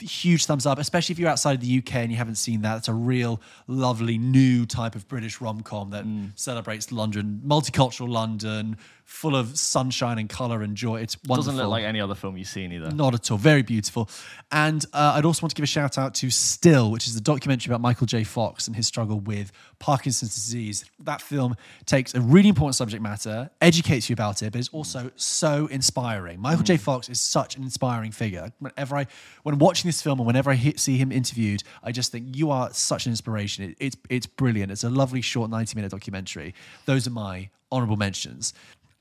Huge 0.00 0.46
thumbs 0.46 0.66
up, 0.66 0.80
especially 0.80 1.12
if 1.12 1.20
you're 1.20 1.28
outside 1.30 1.52
of 1.52 1.60
the 1.60 1.78
UK 1.78 1.94
and 1.96 2.10
you 2.10 2.16
haven't 2.18 2.34
seen 2.36 2.62
that. 2.62 2.78
It's 2.78 2.88
a 2.88 2.92
real 2.94 3.40
lovely 3.68 4.18
new 4.18 4.66
type 4.66 4.96
of 4.96 5.06
British 5.06 5.40
rom 5.40 5.60
com 5.60 5.90
that 5.90 6.04
Mm. 6.04 6.30
celebrates 6.34 6.90
London, 6.90 7.40
multicultural 7.46 8.08
London, 8.08 8.76
full 9.04 9.36
of 9.36 9.58
sunshine 9.58 10.18
and 10.18 10.28
color 10.28 10.62
and 10.62 10.76
joy. 10.76 11.00
It's 11.00 11.16
wonderful. 11.24 11.52
Doesn't 11.52 11.56
look 11.56 11.70
like 11.70 11.84
any 11.84 12.00
other 12.00 12.14
film 12.14 12.36
you've 12.36 12.48
seen 12.48 12.72
either. 12.72 12.90
Not 12.90 13.14
at 13.14 13.30
all. 13.30 13.38
Very 13.38 13.62
beautiful. 13.62 14.08
And 14.50 14.84
uh, 14.92 15.12
I'd 15.14 15.24
also 15.24 15.42
want 15.42 15.50
to 15.50 15.56
give 15.56 15.64
a 15.64 15.66
shout 15.66 15.98
out 15.98 16.14
to 16.16 16.30
Still, 16.30 16.90
which 16.90 17.06
is 17.06 17.14
the 17.14 17.20
documentary 17.20 17.70
about 17.70 17.80
Michael 17.80 18.06
J. 18.06 18.24
Fox 18.24 18.66
and 18.66 18.74
his 18.74 18.86
struggle 18.86 19.20
with 19.20 19.52
Parkinson's 19.78 20.34
disease. 20.34 20.84
That 21.00 21.20
film 21.20 21.54
takes 21.86 22.14
a 22.14 22.20
really 22.20 22.48
important 22.48 22.74
subject 22.74 23.02
matter, 23.02 23.50
educates 23.60 24.08
you 24.08 24.14
about 24.14 24.42
it, 24.42 24.52
but 24.52 24.58
is 24.58 24.68
also 24.70 25.10
so 25.16 25.66
inspiring. 25.66 26.40
Michael 26.40 26.64
J. 26.64 26.76
Fox 26.76 27.08
is 27.08 27.20
such 27.20 27.56
an 27.56 27.62
inspiring 27.62 28.10
figure. 28.10 28.52
Whenever 28.58 28.96
I, 28.96 29.06
when 29.42 29.58
watching 29.58 29.88
this 29.88 30.00
film 30.02 30.18
and 30.18 30.26
whenever 30.26 30.50
I 30.50 30.54
hit, 30.54 30.80
see 30.80 30.96
him 30.96 31.12
interviewed, 31.12 31.62
I 31.82 31.92
just 31.92 32.10
think 32.10 32.36
you 32.36 32.50
are 32.50 32.72
such 32.72 33.06
an 33.06 33.12
inspiration. 33.12 33.64
It, 33.64 33.76
it's 33.78 33.96
it's 34.08 34.26
brilliant. 34.26 34.72
It's 34.72 34.84
a 34.84 34.90
lovely 34.90 35.20
short 35.20 35.50
ninety 35.50 35.76
minute 35.76 35.90
documentary. 35.90 36.54
Those 36.86 37.06
are 37.06 37.10
my 37.10 37.50
honorable 37.70 37.96
mentions. 37.96 38.54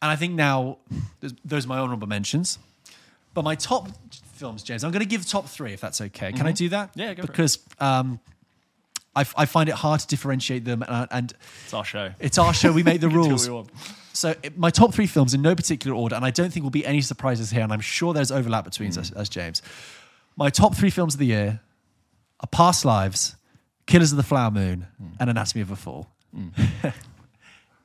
And 0.04 0.12
I 0.12 0.18
think 0.18 0.34
now 0.34 0.80
those- 1.46 1.64
are 1.66 1.68
my 1.70 1.80
honorable 1.80 2.08
mentions. 2.08 2.60
But 3.34 3.44
my 3.46 3.56
top 3.56 3.88
films, 4.34 4.62
James, 4.62 4.84
I'm 4.84 4.92
going 4.92 5.00
to 5.00 5.08
give 5.08 5.26
top 5.26 5.48
three 5.48 5.72
if 5.74 5.80
that's 5.80 6.02
okay. 6.02 6.34
Can 6.34 6.46
I 6.46 6.52
Mhm. 6.52 6.58
do 6.58 6.70
that? 6.70 6.92
Yeah, 6.96 7.14
go 7.14 7.22
for 7.22 7.26
it. 7.26 7.32
because 7.32 7.58
um, 7.80 8.20
I, 9.16 9.22
f- 9.22 9.34
I 9.38 9.46
find 9.46 9.70
it 9.70 9.76
hard 9.76 10.02
to 10.02 10.08
differentiate 10.08 10.66
them, 10.66 10.84
and, 10.88 11.08
and 11.10 11.34
It's 11.64 11.74
our 11.74 11.86
show. 11.86 12.12
it's 12.20 12.38
our 12.38 12.54
show. 12.54 12.72
We 12.74 12.84
make 12.84 13.00
the 13.00 13.08
We 13.10 13.14
can 13.14 13.24
do 13.24 13.30
what 13.30 13.48
rules. 13.48 13.68
So 14.12 14.36
it- 14.44 14.58
my 14.58 14.70
top 14.70 14.94
three 14.94 15.08
films 15.08 15.34
in 15.34 15.42
no 15.42 15.56
particular 15.56 15.96
order, 15.96 16.16
and 16.16 16.26
I 16.26 16.32
don't 16.32 16.52
think 16.52 16.64
will 16.64 16.70
be 16.70 16.86
any 16.86 17.02
surprises 17.02 17.50
here, 17.52 17.62
and 17.62 17.72
I'm 17.72 17.80
sure 17.82 18.14
there's 18.14 18.32
overlap 18.32 18.66
between 18.66 18.92
Mm. 18.92 18.98
us, 18.98 19.12
us, 19.14 19.30
James. 19.30 19.62
My 20.36 20.50
top 20.50 20.76
three 20.76 20.90
films 20.90 21.14
of 21.16 21.20
the 21.20 21.28
year 21.28 21.62
are 22.42 22.48
Past 22.48 22.84
Lives, 22.86 23.36
Killers 23.88 24.12
of 24.12 24.18
the 24.18 24.24
Flower 24.24 24.52
Moon, 24.52 24.88
Mm. 25.02 25.16
and 25.20 25.30
Anatomy 25.30 25.62
of 25.62 25.72
a 25.72 25.76
Fall. 25.78 26.10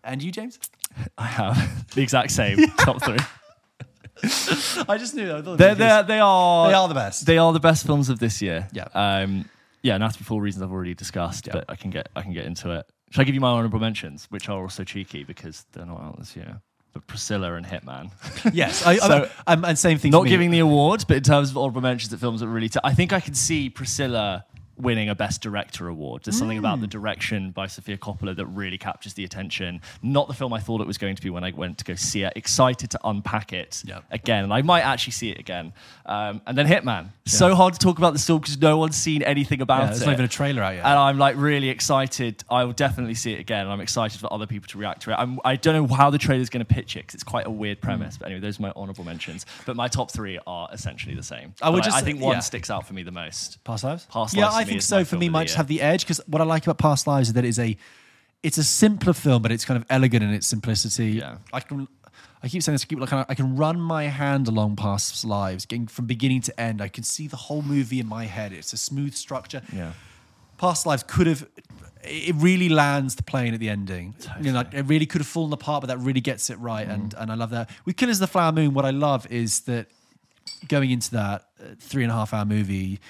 and 0.09 0.23
you, 0.23 0.33
James? 0.33 0.59
I 1.19 1.27
have 1.27 1.87
the 1.95 2.03
exact 2.03 2.31
same 2.33 2.67
top 2.79 3.03
three. 3.03 3.19
I 4.89 4.97
just 4.99 5.15
knew. 5.15 5.29
Thought 5.43 5.59
They're, 5.59 5.75
they're, 5.77 6.03
they 6.03 6.19
are 6.19 6.69
They 6.69 6.75
are 6.75 6.89
the 6.89 6.95
best. 6.95 7.27
They 7.27 7.39
are 7.39 7.53
the 7.53 7.61
best 7.61 7.87
films 7.87 8.09
of 8.09 8.19
this 8.19 8.43
year. 8.43 8.67
Yeah. 8.73 8.89
Um, 8.95 9.49
yeah, 9.83 9.95
and 9.95 10.03
that's 10.03 10.17
for 10.17 10.41
reasons 10.41 10.63
I've 10.65 10.73
already 10.73 10.95
discussed, 10.95 11.49
but 11.53 11.65
I 11.69 11.77
can 11.77 11.91
get 11.91 12.09
I 12.17 12.23
can 12.23 12.33
get 12.33 12.47
into 12.47 12.73
it. 12.73 12.85
Should 13.11 13.21
I 13.21 13.25
give 13.25 13.35
you 13.37 13.41
my 13.41 13.51
honorable 13.51 13.79
mentions, 13.79 14.27
which 14.29 14.49
are 14.49 14.61
also 14.61 14.83
cheeky 14.83 15.23
because 15.23 15.65
they're 15.73 15.87
not 15.87 16.01
out 16.01 16.19
this 16.19 16.35
year? 16.35 16.61
But 16.93 17.07
Priscilla 17.07 17.55
and 17.55 17.65
Hitman. 17.65 18.11
Yes, 18.53 18.85
I, 18.85 18.97
So- 18.97 19.31
I'm, 19.47 19.65
and 19.65 19.79
same 19.79 19.99
thing. 19.99 20.11
not 20.11 20.27
giving 20.27 20.51
the 20.51 20.59
awards, 20.59 21.05
but 21.05 21.17
in 21.19 21.23
terms 21.23 21.51
of 21.51 21.57
honorable 21.57 21.81
mentions 21.81 22.13
of 22.13 22.19
films 22.19 22.41
that 22.41 22.49
really, 22.49 22.69
t- 22.69 22.81
I 22.83 22.93
think 22.93 23.13
I 23.13 23.21
can 23.21 23.35
see 23.35 23.71
Priscilla 23.71 24.45
winning 24.79 25.09
a 25.09 25.15
Best 25.15 25.41
Director 25.43 25.89
award. 25.89 26.23
There's 26.25 26.39
something 26.39 26.59
about 26.59 26.81
the 26.81 26.87
Mm. 26.87 26.91
direction 26.91 27.51
by 27.51 27.67
Sofia 27.67 27.97
Coppola 27.97 28.35
that 28.37 28.47
really 28.47 28.79
captures 28.79 29.15
the 29.15 29.25
attention. 29.25 29.81
Not 30.03 30.29
the 30.29 30.35
film 30.35 30.53
I 30.53 30.61
thought 30.61 30.81
it 30.81 30.87
was 30.87 30.99
going 30.99 31.17
to 31.17 31.23
be 31.23 31.31
when 31.31 31.45
I 31.45 31.51
went 31.51 31.79
to 31.79 31.85
go 31.85 31.95
see 31.95 32.23
it. 32.23 32.33
Excited 32.37 32.91
to 32.91 33.01
unpack 33.05 33.53
it 33.53 33.83
again, 34.11 34.45
and 34.45 34.53
I 34.53 34.63
might 34.63 34.83
actually 34.83 35.13
see 35.13 35.31
it 35.31 35.39
again. 35.39 35.73
Um, 36.07 36.41
and 36.47 36.57
then 36.57 36.67
Hitman. 36.67 37.09
So 37.27 37.55
hard 37.55 37.75
to 37.75 37.79
talk 37.81 37.99
about 37.99 38.13
the 38.15 38.19
film 38.19 38.41
because 38.41 38.59
no 38.59 38.77
one's 38.79 38.97
seen 38.97 39.23
anything 39.23 39.61
about 39.61 39.79
Yeah, 39.81 39.85
it. 39.85 39.89
there's 39.91 40.07
not 40.07 40.13
even 40.13 40.25
a 40.25 40.29
trailer 40.29 40.63
out 40.63 40.75
yet. 40.75 40.85
And 40.87 40.99
I'm 40.99 41.19
like 41.19 41.37
really 41.37 41.69
excited. 41.69 42.45
I 42.51 42.65
will 42.65 42.73
definitely 42.73 43.15
see 43.15 43.33
it 43.33 43.41
again. 43.41 43.59
and 43.63 43.71
I'm 43.73 43.81
excited 43.81 44.21
for 44.21 44.33
other 44.33 44.47
people 44.47 44.69
to 44.69 44.79
react 44.79 45.03
to 45.03 45.11
it. 45.11 45.15
I'm, 45.19 45.41
I 45.45 45.57
don't 45.57 45.75
know 45.89 45.95
how 45.95 46.11
the 46.11 46.19
trailer's 46.19 46.49
going 46.49 46.65
to 46.65 46.75
pitch 46.75 46.97
it 46.97 47.01
because 47.01 47.15
it's 47.17 47.25
quite 47.25 47.47
a 47.47 47.51
weird 47.51 47.81
premise. 47.81 48.17
Mm. 48.17 48.19
But 48.21 48.27
anyway, 48.27 48.41
those 48.41 48.59
are 48.59 48.63
my 48.63 48.73
honourable 48.77 49.05
mentions. 49.05 49.45
But 49.67 49.75
my 49.77 49.89
top 49.89 50.11
three 50.11 50.39
are 50.47 50.69
essentially 50.73 51.15
the 51.15 51.23
same. 51.23 51.55
I 51.61 51.71
would 51.71 51.79
But 51.79 51.85
just- 51.87 51.97
I 51.97 52.01
think 52.03 52.21
one 52.21 52.37
yeah. 52.37 52.41
sticks 52.41 52.71
out 52.71 52.87
for 52.87 52.95
me 52.95 53.03
the 53.03 53.11
most. 53.11 53.63
Past 53.65 53.85
Lives? 53.85 54.07
Past 54.11 54.35
yeah, 54.37 54.45
Lives 54.45 54.57
I 54.57 54.65
think 54.69 54.83
so. 54.83 55.05
For 55.05 55.17
me, 55.17 55.29
might 55.29 55.45
just 55.45 55.57
have 55.57 55.69
the 55.69 55.81
edge 55.81 56.03
because 56.03 56.21
what 56.27 56.41
I 56.41 56.45
like 56.45 56.65
about 56.65 56.79
Past 56.79 57.07
Lives 57.07 57.29
is 57.29 57.35
that 57.35 57.45
it's 57.45 57.59
a 57.59 57.77
it's 58.43 58.59
a 58.59 58.65
simpler 58.65 59.13
film, 59.13 59.43
but 59.43 59.51
it's 59.51 59.65
kind 59.65 59.77
of 59.77 59.87
elegant 59.91 60.23
in 60.23 60.31
its 60.31 60.47
simplicity. 60.47 61.13
Yeah, 61.13 61.39
I 61.53 61.61
can. 61.61 61.89
I 62.41 62.49
keep 62.49 62.63
saying 62.63 62.75
this. 62.75 62.85
I 62.85 62.87
keep 62.87 63.01
like 63.01 63.13
I 63.13 63.35
can 63.35 63.57
run 63.57 63.81
my 63.81 64.05
hand 64.05 64.47
along 64.47 64.77
Past 64.77 65.25
Lives, 65.25 65.67
getting 65.67 65.89
from 65.89 66.07
beginning 66.07 66.41
to 66.43 66.61
end. 66.61 66.81
I 66.81 66.89
can 66.89 67.03
see 67.03 67.27
the 67.27 67.37
whole 67.37 67.63
movie 67.63 67.99
in 67.99 68.07
my 68.07 68.27
head. 68.27 68.53
It's 68.53 68.73
a 68.73 68.77
smooth 68.77 69.15
structure. 69.15 69.63
Yeah. 69.73 69.93
Past 70.57 70.87
Lives 70.87 71.03
could 71.03 71.27
have. 71.27 71.49
It 72.05 72.37
really 72.37 72.69
lands 72.69 73.17
the 73.17 73.25
plane 73.25 73.55
at 73.55 73.61
the 73.61 73.69
ending. 73.69 74.15
You 74.41 74.53
know, 74.53 74.59
like, 74.59 74.73
it 74.73 74.83
really 74.83 75.05
could 75.05 75.21
have 75.21 75.27
fallen 75.27 75.53
apart, 75.53 75.83
but 75.83 75.89
that 75.89 75.99
really 75.99 76.21
gets 76.21 76.49
it 76.49 76.59
right, 76.61 76.87
and 76.87 77.13
and 77.19 77.33
I 77.33 77.35
love 77.35 77.51
that. 77.51 77.71
With 77.85 77.97
Killers 77.97 78.19
of 78.19 78.21
the 78.21 78.27
Flower 78.29 78.53
Moon, 78.53 78.73
what 78.73 78.85
I 78.85 78.91
love 78.91 79.27
is 79.33 79.61
that 79.63 79.89
going 80.69 80.91
into 80.91 81.11
that 81.13 81.49
uh, 81.61 81.75
three 81.81 82.05
and 82.05 82.13
a 82.13 82.15
half 82.15 82.33
hour 82.33 82.45
movie, 82.45 83.01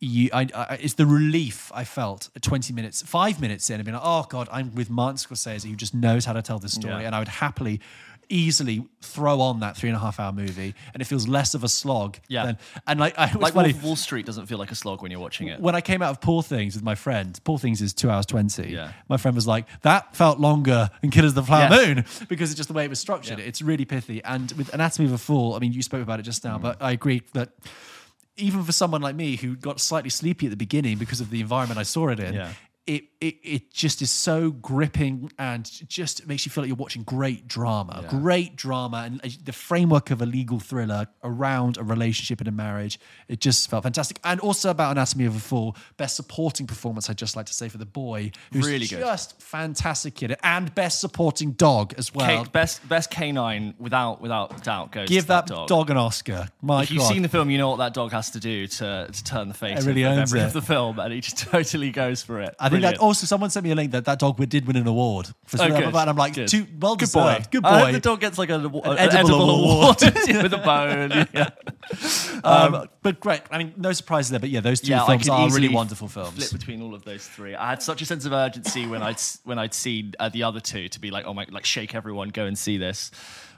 you, 0.00 0.30
I, 0.32 0.46
I, 0.54 0.74
it's 0.80 0.94
the 0.94 1.06
relief 1.06 1.72
I 1.74 1.84
felt 1.84 2.30
at 2.36 2.42
20 2.42 2.72
minutes, 2.72 3.02
five 3.02 3.40
minutes 3.40 3.68
in, 3.70 3.76
and 3.76 3.84
being 3.84 3.94
like, 3.96 4.02
oh 4.04 4.24
God, 4.28 4.48
I'm 4.52 4.74
with 4.74 4.90
Martin 4.90 5.16
Scorsese, 5.16 5.68
who 5.68 5.74
just 5.76 5.94
knows 5.94 6.24
how 6.24 6.32
to 6.34 6.42
tell 6.42 6.58
this 6.60 6.74
story. 6.74 6.94
Yeah. 6.94 7.06
And 7.06 7.14
I 7.16 7.18
would 7.18 7.28
happily, 7.28 7.80
easily 8.28 8.84
throw 9.00 9.40
on 9.40 9.60
that 9.60 9.76
three 9.76 9.88
and 9.88 9.96
a 9.96 9.98
half 9.98 10.20
hour 10.20 10.30
movie, 10.32 10.74
and 10.92 11.00
it 11.00 11.06
feels 11.06 11.26
less 11.26 11.54
of 11.54 11.64
a 11.64 11.68
slog. 11.68 12.18
Yeah. 12.28 12.44
Than, 12.46 12.58
and 12.86 13.00
like, 13.00 13.18
I, 13.18 13.32
Like 13.32 13.54
funny. 13.54 13.72
Wall 13.82 13.96
Street 13.96 14.24
doesn't 14.26 14.46
feel 14.46 14.58
like 14.58 14.70
a 14.70 14.74
slog 14.74 15.02
when 15.02 15.10
you're 15.10 15.18
watching 15.20 15.48
it. 15.48 15.58
When 15.60 15.74
I 15.74 15.80
came 15.80 16.00
out 16.02 16.10
of 16.10 16.20
Poor 16.20 16.42
Things 16.44 16.74
with 16.74 16.84
my 16.84 16.94
friend, 16.94 17.38
Poor 17.42 17.58
Things 17.58 17.80
is 17.82 17.92
two 17.92 18.10
hours 18.10 18.26
20. 18.26 18.68
Yeah. 18.70 18.92
My 19.08 19.16
friend 19.16 19.34
was 19.34 19.46
like, 19.46 19.66
that 19.82 20.14
felt 20.14 20.38
longer 20.38 20.90
than 21.00 21.10
Killers 21.10 21.30
of 21.32 21.36
the 21.36 21.42
Flower 21.42 21.68
Yes. 21.70 21.86
Moon 21.86 22.04
because 22.28 22.50
it's 22.50 22.56
just 22.56 22.68
the 22.68 22.74
way 22.74 22.84
it 22.84 22.90
was 22.90 23.00
structured. 23.00 23.38
Yeah. 23.40 23.46
It's 23.46 23.62
really 23.62 23.84
pithy. 23.84 24.22
And 24.22 24.52
with 24.52 24.72
Anatomy 24.74 25.06
of 25.08 25.12
a 25.14 25.18
Fall, 25.18 25.54
I 25.54 25.58
mean, 25.58 25.72
you 25.72 25.82
spoke 25.82 26.02
about 26.02 26.20
it 26.20 26.22
just 26.22 26.42
Mm. 26.42 26.50
now, 26.50 26.58
but 26.58 26.80
I 26.80 26.92
agree 26.92 27.22
that 27.32 27.48
even 28.38 28.62
for 28.62 28.72
someone 28.72 29.02
like 29.02 29.14
me 29.16 29.36
who 29.36 29.56
got 29.56 29.80
slightly 29.80 30.10
sleepy 30.10 30.46
at 30.46 30.50
the 30.50 30.56
beginning 30.56 30.98
because 30.98 31.20
of 31.20 31.30
the 31.30 31.40
environment 31.40 31.78
I 31.78 31.82
saw 31.82 32.08
it 32.08 32.20
in, 32.20 32.34
Yeah. 32.34 32.52
It, 32.88 33.04
it 33.20 33.34
it 33.42 33.70
just 33.72 34.00
is 34.00 34.10
so 34.10 34.50
gripping 34.50 35.30
and 35.38 35.64
just 35.88 36.26
makes 36.26 36.46
you 36.46 36.50
feel 36.50 36.62
like 36.64 36.68
you're 36.68 36.76
watching 36.76 37.02
great 37.02 37.46
drama, 37.46 38.04
great 38.08 38.56
drama, 38.56 39.02
and 39.04 39.20
uh, 39.24 39.28
the 39.44 39.52
framework 39.52 40.10
of 40.10 40.22
a 40.22 40.26
legal 40.26 40.58
thriller 40.58 41.06
around 41.22 41.76
a 41.76 41.84
relationship 41.84 42.40
and 42.40 42.48
a 42.48 42.52
marriage. 42.52 42.98
It 43.28 43.40
just 43.40 43.68
felt 43.68 43.82
fantastic, 43.82 44.18
and 44.24 44.40
also 44.40 44.70
about 44.70 44.92
Anatomy 44.92 45.26
of 45.26 45.36
a 45.36 45.38
Fall, 45.38 45.76
best 45.98 46.16
supporting 46.16 46.66
performance. 46.66 47.10
I'd 47.10 47.18
just 47.18 47.36
like 47.36 47.46
to 47.46 47.54
say 47.54 47.68
for 47.68 47.76
the 47.78 47.84
boy, 47.86 48.30
who's 48.52 48.66
Really 48.66 48.86
good. 48.86 49.00
just 49.00 49.40
fantastic 49.42 50.22
in 50.22 50.30
it, 50.30 50.40
and 50.42 50.74
best 50.74 51.00
supporting 51.00 51.52
dog 51.52 51.92
as 51.98 52.14
well. 52.14 52.44
K- 52.44 52.50
best 52.50 52.88
best 52.88 53.10
canine 53.10 53.74
without 53.78 54.22
without 54.22 54.62
doubt 54.64 54.92
goes 54.92 55.08
Give 55.08 55.24
to 55.24 55.28
that, 55.28 55.46
that, 55.48 55.68
dog. 55.68 55.90
an 55.90 55.98
Oscar. 55.98 56.48
My 56.62 56.84
if 56.84 56.90
you've 56.90 57.02
seen 57.02 57.20
the 57.22 57.28
film, 57.28 57.50
you 57.50 57.58
know 57.58 57.68
what 57.68 57.76
that 57.78 57.92
dog 57.92 58.12
has 58.12 58.30
to 58.30 58.40
do 58.40 58.66
to, 58.66 59.08
to 59.12 59.24
turn 59.24 59.48
the 59.48 59.54
face 59.54 59.84
It 59.84 59.86
really 59.86 60.04
of, 60.04 60.12
of 60.12 60.18
every 60.20 60.40
it. 60.40 60.44
of 60.44 60.52
the 60.54 60.62
film, 60.62 60.98
and 60.98 61.12
he 61.12 61.20
just 61.20 61.36
totally 61.50 61.90
goes 61.90 62.22
for 62.22 62.40
it. 62.40 62.54
I 62.58 62.68
think 62.70 62.77
Brilliant. 62.80 63.02
also 63.02 63.26
someone 63.26 63.50
sent 63.50 63.64
me 63.64 63.70
a 63.70 63.74
link 63.74 63.92
that 63.92 64.04
that 64.06 64.18
dog 64.18 64.36
did 64.48 64.66
win 64.66 64.76
an 64.76 64.86
award 64.86 65.26
for 65.46 65.56
Oh, 65.56 65.58
something 65.58 65.80
good. 65.82 65.94
and 65.94 66.10
I'm 66.10 66.16
like, 66.16 66.34
Good. 66.34 66.48
too, 66.48 66.66
well 66.80 66.96
Good 66.96 67.12
boy. 67.12 67.42
Good 67.50 67.64
I 67.64 67.70
boy. 67.80 67.84
hope 67.86 67.92
the 67.92 68.00
dog 68.00 68.20
gets 68.20 68.38
like 68.38 68.50
a, 68.50 68.54
an 68.54 68.64
edible 68.66 68.82
edible, 68.98 69.50
award. 69.50 70.02
award 70.02 70.26
with 70.42 70.52
a 70.54 70.58
bone. 70.64 71.26
Yeah. 71.34 71.50
Um, 72.44 72.88
but 73.02 73.20
great. 73.20 73.42
I 73.50 73.58
mean, 73.58 73.74
no 73.76 73.92
surprises 73.92 74.30
there. 74.30 74.40
But 74.40 74.50
yeah, 74.50 74.60
those 74.60 74.80
two 74.80 74.90
yeah, 74.90 75.04
films 75.06 75.28
are 75.28 75.48
really 75.50 75.68
wonderful 75.68 76.08
films. 76.08 76.34
Flip 76.34 76.50
between 76.60 76.82
all 76.82 76.94
of 76.94 77.04
those 77.04 77.26
three. 77.26 77.54
I 77.54 77.70
had 77.70 77.82
such 77.82 78.02
a 78.02 78.06
sense 78.06 78.24
of 78.24 78.32
urgency 78.32 78.86
when 78.86 79.02
I'd 79.02 79.14
s- 79.14 79.40
when 79.44 79.58
I'd 79.58 79.74
seen 79.74 80.14
uh, 80.18 80.28
the 80.28 80.42
other 80.42 80.60
two 80.60 80.88
to 80.88 81.00
be 81.00 81.10
like, 81.10 81.24
oh 81.26 81.34
my, 81.34 81.46
like 81.50 81.64
shake 81.64 81.94
everyone, 81.94 82.28
go 82.28 82.44
and 82.46 82.58
see 82.58 82.76
this. 82.78 83.10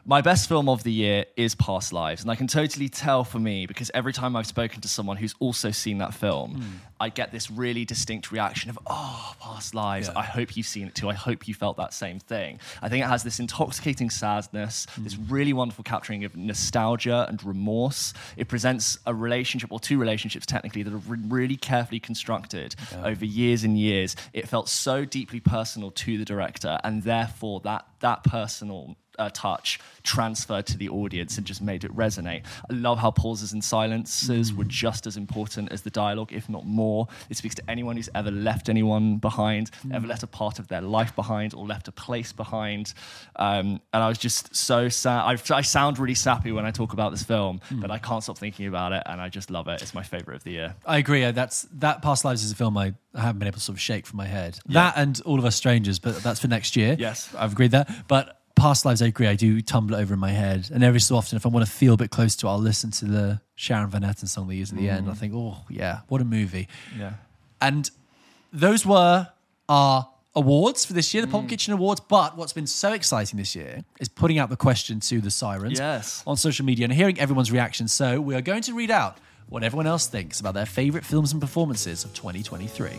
My 0.07 0.23
best 0.23 0.49
film 0.49 0.69
of 0.69 0.83
the 0.83 0.91
year 0.93 1.27
is 1.37 1.55
Past 1.55 1.93
Lives, 1.93 2.23
and 2.23 2.31
I 2.31 2.35
can 2.35 2.47
totally 2.47 2.89
tell 2.89 3.23
for 3.23 3.39
me 3.39 3.67
because 3.67 3.91
every 3.93 4.13
time 4.13 4.35
I've 4.35 4.47
spoken 4.47 4.81
to 4.81 4.89
someone 4.89 5.19
who's 5.19 5.35
also 5.41 5.71
seen 5.71 5.99
that 5.99 6.15
film, 6.15 6.55
Hmm. 6.55 6.63
I 7.03 7.09
get 7.09 7.33
this 7.33 7.51
really 7.51 7.85
distinct 7.87 8.31
reaction 8.31 8.69
of, 8.69 8.79
oh, 8.87 9.35
Past 9.41 9.75
Lives. 9.75 10.11
I 10.11 10.23
hope 10.23 10.55
you've 10.57 10.67
seen 10.67 10.87
it 10.87 10.95
too. 10.95 11.09
I 11.09 11.15
hope 11.15 11.49
you 11.49 11.55
felt 11.55 11.79
that 11.79 11.95
same 11.95 12.19
thing. 12.19 12.61
I 12.83 12.89
think 12.91 13.03
it 13.05 13.09
has 13.09 13.23
this 13.23 13.41
intoxicating 13.41 14.11
sadness, 14.11 14.87
Hmm. 14.97 15.05
this 15.05 15.17
really 15.17 15.53
wonderful 15.53 15.85
capturing 15.85 16.25
of 16.25 16.35
nostalgia 16.37 17.27
and 17.29 17.43
remorse. 17.45 18.13
It 18.37 18.49
presents 18.49 18.99
a 19.07 19.15
relationship, 19.15 19.71
or 19.73 19.81
two 19.81 19.99
relationships 19.99 20.45
technically, 20.47 20.83
that 20.83 20.93
are 20.93 20.99
re- 20.99 21.19
really 21.29 21.57
carefully 21.57 22.01
constructed 22.01 22.75
over 23.03 23.25
years 23.25 23.65
and 23.65 23.79
years. 23.79 24.17
It 24.33 24.49
felt 24.49 24.69
so 24.69 25.05
deeply 25.05 25.41
personal 25.41 25.91
to 25.93 26.19
the 26.19 26.25
director, 26.25 26.79
and 26.85 27.03
therefore 27.03 27.61
that 27.61 27.87
that 28.01 28.25
personal 28.25 28.97
uh, 29.21 29.31
touch 29.33 29.79
transferred 30.03 30.67
to 30.67 30.79
the 30.79 30.89
audience 30.89 31.37
and 31.39 31.47
just 31.47 31.61
made 31.61 31.85
it 31.85 31.95
resonate. 31.95 32.43
I 32.71 32.73
love 32.75 32.99
how 32.99 33.11
pauses 33.11 33.53
and 33.53 33.63
silences 33.63 34.53
were 34.55 34.65
just 34.65 35.07
as 35.07 35.17
important 35.17 35.71
as 35.71 35.83
the 35.83 35.91
dialogue, 35.91 36.33
if 36.33 36.49
not 36.49 36.65
more. 36.67 37.07
It 37.29 37.37
speaks 37.37 37.55
to 37.57 37.63
anyone 37.71 37.97
who's 37.97 38.09
ever 38.15 38.31
left 38.31 38.69
anyone 38.69 39.19
behind, 39.19 39.71
ever 39.93 40.07
left 40.07 40.23
a 40.23 40.27
part 40.27 40.59
of 40.59 40.69
their 40.69 40.81
life 40.81 41.15
behind, 41.15 41.53
or 41.55 41.67
left 41.67 41.87
a 41.89 41.93
place 41.93 42.33
behind. 42.33 42.95
Um, 43.37 43.81
and 43.93 44.03
I 44.03 44.09
was 44.09 44.19
just 44.19 44.57
so 44.57 44.89
sad. 44.89 45.21
I, 45.51 45.55
I 45.57 45.61
sound 45.61 45.99
really 45.99 46.15
sappy 46.15 46.51
when 46.51 46.65
I 46.65 46.71
talk 46.71 46.93
about 46.95 47.11
this 47.11 47.23
film, 47.23 47.61
but 47.71 47.91
I 47.91 47.99
can't 47.99 48.23
stop 48.23 48.39
thinking 48.39 48.67
about 48.67 48.93
it, 48.93 49.03
and 49.07 49.21
I 49.21 49.29
just 49.29 49.51
love 49.51 49.69
it. 49.69 49.83
It's 49.83 49.95
my 49.95 50.03
favorite 50.03 50.37
of 50.37 50.45
the 50.45 50.53
year. 50.53 50.75
I 50.87 50.97
agree. 50.99 51.25
uh, 51.25 51.33
That's 51.33 51.67
that. 51.75 52.01
Past 52.01 52.25
Lives 52.25 52.43
is 52.43 52.53
a 52.53 52.57
film 52.57 52.79
I, 52.79 52.95
I 53.15 53.21
haven't 53.21 53.39
been 53.41 53.49
able 53.49 53.59
to 53.59 53.65
sort 53.65 53.77
of 53.77 53.81
shake 53.81 54.07
from 54.07 54.17
my 54.17 54.27
head. 54.27 54.59
That 54.67 54.95
and 54.97 55.21
All 55.27 55.39
of 55.39 55.45
Us 55.45 55.57
Strangers, 55.57 55.99
but 55.99 56.17
that's 56.23 56.41
for 56.41 56.49
next 56.49 56.75
year. 56.77 56.97
Yes. 56.99 57.33
I've 57.37 57.53
agreed 57.53 57.73
that. 57.73 57.91
But 58.09 58.40
Past 58.61 58.85
Lives, 58.85 59.01
I 59.01 59.07
agree. 59.07 59.27
I 59.27 59.37
do 59.37 59.63
tumble 59.63 59.95
it 59.95 60.01
over 60.03 60.13
in 60.13 60.21
my 60.21 60.33
head, 60.33 60.69
and 60.73 60.85
every 60.85 61.01
so 61.01 61.17
often, 61.17 61.37
if 61.37 61.47
I 61.47 61.49
want 61.49 61.65
to 61.65 61.73
feel 61.73 61.95
a 61.95 61.97
bit 61.97 62.11
close 62.11 62.37
to 62.37 62.47
it, 62.47 62.51
I'll 62.51 62.59
listen 62.59 62.91
to 62.91 63.07
the 63.07 63.41
Sharon 63.55 63.89
Van 63.89 64.03
Etten 64.03 64.29
song 64.29 64.49
they 64.49 64.57
use 64.57 64.71
at 64.71 64.77
the 64.77 64.91
end. 64.91 65.09
I 65.09 65.13
mm. 65.13 65.17
think, 65.17 65.33
oh 65.35 65.57
yeah, 65.71 66.01
what 66.09 66.21
a 66.21 66.25
movie. 66.25 66.69
Yeah. 66.99 67.15
And 67.63 67.91
those 68.53 68.85
were 68.85 69.29
our 69.69 70.09
awards 70.35 70.85
for 70.85 70.93
this 70.93 71.15
year, 71.15 71.23
the 71.23 71.31
Pulp 71.31 71.47
mm. 71.47 71.49
Kitchen 71.49 71.73
Awards. 71.73 72.01
But 72.01 72.37
what's 72.37 72.53
been 72.53 72.67
so 72.67 72.93
exciting 72.93 73.39
this 73.39 73.57
year 73.57 73.83
is 73.99 74.09
putting 74.09 74.39
out 74.39 74.51
the 74.51 74.57
question 74.57 75.01
to 75.01 75.23
the 75.23 75.31
Sirens 75.31 75.79
Yes. 75.79 76.23
on 76.27 76.37
social 76.37 76.67
media 76.67 76.85
and 76.85 76.93
hearing 76.93 77.19
everyone's 77.19 77.51
reaction. 77.51 77.89
So 77.89 78.21
we 78.21 78.35
are 78.35 78.43
going 78.43 78.63
to 78.63 78.75
read 78.75 78.91
out 78.91 79.19
what 79.49 79.65
everyone 79.65 79.87
else 79.87 80.07
thinks 80.07 80.39
about 80.39 80.53
their 80.53 80.67
favorite 80.67 81.05
films 81.05 81.33
and 81.33 81.41
performances 81.41 82.05
of 82.05 82.13
2023. 82.15 82.91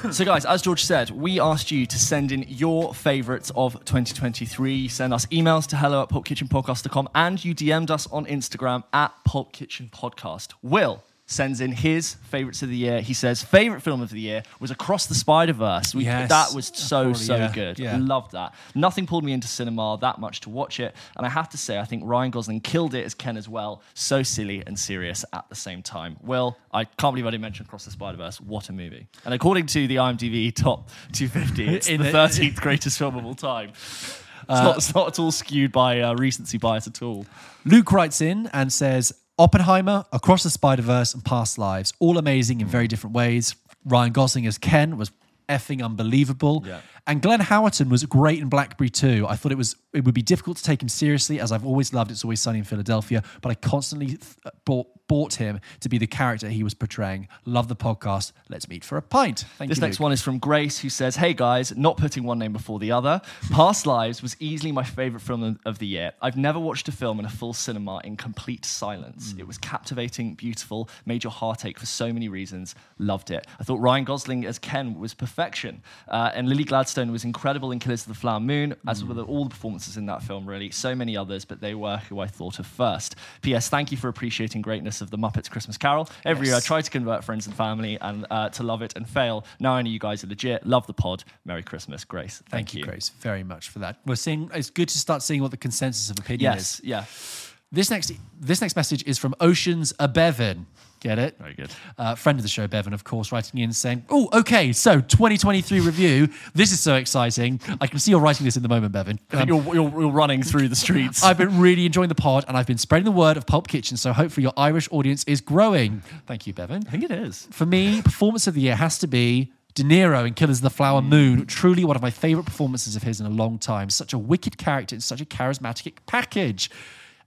So, 0.12 0.24
guys, 0.24 0.44
as 0.44 0.62
George 0.62 0.84
said, 0.84 1.10
we 1.10 1.38
asked 1.40 1.70
you 1.70 1.86
to 1.86 1.98
send 1.98 2.32
in 2.32 2.44
your 2.48 2.94
favourites 2.94 3.52
of 3.54 3.74
2023. 3.84 4.88
Send 4.88 5.14
us 5.14 5.26
emails 5.26 5.66
to 5.68 5.76
hello 5.76 6.02
at 6.02 6.08
pulpkitchenpodcast.com 6.08 7.10
and 7.14 7.44
you 7.44 7.54
DM'd 7.54 7.90
us 7.90 8.06
on 8.08 8.26
Instagram 8.26 8.82
at 8.92 9.12
Pulp 9.24 9.52
Podcast. 9.52 10.54
Will 10.62 11.02
sends 11.30 11.60
in 11.60 11.70
his 11.70 12.14
favourites 12.24 12.60
of 12.62 12.68
the 12.68 12.76
year. 12.76 13.00
He 13.00 13.14
says, 13.14 13.40
favourite 13.40 13.82
film 13.82 14.02
of 14.02 14.10
the 14.10 14.18
year 14.18 14.42
was 14.58 14.72
Across 14.72 15.06
the 15.06 15.14
Spider 15.14 15.52
Verse. 15.52 15.94
Yes. 15.94 16.28
That 16.28 16.52
was 16.54 16.66
so, 16.74 17.02
Probably, 17.04 17.20
so 17.20 17.36
yeah, 17.36 17.52
good. 17.52 17.78
yeah. 17.78 17.96
Loved 18.00 18.32
that. 18.32 18.52
Nothing 18.74 19.06
pulled 19.06 19.22
me 19.24 19.32
into 19.32 19.46
cinema 19.46 19.96
that 20.00 20.18
much 20.18 20.40
to 20.40 20.50
watch 20.50 20.80
it. 20.80 20.94
And 21.16 21.24
I 21.24 21.30
have 21.30 21.48
to 21.50 21.56
say, 21.56 21.78
I 21.78 21.84
think 21.84 22.02
Ryan 22.04 22.32
Gosling 22.32 22.60
killed 22.60 22.94
it 22.94 23.04
as 23.04 23.14
Ken 23.14 23.36
as 23.36 23.48
well. 23.48 23.82
So 23.94 24.24
silly 24.24 24.64
and 24.66 24.76
serious 24.76 25.24
at 25.32 25.48
the 25.48 25.54
same 25.54 25.82
time. 25.82 26.16
Will, 26.20 26.56
I 26.72 26.84
can't 26.84 27.14
believe 27.14 27.26
I 27.26 27.30
didn't 27.30 27.42
mention 27.42 27.64
Across 27.64 27.84
the 27.84 27.92
Spider 27.92 28.18
Verse. 28.18 28.40
What 28.40 28.68
a 28.68 28.72
movie. 28.72 29.06
And 29.24 29.32
according 29.32 29.66
to 29.66 29.86
the 29.86 29.96
IMDb 29.96 30.52
top 30.52 30.90
250, 31.12 31.68
it's 31.76 31.88
In 31.88 31.98
the 32.02 32.10
the- 32.10 32.18
13th 32.18 32.56
greatest 32.56 32.98
film 32.98 33.16
of 33.16 33.24
all 33.24 33.34
time. 33.34 33.70
It's, 33.70 34.58
not, 34.62 34.76
it's 34.78 34.94
not 34.96 35.06
at 35.06 35.18
all 35.20 35.30
skewed 35.30 35.70
by 35.70 36.00
uh, 36.00 36.14
recency 36.14 36.58
bias 36.58 36.88
at 36.88 37.02
all. 37.02 37.24
Luke 37.64 37.92
writes 37.92 38.20
in 38.20 38.48
and 38.52 38.72
says 38.72 39.12
Oppenheimer, 39.40 40.04
Across 40.12 40.42
the 40.42 40.50
Spider 40.50 40.82
Verse, 40.82 41.14
and 41.14 41.24
Past 41.24 41.56
Lives, 41.56 41.94
all 41.98 42.18
amazing 42.18 42.60
in 42.60 42.66
hmm. 42.66 42.72
very 42.72 42.86
different 42.86 43.16
ways. 43.16 43.56
Ryan 43.86 44.12
Gosling 44.12 44.46
as 44.46 44.58
Ken 44.58 44.98
was 44.98 45.10
effing 45.48 45.82
unbelievable. 45.82 46.62
Yeah. 46.66 46.80
And 47.06 47.22
Glenn 47.22 47.40
Howerton 47.40 47.88
was 47.88 48.04
great 48.04 48.38
in 48.38 48.50
Blackberry 48.50 48.90
too. 48.90 49.26
I 49.26 49.36
thought 49.36 49.50
it 49.50 49.58
was 49.58 49.76
it 49.94 50.04
would 50.04 50.14
be 50.14 50.22
difficult 50.22 50.58
to 50.58 50.62
take 50.62 50.82
him 50.82 50.90
seriously, 50.90 51.40
as 51.40 51.52
I've 51.52 51.64
always 51.64 51.94
loved 51.94 52.10
It's 52.10 52.22
Always 52.22 52.40
Sunny 52.40 52.58
in 52.58 52.64
Philadelphia, 52.64 53.22
but 53.40 53.48
I 53.48 53.54
constantly 53.54 54.08
th- 54.08 54.20
bought, 54.66 54.86
bought 55.10 55.34
him 55.34 55.58
to 55.80 55.88
be 55.88 55.98
the 55.98 56.06
character 56.06 56.48
he 56.48 56.62
was 56.62 56.72
portraying. 56.72 57.26
Love 57.44 57.66
the 57.66 57.74
podcast. 57.74 58.30
Let's 58.48 58.68
meet 58.68 58.84
for 58.84 58.96
a 58.96 59.02
pint. 59.02 59.40
Thank 59.58 59.68
you. 59.68 59.72
This 59.74 59.78
you. 59.78 59.88
next 59.88 59.98
Luke. 59.98 60.04
one 60.04 60.12
is 60.12 60.22
from 60.22 60.38
Grace, 60.38 60.78
who 60.78 60.88
says, 60.88 61.16
Hey 61.16 61.34
guys, 61.34 61.76
not 61.76 61.96
putting 61.96 62.22
one 62.22 62.38
name 62.38 62.52
before 62.52 62.78
the 62.78 62.92
other. 62.92 63.20
Past 63.50 63.86
Lives 63.88 64.22
was 64.22 64.36
easily 64.38 64.70
my 64.70 64.84
favorite 64.84 65.18
film 65.18 65.58
of- 65.64 65.80
the 65.80 65.86
year. 65.86 66.12
I've 66.22 66.36
never 66.36 66.60
watched 66.60 66.86
a 66.88 66.92
film 66.92 67.18
in 67.18 67.24
a 67.24 67.28
full 67.28 67.54
cinema 67.54 68.00
in 68.04 68.16
complete 68.16 68.64
silence. 68.64 69.34
It 69.36 69.48
was 69.48 69.58
captivating, 69.58 70.34
beautiful, 70.34 70.88
made 71.06 71.24
your 71.24 71.32
heart 71.32 71.64
ache 71.64 71.80
for 71.80 71.86
so 71.86 72.12
many 72.12 72.28
reasons. 72.28 72.76
Loved 72.98 73.32
it. 73.32 73.46
I 73.58 73.64
thought 73.64 73.80
Ryan 73.80 74.04
Gosling 74.04 74.44
as 74.44 74.60
Ken 74.60 74.96
was 74.96 75.12
perfection. 75.14 75.82
Uh, 76.06 76.30
and 76.34 76.48
Lily 76.48 76.64
Gladstone 76.64 77.10
was 77.10 77.24
incredible 77.24 77.72
in 77.72 77.80
Killers 77.80 78.02
of 78.02 78.08
the 78.08 78.14
Flower 78.14 78.40
Moon, 78.40 78.76
as 78.86 79.02
were 79.04 79.20
all 79.22 79.44
the 79.44 79.50
performances 79.50 79.96
in 79.96 80.06
that 80.06 80.22
film, 80.22 80.46
really. 80.48 80.70
So 80.70 80.94
many 80.94 81.16
others, 81.16 81.44
but 81.44 81.60
they 81.60 81.74
were 81.74 81.96
who 81.96 82.20
I 82.20 82.28
thought 82.28 82.60
of 82.60 82.66
first. 82.66 83.16
P.S. 83.42 83.68
Thank 83.68 83.90
you 83.90 83.96
for 83.96 84.08
appreciating 84.08 84.62
greatness 84.62 84.99
of 85.00 85.10
the 85.10 85.18
Muppets 85.18 85.50
Christmas 85.50 85.76
Carol. 85.76 86.08
Every 86.24 86.46
year 86.48 86.56
I 86.56 86.60
try 86.60 86.80
to 86.80 86.90
convert 86.90 87.24
friends 87.24 87.46
and 87.46 87.54
family 87.54 87.98
and 88.00 88.26
uh, 88.30 88.48
to 88.50 88.62
love 88.62 88.82
it 88.82 88.94
and 88.96 89.08
fail. 89.08 89.44
Now 89.58 89.72
I 89.72 89.82
know 89.82 89.90
you 89.90 89.98
guys 89.98 90.24
are 90.24 90.26
legit. 90.26 90.66
Love 90.66 90.86
the 90.86 90.94
pod. 90.94 91.24
Merry 91.44 91.62
Christmas, 91.62 92.04
Grace. 92.04 92.42
Thank, 92.48 92.68
Thank 92.68 92.74
you, 92.74 92.84
Grace, 92.84 93.10
very 93.20 93.44
much 93.44 93.68
for 93.68 93.80
that. 93.80 94.00
We're 94.06 94.16
seeing 94.16 94.50
it's 94.54 94.70
good 94.70 94.88
to 94.88 94.98
start 94.98 95.22
seeing 95.22 95.42
what 95.42 95.50
the 95.50 95.56
consensus 95.56 96.10
of 96.10 96.18
opinion 96.18 96.54
is. 96.54 96.80
Yes, 96.82 97.08
yeah. 97.18 97.50
This 97.72 97.90
next 97.90 98.12
this 98.38 98.60
next 98.60 98.74
message 98.74 99.04
is 99.06 99.18
from 99.18 99.34
Oceans 99.40 99.92
a 99.98 100.08
Bevan. 100.08 100.66
Get 101.00 101.18
it? 101.18 101.38
Very 101.38 101.54
good. 101.54 101.70
Uh, 101.96 102.14
friend 102.14 102.38
of 102.38 102.42
the 102.42 102.48
show, 102.48 102.66
Bevan, 102.66 102.92
of 102.92 103.04
course, 103.04 103.32
writing 103.32 103.58
in 103.60 103.72
saying, 103.72 104.04
"Oh, 104.10 104.28
okay, 104.34 104.70
so 104.72 105.00
2023 105.00 105.80
review. 105.80 106.28
This 106.54 106.72
is 106.72 106.80
so 106.80 106.96
exciting. 106.96 107.58
I 107.80 107.86
can 107.86 107.98
see 107.98 108.10
you're 108.10 108.20
writing 108.20 108.44
this 108.44 108.56
in 108.58 108.62
the 108.62 108.68
moment, 108.68 108.92
Bevan. 108.92 109.18
I 109.32 109.38
think 109.38 109.50
Um, 109.50 109.64
you're, 109.64 109.74
you're, 109.74 110.00
you're 110.02 110.10
running 110.12 110.42
through 110.42 110.68
the 110.68 110.76
streets. 110.76 111.24
I've 111.24 111.38
been 111.38 111.58
really 111.58 111.86
enjoying 111.86 112.10
the 112.10 112.14
pod, 112.14 112.44
and 112.48 112.56
I've 112.56 112.66
been 112.66 112.76
spreading 112.76 113.06
the 113.06 113.10
word 113.12 113.38
of 113.38 113.46
Pulp 113.46 113.66
Kitchen. 113.68 113.96
So 113.96 114.12
hopefully, 114.12 114.42
your 114.42 114.52
Irish 114.58 114.88
audience 114.92 115.24
is 115.24 115.40
growing. 115.40 116.02
Thank 116.26 116.46
you, 116.46 116.52
Bevan. 116.52 116.82
I 116.86 116.90
think 116.90 117.04
it 117.04 117.10
is. 117.10 117.48
For 117.50 117.64
me, 117.64 118.02
performance 118.02 118.46
of 118.46 118.52
the 118.52 118.60
year 118.60 118.76
has 118.76 118.98
to 118.98 119.06
be 119.06 119.52
De 119.74 119.82
Niro 119.82 120.26
in 120.26 120.34
Killers 120.34 120.58
of 120.58 120.64
the 120.64 120.70
Flower 120.70 121.00
Moon. 121.00 121.46
Truly 121.46 121.82
one 121.84 121.96
of 121.96 122.02
my 122.02 122.10
favorite 122.10 122.44
performances 122.44 122.94
of 122.94 123.04
his 123.04 123.20
in 123.20 123.26
a 123.26 123.30
long 123.30 123.58
time. 123.58 123.88
Such 123.88 124.12
a 124.12 124.18
wicked 124.18 124.58
character 124.58 124.94
and 124.96 125.02
such 125.02 125.22
a 125.22 125.24
charismatic 125.24 125.94
package. 126.06 126.70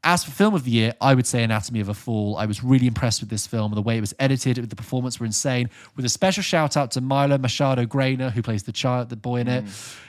As 0.05 0.23
for 0.23 0.31
film 0.31 0.53
of 0.53 0.65
the 0.65 0.71
year, 0.71 0.93
I 0.99 1.13
would 1.13 1.25
say 1.25 1.43
Anatomy 1.43 1.79
of 1.79 1.87
a 1.87 1.93
Fall. 1.93 2.35
I 2.37 2.45
was 2.45 2.63
really 2.63 2.87
impressed 2.87 3.21
with 3.21 3.29
this 3.29 3.47
film. 3.47 3.73
The 3.73 3.81
way 3.81 3.97
it 3.97 4.01
was 4.01 4.13
edited, 4.19 4.57
the 4.69 4.75
performance 4.75 5.19
were 5.19 5.25
insane. 5.25 5.69
With 5.95 6.03
a 6.03 6.09
special 6.09 6.43
shout 6.43 6.75
out 6.75 6.91
to 6.91 7.01
Milo 7.01 7.37
Machado 7.37 7.85
Graner, 7.85 8.31
who 8.31 8.41
plays 8.41 8.63
the 8.63 8.73
child, 8.73 9.09
the 9.09 9.15
boy 9.15 9.37
in 9.37 9.47
it. 9.47 9.63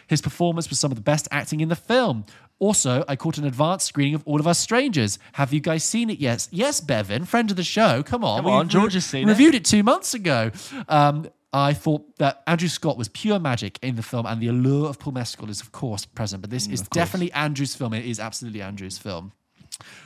His 0.08 0.20
performance 0.20 0.68
was 0.68 0.80
some 0.80 0.90
of 0.90 0.96
the 0.96 1.02
best 1.02 1.28
acting 1.30 1.60
in 1.60 1.68
the 1.68 1.76
film. 1.76 2.24
Also, 2.58 3.04
I 3.08 3.16
caught 3.16 3.38
an 3.38 3.44
advanced 3.44 3.86
screening 3.86 4.14
of 4.14 4.22
All 4.26 4.40
of 4.40 4.46
Us 4.46 4.58
Strangers. 4.58 5.18
Have 5.32 5.52
you 5.52 5.60
guys 5.60 5.84
seen 5.84 6.10
it 6.10 6.18
yet? 6.18 6.48
Yes, 6.50 6.80
Bevan, 6.80 7.24
friend 7.24 7.50
of 7.50 7.56
the 7.56 7.64
show. 7.64 8.02
Come 8.02 8.24
on. 8.24 8.38
Come 8.42 8.52
on, 8.52 8.68
George 8.68 8.94
has 8.94 9.04
seen 9.04 9.28
it. 9.28 9.32
reviewed 9.32 9.54
it 9.54 9.64
two 9.64 9.82
months 9.82 10.14
ago. 10.14 10.50
Um, 10.88 11.28
I 11.52 11.72
thought 11.72 12.16
that 12.18 12.42
Andrew 12.48 12.68
Scott 12.68 12.96
was 12.98 13.08
pure 13.08 13.38
magic 13.38 13.78
in 13.80 13.94
the 13.94 14.02
film, 14.02 14.26
and 14.26 14.40
the 14.40 14.48
allure 14.48 14.88
of 14.88 14.98
Paul 14.98 15.12
Mescal 15.12 15.50
is, 15.50 15.60
of 15.60 15.70
course, 15.70 16.04
present. 16.04 16.42
But 16.42 16.50
this 16.50 16.66
is 16.66 16.82
definitely 16.82 17.32
Andrew's 17.32 17.76
film. 17.76 17.94
It 17.94 18.04
is 18.04 18.18
absolutely 18.18 18.60
Andrew's 18.60 18.98
film. 18.98 19.32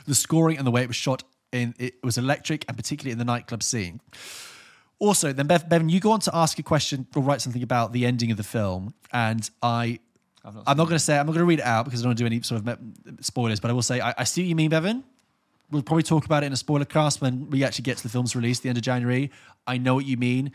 The 0.05 0.15
scoring 0.15 0.57
and 0.57 0.65
the 0.65 0.71
way 0.71 0.81
it 0.81 0.87
was 0.87 0.95
shot 0.95 1.23
in 1.51 1.73
it 1.79 1.95
was 2.03 2.17
electric, 2.17 2.65
and 2.67 2.77
particularly 2.77 3.11
in 3.11 3.17
the 3.17 3.25
nightclub 3.25 3.63
scene. 3.63 4.01
Also, 4.99 5.31
then 5.31 5.47
Bev, 5.47 5.69
Bevan, 5.69 5.89
you 5.89 5.99
go 5.99 6.11
on 6.11 6.19
to 6.21 6.35
ask 6.35 6.59
a 6.59 6.63
question 6.63 7.07
or 7.15 7.23
write 7.23 7.41
something 7.41 7.63
about 7.63 7.93
the 7.93 8.05
ending 8.05 8.31
of 8.31 8.37
the 8.37 8.43
film, 8.43 8.93
and 9.11 9.49
I. 9.61 9.99
I'm 10.45 10.77
not 10.77 10.85
going 10.85 10.91
to 10.91 10.99
say. 10.99 11.19
I'm 11.19 11.25
not 11.25 11.33
going 11.33 11.43
to 11.43 11.45
read 11.45 11.59
it 11.59 11.65
out 11.65 11.83
because 11.83 11.99
I 11.99 12.03
don't 12.03 12.11
want 12.11 12.17
to 12.19 12.23
do 12.23 12.25
any 12.25 12.41
sort 12.41 12.65
of 12.65 12.79
spoilers. 13.19 13.59
But 13.59 13.71
I 13.71 13.73
will 13.73 13.81
say 13.81 13.99
I, 13.99 14.15
I 14.17 14.23
see 14.23 14.41
what 14.41 14.47
you 14.47 14.55
mean, 14.55 14.69
Bevan. 14.69 15.03
We'll 15.69 15.83
probably 15.83 16.03
talk 16.03 16.25
about 16.25 16.43
it 16.43 16.47
in 16.47 16.53
a 16.53 16.57
spoiler 16.57 16.85
cast 16.85 17.19
when 17.19 17.49
we 17.49 17.63
actually 17.63 17.83
get 17.83 17.97
to 17.97 18.03
the 18.03 18.09
film's 18.09 18.35
release 18.35 18.59
the 18.61 18.69
end 18.69 18.77
of 18.77 18.83
January. 18.83 19.31
I 19.67 19.77
know 19.77 19.93
what 19.93 20.05
you 20.05 20.15
mean. 20.15 20.53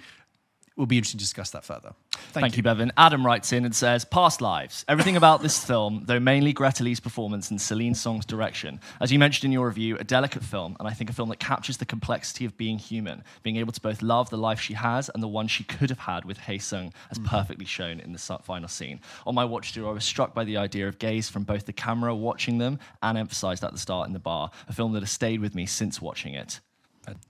It 0.76 0.80
will 0.80 0.86
be 0.86 0.96
interesting 0.96 1.18
to 1.18 1.24
discuss 1.24 1.50
that 1.50 1.64
further. 1.64 1.94
Thank, 2.32 2.56
you. 2.56 2.62
Bevan. 2.64 2.90
Adam 2.96 3.24
writes 3.24 3.52
in 3.52 3.64
and 3.64 3.72
says, 3.72 4.04
Past 4.04 4.40
lives. 4.40 4.84
Everything 4.88 5.16
about 5.16 5.40
this 5.40 5.64
film, 5.64 6.02
though 6.06 6.18
mainly 6.18 6.52
Greta 6.52 6.82
Lee's 6.82 6.98
performance 6.98 7.48
and 7.52 7.60
Celine 7.60 7.94
Song's 7.94 8.26
direction. 8.26 8.80
As 9.00 9.12
you 9.12 9.20
mentioned 9.20 9.44
in 9.44 9.52
your 9.52 9.68
review, 9.68 9.96
a 9.98 10.02
delicate 10.02 10.42
film, 10.42 10.76
and 10.80 10.88
I 10.88 10.92
think 10.92 11.10
a 11.10 11.12
film 11.12 11.28
that 11.28 11.38
captures 11.38 11.76
the 11.76 11.84
complexity 11.84 12.44
of 12.44 12.56
being 12.56 12.78
human, 12.78 13.22
being 13.44 13.56
able 13.56 13.70
to 13.70 13.80
both 13.80 14.02
love 14.02 14.30
the 14.30 14.36
life 14.36 14.60
she 14.60 14.74
has 14.74 15.08
and 15.10 15.22
the 15.22 15.28
one 15.28 15.46
she 15.46 15.62
could 15.62 15.90
have 15.90 16.00
had 16.00 16.24
with 16.24 16.38
Hae 16.38 16.58
Sung, 16.58 16.92
as 17.08 17.20
mm-hmm. 17.20 17.28
perfectly 17.28 17.66
shown 17.66 18.00
in 18.00 18.12
the 18.12 18.18
final 18.42 18.68
scene. 18.68 19.00
On 19.28 19.34
my 19.34 19.44
watch 19.44 19.72
through, 19.72 19.88
I 19.88 19.92
was 19.92 20.04
struck 20.04 20.34
by 20.34 20.42
the 20.42 20.56
idea 20.56 20.88
of 20.88 20.98
gaze 20.98 21.28
from 21.28 21.44
both 21.44 21.66
the 21.66 21.72
camera 21.72 22.12
watching 22.16 22.58
them 22.58 22.80
and 23.00 23.16
emphasized 23.16 23.62
at 23.62 23.70
the 23.70 23.78
start 23.78 24.08
in 24.08 24.12
the 24.12 24.18
bar, 24.18 24.50
a 24.66 24.72
film 24.72 24.92
that 24.94 25.04
has 25.04 25.12
stayed 25.12 25.40
with 25.40 25.54
me 25.54 25.66
since 25.66 26.02
watching 26.02 26.34
it. 26.34 26.58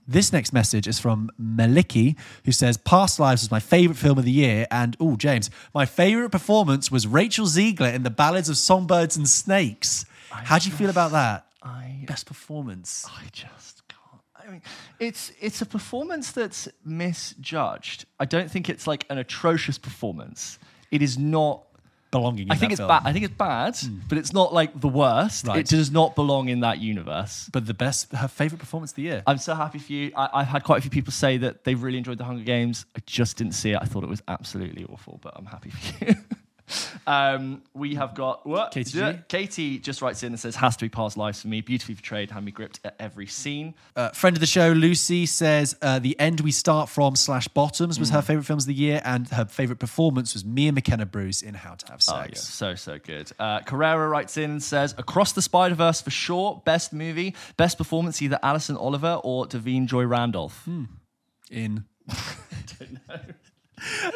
This 0.07 0.31
next 0.31 0.53
message 0.53 0.87
is 0.87 0.99
from 0.99 1.29
Maliki, 1.39 2.17
who 2.45 2.51
says, 2.51 2.77
Past 2.77 3.19
Lives 3.19 3.43
was 3.43 3.51
my 3.51 3.59
favorite 3.59 3.97
film 3.97 4.17
of 4.17 4.25
the 4.25 4.31
year. 4.31 4.67
And, 4.71 4.95
oh, 4.99 5.15
James, 5.15 5.49
my 5.73 5.85
favorite 5.85 6.29
performance 6.31 6.91
was 6.91 7.07
Rachel 7.07 7.45
Zegler 7.45 7.93
in 7.93 8.03
The 8.03 8.09
Ballads 8.09 8.49
of 8.49 8.57
Songbirds 8.57 9.17
and 9.17 9.27
Snakes. 9.27 10.05
How 10.29 10.59
do 10.59 10.69
you 10.69 10.75
feel 10.75 10.89
about 10.89 11.11
that? 11.11 11.47
I 11.63 12.03
Best 12.07 12.27
performance. 12.27 13.05
I 13.09 13.23
just 13.31 13.81
can't. 13.87 14.21
I 14.35 14.51
mean, 14.51 14.61
it's 14.99 15.31
it's 15.41 15.61
a 15.61 15.65
performance 15.65 16.31
that's 16.31 16.67
misjudged. 16.83 18.05
I 18.19 18.25
don't 18.25 18.51
think 18.51 18.69
it's 18.69 18.85
like 18.85 19.05
an 19.09 19.17
atrocious 19.17 19.79
performance. 19.79 20.59
It 20.91 21.01
is 21.01 21.17
not 21.17 21.63
belonging. 22.15 22.47
In 22.47 22.51
I 22.51 22.55
think 22.55 22.71
it's 22.71 22.79
film. 22.79 22.87
bad. 22.87 23.01
I 23.05 23.13
think 23.13 23.25
it's 23.25 23.33
bad, 23.33 23.77
hmm. 23.77 23.99
but 24.07 24.17
it's 24.17 24.33
not 24.33 24.53
like 24.53 24.79
the 24.79 24.87
worst. 24.87 25.47
Right. 25.47 25.59
It 25.59 25.67
does 25.67 25.91
not 25.91 26.15
belong 26.15 26.49
in 26.49 26.61
that 26.61 26.79
universe. 26.79 27.49
But 27.51 27.65
the 27.65 27.73
best, 27.73 28.11
her 28.13 28.27
favorite 28.27 28.59
performance 28.59 28.91
of 28.91 28.95
the 28.95 29.03
year. 29.03 29.23
I'm 29.27 29.37
so 29.37 29.53
happy 29.53 29.79
for 29.79 29.91
you. 29.91 30.11
I, 30.15 30.29
I've 30.33 30.47
had 30.47 30.63
quite 30.63 30.79
a 30.79 30.81
few 30.81 30.91
people 30.91 31.11
say 31.11 31.37
that 31.37 31.63
they 31.63 31.75
really 31.75 31.97
enjoyed 31.97 32.17
the 32.17 32.23
Hunger 32.23 32.43
Games. 32.43 32.85
I 32.95 33.01
just 33.05 33.37
didn't 33.37 33.53
see 33.53 33.71
it. 33.71 33.79
I 33.81 33.85
thought 33.85 34.03
it 34.03 34.09
was 34.09 34.23
absolutely 34.27 34.85
awful, 34.85 35.19
but 35.21 35.33
I'm 35.35 35.45
happy 35.45 35.71
for 35.71 36.05
you. 36.05 36.15
um, 37.07 37.61
we 37.73 37.95
have 37.95 38.15
got 38.15 38.45
what? 38.47 38.71
Katie 39.27 39.79
just 39.79 40.01
writes 40.01 40.23
in 40.23 40.33
and 40.33 40.39
says, 40.39 40.55
"Has 40.55 40.75
to 40.77 40.85
be 40.85 40.89
past 40.89 41.17
lives 41.17 41.41
for 41.41 41.47
me. 41.47 41.61
Beautifully 41.61 41.95
portrayed, 41.95 42.31
hand 42.31 42.45
me 42.45 42.51
gripped 42.51 42.79
at 42.83 42.95
every 42.99 43.27
scene." 43.27 43.75
Uh, 43.95 44.09
friend 44.09 44.35
of 44.35 44.39
the 44.39 44.45
show, 44.47 44.69
Lucy 44.71 45.25
says 45.25 45.75
uh, 45.81 45.99
the 45.99 46.19
end 46.19 46.41
we 46.41 46.51
start 46.51 46.89
from 46.89 47.15
slash 47.15 47.47
bottoms 47.49 47.99
was 47.99 48.09
her 48.09 48.19
Mm. 48.21 48.23
favorite 48.25 48.43
films 48.45 48.63
of 48.63 48.67
the 48.67 48.73
year, 48.73 49.01
and 49.05 49.29
her 49.29 49.45
favorite 49.45 49.79
performance 49.79 50.33
was 50.33 50.43
Mia 50.43 50.71
McKenna 50.71 51.05
Bruce 51.05 51.41
in 51.41 51.53
How 51.53 51.75
to 51.75 51.85
Have 51.91 52.01
Sex." 52.01 52.17
Oh, 52.17 52.21
Sex. 52.23 52.31
yeah, 52.35 52.41
so 52.41 52.75
so 52.75 52.99
good. 52.99 53.31
Uh, 53.37 53.59
Carrera 53.61 54.07
writes 54.07 54.37
in 54.37 54.51
and 54.51 54.63
says, 54.63 54.95
"Across 54.97 55.33
the 55.33 55.41
Spider 55.41 55.75
Verse 55.75 56.01
for 56.01 56.09
sure. 56.11 56.61
Best 56.65 56.93
movie, 56.93 57.35
best 57.57 57.77
performance, 57.77 58.21
either 58.21 58.39
Alison 58.41 58.75
Oliver 58.77 59.19
or 59.23 59.45
Da'Vine 59.45 59.85
Joy 59.85 60.03
Randolph." 60.05 60.67
In 60.67 61.85
in 62.79 62.99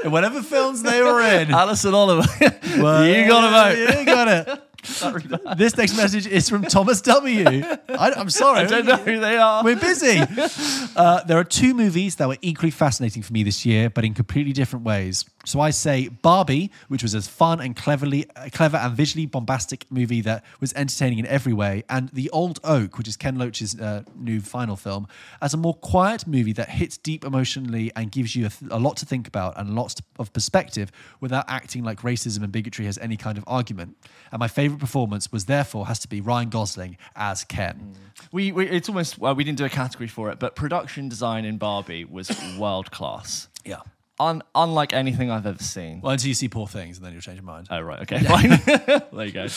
whatever 0.04 0.42
films 0.42 0.84
they 0.84 1.02
were 1.02 1.22
in. 1.22 1.52
Alison 1.54 1.94
Oliver. 1.94 2.28
Well, 2.78 3.06
you 3.06 3.28
got 3.28 3.42
to 3.42 3.76
vote. 3.76 4.00
You 4.00 4.06
got 4.06 4.28
it. 4.28 4.64
this 5.58 5.76
next 5.76 5.98
message 5.98 6.26
is 6.26 6.48
from 6.50 6.64
Thomas 6.64 7.02
W. 7.02 7.46
I, 7.46 8.14
am 8.16 8.30
sorry. 8.30 8.62
I 8.62 8.66
don't 8.66 8.86
know 8.86 8.96
who 8.96 9.20
they 9.20 9.38
are. 9.38 9.64
We're 9.64 9.76
busy. 9.76 10.22
Uh, 10.96 11.24
there 11.24 11.38
are 11.38 11.44
two 11.44 11.74
movies 11.74 12.16
that 12.16 12.28
were 12.28 12.38
equally 12.42 12.72
fascinating 12.72 13.22
for 13.22 13.34
me 13.34 13.44
this 13.44 13.66
year, 13.66 13.90
but 13.90 14.06
in 14.06 14.14
completely 14.14 14.54
different 14.54 14.86
ways. 14.86 15.26
So 15.46 15.62
I 15.62 15.70
say 15.70 16.10
Barbie, 16.10 16.70
which 16.90 17.02
was 17.02 17.14
a 17.14 17.22
fun 17.22 17.62
and 17.62 17.76
cleverly, 17.76 18.26
clever 18.52 18.78
and 18.78 18.94
visually 18.96 19.26
bombastic 19.26 19.86
movie 19.90 20.22
that 20.22 20.44
was 20.60 20.74
entertaining 20.74 21.20
in 21.20 21.26
every 21.26 21.54
way, 21.54 21.84
and 21.90 22.10
The 22.10 22.30
Old 22.32 22.60
Oak, 22.64 22.98
which 22.98 23.08
is 23.08 23.16
Ken 23.16 23.38
Loach's 23.38 23.80
uh, 23.80 24.04
new 24.16 24.42
final 24.42 24.76
film, 24.76 25.08
as 25.42 25.54
a 25.54 25.58
more 25.58 25.74
quiet 25.74 26.28
movie 26.28 26.54
that 26.54 26.70
hits 26.70 26.98
deep 26.98 27.24
emotionally 27.24 27.92
and 27.96 28.12
gives 28.12 28.36
you 28.36 28.48
a, 28.48 28.50
th- 28.50 28.72
a 28.72 28.78
lot 28.78 28.98
to 28.98 29.06
think 29.06 29.28
about 29.28 29.58
and 29.58 29.76
lots 29.76 29.96
of 30.20 30.32
perspective 30.34 30.92
without 31.22 31.46
acting 31.48 31.84
like 31.84 32.02
racism 32.02 32.44
and 32.44 32.52
bigotry 32.52 32.86
has 32.86 32.98
any 32.98 33.16
kind 33.16 33.38
of 33.38 33.44
argument. 33.48 33.96
And 34.32 34.40
my 34.40 34.48
favorite 34.48 34.80
performance 34.80 35.32
was 35.32 35.46
therefore 35.46 35.88
has 35.88 36.00
to 36.00 36.10
be 36.10 36.20
Ryan 36.20 36.50
Gosling 36.50 36.98
as 37.16 37.44
Ken. 37.46 37.96
We, 38.32 38.52
we 38.52 38.68
it's 38.68 38.90
almost 38.90 39.18
well, 39.18 39.36
we 39.36 39.44
didn't 39.46 39.58
do 39.58 39.66
a 39.66 39.70
category 39.70 40.08
for 40.08 40.30
it, 40.32 40.40
but 40.40 40.56
production 40.56 41.08
design 41.08 41.46
in 41.46 41.58
Barbie 41.58 42.04
was 42.04 42.30
world 42.60 42.92
class. 42.92 43.48
Yeah. 43.64 43.80
Un, 44.20 44.44
unlike 44.54 44.94
anything 44.94 45.32
I've 45.32 45.46
ever 45.46 45.64
seen. 45.64 46.02
Well, 46.02 46.12
until 46.12 46.28
you 46.28 46.34
see 46.34 46.50
Poor 46.50 46.68
Things, 46.68 46.98
and 46.98 47.06
then 47.06 47.14
you'll 47.14 47.22
change 47.22 47.38
your 47.38 47.46
mind. 47.46 47.68
Oh 47.70 47.80
right, 47.80 48.02
okay, 48.02 48.20
fine. 48.20 48.50
there 49.14 49.26
you 49.26 49.32
go. 49.32 49.48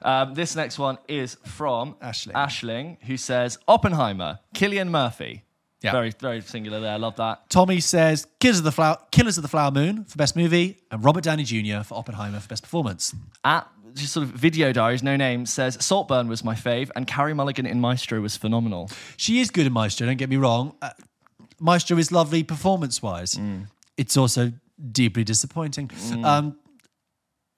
Um, 0.00 0.34
this 0.34 0.56
next 0.56 0.78
one 0.78 0.98
is 1.08 1.36
from 1.44 1.94
Ashling. 2.02 2.32
Ashling, 2.32 3.02
who 3.02 3.16
says 3.16 3.58
Oppenheimer, 3.68 4.38
Cillian 4.54 4.88
Murphy. 4.88 5.44
Yeah. 5.80 5.92
Very 5.92 6.10
very 6.10 6.40
singular 6.40 6.80
there. 6.80 6.92
I 6.92 6.96
love 6.96 7.16
that. 7.16 7.48
Tommy 7.50 7.80
says 7.80 8.26
Killers 8.40 8.58
of 8.58 8.64
the 8.64 8.72
Flower, 8.72 8.98
Killers 9.12 9.38
of 9.38 9.42
the 9.42 9.48
Flower 9.48 9.70
Moon 9.70 10.04
for 10.04 10.16
best 10.16 10.34
movie, 10.34 10.78
and 10.90 11.04
Robert 11.04 11.22
Downey 11.24 11.44
Jr. 11.44 11.82
for 11.84 11.96
Oppenheimer 11.96 12.40
for 12.40 12.48
best 12.48 12.62
performance. 12.62 13.14
At 13.44 13.68
just 13.94 14.12
sort 14.12 14.24
of 14.24 14.30
video 14.30 14.72
diaries, 14.72 15.02
no 15.02 15.16
name 15.16 15.46
says 15.46 15.76
Saltburn 15.80 16.28
was 16.28 16.42
my 16.44 16.54
fave, 16.54 16.90
and 16.96 17.06
Carey 17.06 17.34
Mulligan 17.34 17.66
in 17.66 17.80
Maestro 17.80 18.20
was 18.20 18.36
phenomenal. 18.36 18.90
She 19.16 19.40
is 19.40 19.50
good 19.50 19.66
in 19.66 19.72
Maestro. 19.72 20.06
Don't 20.06 20.16
get 20.16 20.30
me 20.30 20.36
wrong. 20.36 20.74
Uh, 20.82 20.90
Maestro 21.60 21.96
is 21.98 22.10
lovely 22.12 22.42
performance 22.42 23.02
wise. 23.02 23.38
It's 23.98 24.16
also 24.16 24.52
deeply 24.92 25.24
disappointing. 25.24 25.90
Um, 26.24 26.56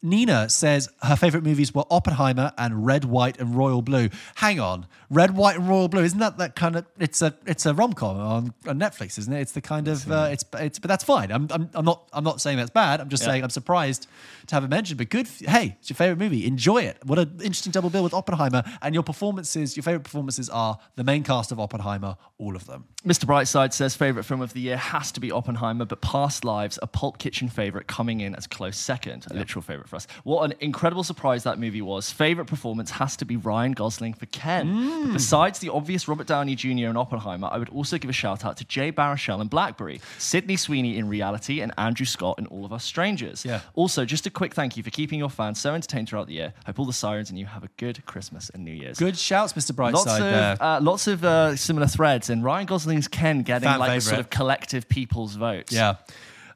Nina 0.03 0.49
says 0.49 0.89
her 1.03 1.17
favorite 1.17 1.45
movies 1.45 1.75
were 1.75 1.85
Oppenheimer 1.91 2.53
and 2.57 2.87
Red, 2.87 3.05
White, 3.05 3.39
and 3.39 3.55
Royal 3.55 3.83
Blue. 3.83 4.09
Hang 4.37 4.59
on, 4.59 4.87
Red, 5.11 5.37
White, 5.37 5.57
and 5.57 5.69
Royal 5.69 5.89
Blue. 5.89 6.03
Isn't 6.03 6.19
that 6.21 6.39
that 6.39 6.57
kind 6.57 6.77
of? 6.77 6.87
It's 6.99 7.21
a 7.21 7.35
it's 7.47 7.67
a 7.67 7.75
rom 7.75 7.93
com 7.93 8.17
on, 8.19 8.55
on 8.67 8.79
Netflix, 8.79 9.19
isn't 9.19 9.33
it? 9.33 9.41
It's 9.41 9.53
the 9.53 9.61
kind 9.61 9.89
of 9.89 10.11
uh, 10.11 10.29
it's 10.33 10.45
it's. 10.59 10.79
But 10.79 10.89
that's 10.89 11.05
fine. 11.05 11.31
I'm, 11.31 11.47
I'm 11.51 11.69
I'm 11.75 11.85
not 11.85 12.09
I'm 12.13 12.25
not 12.25 12.41
saying 12.41 12.57
that's 12.57 12.71
bad. 12.71 13.01
I'm 13.01 13.09
just 13.09 13.23
Yeah. 13.23 13.31
saying 13.31 13.45
I'm 13.45 13.51
surprised 13.51 14.07
to 14.47 14.55
have 14.55 14.65
it 14.65 14.69
mentioned. 14.69 14.99
But 14.99 15.11
good. 15.11 15.29
Hey, 15.29 15.77
it's 15.81 15.91
your 15.91 15.97
favorite 15.97 16.19
movie. 16.19 16.47
Enjoy 16.47 16.79
it. 16.83 16.97
What 17.05 17.19
an 17.19 17.33
interesting 17.43 17.73
double 17.73 17.91
bill 17.91 18.03
with 18.03 18.15
Oppenheimer. 18.15 18.63
And 18.81 18.95
your 18.95 19.03
performances. 19.03 19.77
Your 19.77 19.83
favorite 19.83 20.05
performances 20.05 20.49
are 20.49 20.79
the 20.97 21.05
main 21.05 21.25
cast 21.25 21.53
of 21.53 21.61
Oppenheimer. 21.61 22.17
All 22.39 22.57
of 22.57 22.65
them. 22.67 22.87
Mr. 23.05 23.25
Brightside 23.27 23.73
says 23.75 23.95
favorite 23.95 24.25
film 24.25 24.41
of 24.41 24.53
the 24.55 24.61
year 24.61 24.77
has 24.79 25.13
to 25.13 25.21
be 25.21 25.31
Oppenheimer, 25.31 25.85
but 25.85 26.01
Past 26.01 26.45
Lives, 26.45 26.79
a 26.83 26.87
Pulp 26.87 27.19
Kitchen 27.19 27.49
favorite, 27.49 27.87
coming 27.87 28.21
in 28.21 28.35
as 28.35 28.47
close 28.47 28.77
second, 28.79 29.27
a 29.31 29.35
literal 29.35 29.63
favorite 29.63 29.89
for 29.91 29.97
us. 29.97 30.07
What 30.25 30.45
an 30.45 30.55
incredible 30.61 31.03
surprise 31.05 31.43
that 31.45 31.59
movie 31.59 31.83
was. 31.83 32.11
Favorite 32.11 32.47
performance 32.47 32.93
has 32.93 33.17
to 33.17 33.25
be 33.25 33.37
Ryan 33.37 33.73
Gosling 33.73 34.15
for 34.15 34.27
Ken. 34.27 35.05
But 35.05 35.13
besides 35.13 35.59
the 35.59 35.69
obvious 35.71 36.09
Robert 36.09 36.27
Downey 36.27 36.55
Jr. 36.55 36.87
and 36.87 36.97
Oppenheimer, 36.97 37.49
I 37.51 37.59
would 37.59 37.69
also 37.69 37.99
give 37.99 38.09
a 38.09 38.15
shout 38.15 38.45
out 38.45 38.57
to 38.59 38.65
Jay 38.65 38.91
Baruchel 38.91 39.41
and 39.41 39.51
Blackberry, 39.51 40.01
Sydney 40.19 40.57
Sweeney 40.57 40.97
in 40.97 41.09
Reality, 41.09 41.61
and 41.61 41.73
Andrew 41.77 42.07
Scott 42.07 42.39
in 42.39 42.47
All 42.47 42.65
of 42.65 42.73
Us 42.73 42.85
Strangers. 42.85 43.45
Yeah. 43.45 43.61
Also, 43.75 44.05
just 44.05 44.27
a 44.27 44.31
quick 44.31 44.55
thank 44.55 44.77
you 44.77 44.83
for 44.83 44.91
keeping 44.91 45.19
your 45.19 45.31
fans 45.31 45.61
so 45.61 45.75
entertained 45.75 46.09
throughout 46.09 46.27
the 46.29 46.35
year. 46.35 46.55
Hope 46.65 46.79
all 46.79 46.87
the 46.87 46.93
sirens 46.93 47.29
and 47.31 47.39
you 47.39 47.47
have 47.47 47.65
a 47.65 47.69
good 47.77 48.07
Christmas 48.07 48.51
and 48.55 48.65
New 48.65 48.73
Year's. 48.73 48.99
Good 48.99 49.19
shouts, 49.19 49.53
Mr. 49.55 49.73
Brightside. 49.73 49.93
Lots 49.95 50.13
of 50.13 50.19
there. 50.21 50.57
uh, 50.61 50.81
lots 50.81 51.07
of 51.07 51.25
uh, 51.25 51.57
similar 51.57 51.87
threads, 51.87 52.31
and 52.31 52.45
Ryan 52.45 52.67
Gosling's 52.67 53.09
Ken 53.09 53.43
getting 53.43 53.69
Fan 53.69 53.79
like 53.79 53.95
the 53.97 54.01
sort 54.01 54.21
of 54.21 54.31
collective 54.31 54.89
people's 54.89 55.35
votes. 55.35 55.73
Yeah. 55.73 55.97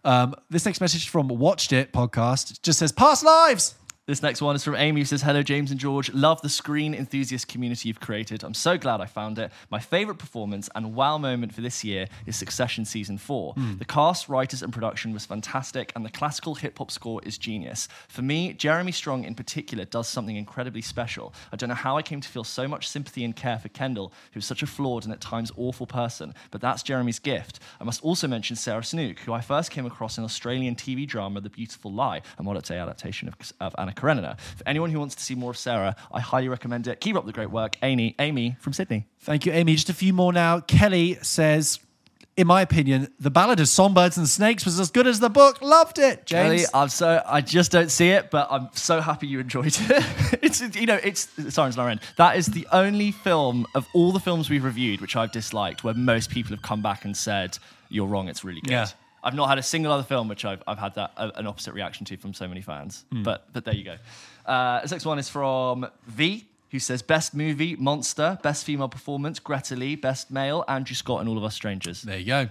Um, 0.04 0.34
this 0.50 0.66
next 0.66 0.80
message 0.80 1.08
from 1.08 1.28
Watched 1.28 1.72
It 1.72 1.92
podcast 1.92 2.60
just 2.62 2.78
says 2.78 2.92
past 2.92 3.24
lives. 3.24 3.74
This 4.06 4.22
next 4.22 4.42
one 4.42 4.54
is 4.54 4.62
from 4.62 4.76
Amy 4.76 5.00
who 5.00 5.06
says, 5.06 5.22
Hello, 5.22 5.42
James 5.42 5.70
and 5.70 5.80
George. 5.80 6.12
Love 6.12 6.42
the 6.42 6.50
screen 6.50 6.92
enthusiast 6.92 7.48
community 7.48 7.88
you've 7.88 8.00
created. 8.00 8.44
I'm 8.44 8.52
so 8.52 8.76
glad 8.76 9.00
I 9.00 9.06
found 9.06 9.38
it. 9.38 9.50
My 9.70 9.78
favorite 9.78 10.18
performance 10.18 10.68
and 10.74 10.94
wow 10.94 11.16
moment 11.16 11.54
for 11.54 11.62
this 11.62 11.82
year 11.82 12.08
is 12.26 12.36
Succession 12.36 12.84
Season 12.84 13.16
4. 13.16 13.54
Hmm. 13.54 13.78
The 13.78 13.86
cast, 13.86 14.28
writers, 14.28 14.62
and 14.62 14.74
production 14.74 15.14
was 15.14 15.24
fantastic, 15.24 15.90
and 15.96 16.04
the 16.04 16.10
classical 16.10 16.54
hip 16.54 16.76
hop 16.76 16.90
score 16.90 17.22
is 17.24 17.38
genius. 17.38 17.88
For 18.08 18.20
me, 18.20 18.52
Jeremy 18.52 18.92
Strong 18.92 19.24
in 19.24 19.34
particular 19.34 19.86
does 19.86 20.06
something 20.06 20.36
incredibly 20.36 20.82
special. 20.82 21.32
I 21.50 21.56
don't 21.56 21.70
know 21.70 21.74
how 21.74 21.96
I 21.96 22.02
came 22.02 22.20
to 22.20 22.28
feel 22.28 22.44
so 22.44 22.68
much 22.68 22.86
sympathy 22.86 23.24
and 23.24 23.34
care 23.34 23.58
for 23.58 23.70
Kendall, 23.70 24.12
who's 24.32 24.44
such 24.44 24.62
a 24.62 24.66
flawed 24.66 25.04
and 25.04 25.14
at 25.14 25.22
times 25.22 25.50
awful 25.56 25.86
person, 25.86 26.34
but 26.50 26.60
that's 26.60 26.82
Jeremy's 26.82 27.18
gift. 27.18 27.58
I 27.80 27.84
must 27.84 28.04
also 28.04 28.28
mention 28.28 28.56
Sarah 28.56 28.84
Snook, 28.84 29.20
who 29.20 29.32
I 29.32 29.40
first 29.40 29.70
came 29.70 29.86
across 29.86 30.18
in 30.18 30.24
Australian 30.24 30.74
TV 30.74 31.08
drama 31.08 31.40
The 31.40 31.48
Beautiful 31.48 31.90
Lie, 31.90 32.20
a 32.36 32.42
modern 32.42 32.60
day 32.60 32.76
adaptation 32.76 33.28
of, 33.28 33.34
of 33.60 33.74
Anna 33.78 33.93
Karenina. 33.94 34.36
For 34.56 34.68
anyone 34.68 34.90
who 34.90 34.98
wants 34.98 35.14
to 35.16 35.22
see 35.22 35.34
more 35.34 35.50
of 35.50 35.56
Sarah, 35.56 35.96
I 36.12 36.20
highly 36.20 36.48
recommend 36.48 36.86
it. 36.86 37.00
Keep 37.00 37.16
up 37.16 37.26
the 37.26 37.32
great 37.32 37.50
work. 37.50 37.76
Amy, 37.82 38.14
Amy 38.18 38.56
from 38.60 38.72
Sydney. 38.72 39.06
Thank 39.20 39.46
you, 39.46 39.52
Amy. 39.52 39.74
Just 39.74 39.90
a 39.90 39.94
few 39.94 40.12
more 40.12 40.32
now. 40.32 40.60
Kelly 40.60 41.18
says, 41.22 41.78
in 42.36 42.46
my 42.46 42.62
opinion, 42.62 43.12
the 43.20 43.30
Ballad 43.30 43.60
of 43.60 43.68
Songbirds 43.68 44.16
and 44.16 44.28
Snakes 44.28 44.64
was 44.64 44.80
as 44.80 44.90
good 44.90 45.06
as 45.06 45.20
the 45.20 45.30
book. 45.30 45.62
Loved 45.62 45.98
it, 45.98 46.26
James. 46.26 46.62
Kelly, 46.62 46.64
I'm 46.74 46.88
so 46.88 47.22
I 47.26 47.40
just 47.40 47.70
don't 47.70 47.90
see 47.90 48.10
it, 48.10 48.30
but 48.30 48.48
I'm 48.50 48.68
so 48.74 49.00
happy 49.00 49.26
you 49.26 49.38
enjoyed 49.38 49.76
it. 49.78 50.38
it's 50.42 50.60
you 50.74 50.86
know, 50.86 50.98
it's 51.02 51.28
Sirens 51.54 51.78
Loren. 51.78 52.00
That 52.16 52.36
is 52.36 52.46
the 52.46 52.66
only 52.72 53.12
film 53.12 53.66
of 53.74 53.86
all 53.94 54.10
the 54.10 54.20
films 54.20 54.50
we've 54.50 54.64
reviewed 54.64 55.00
which 55.00 55.14
I've 55.16 55.32
disliked, 55.32 55.84
where 55.84 55.94
most 55.94 56.30
people 56.30 56.50
have 56.50 56.62
come 56.62 56.82
back 56.82 57.04
and 57.04 57.16
said 57.16 57.58
you're 57.88 58.08
wrong. 58.08 58.28
It's 58.28 58.44
really 58.44 58.60
good. 58.60 58.72
Yeah. 58.72 58.88
I've 59.24 59.34
not 59.34 59.48
had 59.48 59.58
a 59.58 59.62
single 59.62 59.90
other 59.90 60.02
film 60.02 60.28
which 60.28 60.44
I've, 60.44 60.62
I've 60.66 60.78
had 60.78 60.94
that 60.96 61.12
uh, 61.16 61.30
an 61.34 61.46
opposite 61.46 61.72
reaction 61.72 62.04
to 62.06 62.16
from 62.16 62.34
so 62.34 62.46
many 62.46 62.60
fans. 62.60 63.04
Hmm. 63.10 63.22
But 63.22 63.52
but 63.52 63.64
there 63.64 63.74
you 63.74 63.84
go. 63.84 63.96
Uh, 64.46 64.82
this 64.82 64.90
next 64.90 65.06
one 65.06 65.18
is 65.18 65.28
from 65.28 65.86
V, 66.06 66.46
who 66.70 66.78
says 66.78 67.02
best 67.02 67.34
movie 67.34 67.76
Monster, 67.76 68.38
best 68.42 68.64
female 68.64 68.88
performance 68.88 69.38
Greta 69.38 69.74
Lee, 69.76 69.96
best 69.96 70.30
male 70.30 70.64
Andrew 70.68 70.94
Scott, 70.94 71.20
and 71.20 71.28
All 71.28 71.38
of 71.38 71.44
Us 71.44 71.54
Strangers. 71.54 72.02
There 72.02 72.18
you 72.18 72.26
go. 72.26 72.48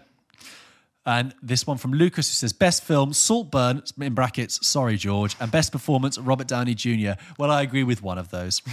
And 1.06 1.36
this 1.42 1.68
one 1.68 1.78
from 1.78 1.94
Lucas 1.94 2.30
who 2.30 2.34
says 2.34 2.54
best 2.54 2.84
film 2.84 3.14
Saltburn 3.14 3.84
in 4.00 4.14
brackets 4.14 4.66
sorry 4.66 4.96
George 4.96 5.36
and 5.40 5.52
best 5.52 5.72
performance 5.72 6.18
Robert 6.18 6.48
Downey 6.48 6.76
Jr. 6.76 7.12
Well 7.38 7.52
I 7.52 7.62
agree 7.62 7.84
with 7.84 8.02
one 8.02 8.18
of 8.18 8.30
those. 8.30 8.60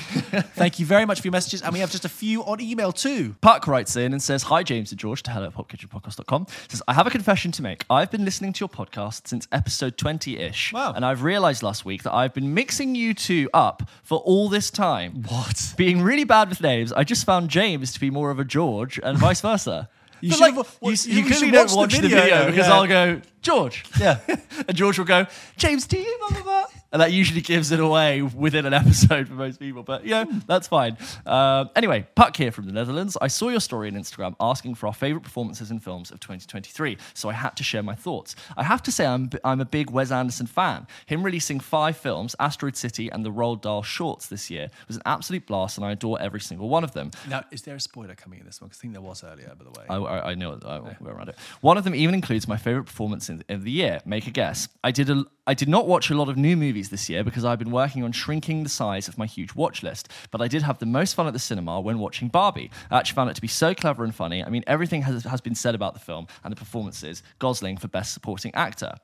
Thank 0.55 0.78
you 0.78 0.87
very 0.87 1.05
much 1.05 1.20
for 1.20 1.26
your 1.26 1.33
messages 1.33 1.62
and 1.62 1.72
we 1.72 1.81
have 1.81 1.91
just 1.91 2.05
a 2.05 2.09
few 2.09 2.45
on 2.45 2.61
email 2.61 2.93
too. 2.93 3.35
Puck 3.41 3.66
writes 3.66 3.97
in 3.97 4.12
and 4.12 4.22
says, 4.22 4.45
Hi, 4.45 4.62
James 4.62 4.93
and 4.93 5.01
George, 5.01 5.22
to 5.24 5.31
hello 5.31 5.47
at 5.47 5.55
pulpkitchenpodcast.com. 5.55 6.47
Says, 6.68 6.83
I 6.87 6.95
have 6.95 7.07
a 7.07 7.11
confession 7.11 7.51
to 7.53 7.62
make. 7.62 7.85
I've 7.91 8.11
been 8.11 8.24
listening 8.24 8.53
to 8.55 8.61
your 8.61 8.68
podcast 8.68 9.26
since 9.26 9.49
episode 9.51 9.97
20 9.97 10.39
ish. 10.39 10.72
Wow. 10.72 10.93
And 10.93 11.05
I've 11.05 11.22
realized 11.22 11.62
last 11.62 11.85
week 11.85 12.05
that 12.05 12.14
I've 12.14 12.35
been 12.35 12.55
mixing 12.55 12.95
you 12.95 13.14
two 13.14 13.51
up 13.53 13.89
for 14.03 14.18
all 14.18 14.49
this 14.49 14.70
time. 14.70 15.24
What? 15.28 15.74
Being 15.76 16.03
really 16.03 16.24
bad 16.24 16.49
with 16.49 16.61
names, 16.61 16.93
I 16.93 17.05
just 17.05 17.24
found 17.24 17.51
James 17.51 17.93
to 17.93 18.01
be 18.01 18.11
more 18.11 18.31
of 18.31 18.39
a 18.39 18.45
George 18.45 19.01
and 19.03 19.18
vice 19.18 19.41
versa. 19.41 19.89
You 20.21 20.37
like, 20.39 20.55
have- 20.55 20.77
you, 20.83 20.91
you- 20.91 20.97
you 21.23 21.25
clearly 21.27 21.51
don't 21.51 21.62
watch 21.62 21.71
the 21.71 21.77
watch 21.77 21.95
the 21.95 22.01
video, 22.03 22.21
video, 22.23 22.47
because 22.47 22.66
yeah. 22.68 22.75
I'll 22.75 22.87
go, 22.87 23.21
George. 23.43 23.85
Yeah. 23.99 24.18
and 24.68 24.77
George 24.77 24.99
will 24.99 25.07
go, 25.07 25.27
James, 25.57 25.87
do 25.87 25.99
you 25.99 26.18
remember 26.29 26.49
that? 26.51 26.66
And 26.93 27.01
that 27.01 27.12
usually 27.12 27.41
gives 27.41 27.70
it 27.70 27.80
away 27.80 28.22
within 28.22 28.66
an 28.66 28.74
episode 28.82 29.28
for 29.28 29.34
most 29.34 29.61
people. 29.61 29.82
But 29.82 30.05
yeah, 30.07 30.24
that's 30.47 30.68
fine. 30.68 30.97
Um, 31.26 31.70
anyway, 31.76 32.07
Puck 32.14 32.36
here 32.36 32.51
from 32.51 32.66
the 32.66 32.72
Netherlands. 32.72 33.16
I 33.20 33.28
saw 33.28 33.49
your 33.49 33.61
story 33.61 33.88
on 33.88 33.95
Instagram 33.95 34.34
asking 34.41 34.74
for 34.74 34.86
our 34.86 34.93
favourite 34.93 35.22
performances 35.22 35.70
in 35.70 35.78
films 35.78 36.11
of 36.11 36.20
2023, 36.20 36.99
so 37.14 37.28
I 37.28 37.32
had 37.32 37.57
to 37.57 37.62
share 37.62 37.82
my 37.82 37.95
thoughts. 37.95 38.34
I 38.57 38.64
have 38.64 38.82
to 38.84 38.93
say, 38.93 39.07
I'm, 39.07 39.30
I'm 39.45 39.61
a 39.61 39.64
big 39.64 39.91
Wes 39.91 40.11
Anderson 40.11 40.47
fan. 40.47 40.86
Him 41.07 41.22
releasing 41.22 41.61
five 41.61 41.97
films, 41.97 42.34
Asteroid 42.41 42.76
City 42.76 43.09
and 43.11 43.24
the 43.24 43.30
Roald 43.30 43.62
Dahl 43.62 43.82
shorts 43.82 44.26
this 44.26 44.51
year, 44.51 44.70
was 44.88 44.97
an 44.97 45.03
absolute 45.07 45.47
blast, 45.47 45.78
and 45.78 45.86
I 45.86 45.93
adore 45.93 46.20
every 46.20 46.41
single 46.41 46.68
one 46.68 46.84
of 46.84 46.93
them. 46.93 47.11
Now, 47.28 47.45
is 47.51 47.62
there 47.62 47.76
a 47.76 47.80
spoiler 47.80 48.14
coming 48.14 48.41
in 48.41 48.47
this 48.47 48.61
one? 48.61 48.68
Because 48.68 48.80
I 48.80 48.82
think 48.82 48.95
there 48.95 49.03
was 49.03 49.22
earlier, 49.24 49.53
by 49.57 49.64
the 49.64 49.70
way. 49.70 49.86
I, 49.88 49.97
I, 49.97 50.30
I 50.30 50.34
know. 50.34 50.59
I 50.64 50.78
will 50.78 50.97
go 51.03 51.11
around 51.11 51.28
it. 51.28 51.36
One 51.61 51.76
of 51.76 51.84
them 51.84 51.95
even 51.95 52.14
includes 52.14 52.49
my 52.49 52.57
favorite 52.57 52.84
performance 52.84 53.28
in, 53.28 53.45
of 53.49 53.64
the 53.64 53.70
year. 53.70 54.01
Make 54.05 54.26
a 54.26 54.30
guess. 54.30 54.68
I 54.82 54.91
did 54.91 55.11
a. 55.11 55.24
I 55.51 55.55
did 55.55 55.68
not 55.68 55.88
watch 55.88 56.11
a 56.11 56.14
lot 56.14 56.28
of 56.28 56.36
new 56.36 56.57
movies 56.57 56.90
this 56.90 57.09
year 57.09 57.24
because 57.24 57.44
I've 57.44 57.59
been 57.59 57.72
working 57.72 58.05
on 58.05 58.12
shrinking 58.12 58.62
the 58.62 58.68
size 58.68 59.09
of 59.09 59.18
my 59.18 59.26
huge 59.26 59.53
watch 59.57 59.82
list. 59.82 60.09
But 60.30 60.40
I 60.40 60.46
did 60.46 60.62
have 60.62 60.78
the 60.78 60.86
most 60.86 61.14
fun 61.14 61.26
at 61.26 61.32
the 61.32 61.40
cinema 61.40 61.80
when 61.80 61.98
watching 61.98 62.28
Barbie. 62.28 62.70
I 62.88 62.98
actually 62.98 63.16
found 63.16 63.30
it 63.30 63.34
to 63.34 63.40
be 63.40 63.48
so 63.48 63.74
clever 63.74 64.05
and 64.05 64.14
funny. 64.14 64.44
I 64.44 64.48
mean, 64.48 64.62
everything 64.68 65.03
has, 65.03 65.24
has 65.24 65.40
been 65.40 65.57
said 65.57 65.74
about 65.74 65.94
the 65.94 65.98
film 65.98 66.28
and 66.44 66.53
the 66.53 66.57
performances. 66.57 67.24
Gosling 67.40 67.78
for 67.78 67.88
Best 67.88 68.14
Supporting 68.14 68.55
Actor. 68.55 68.94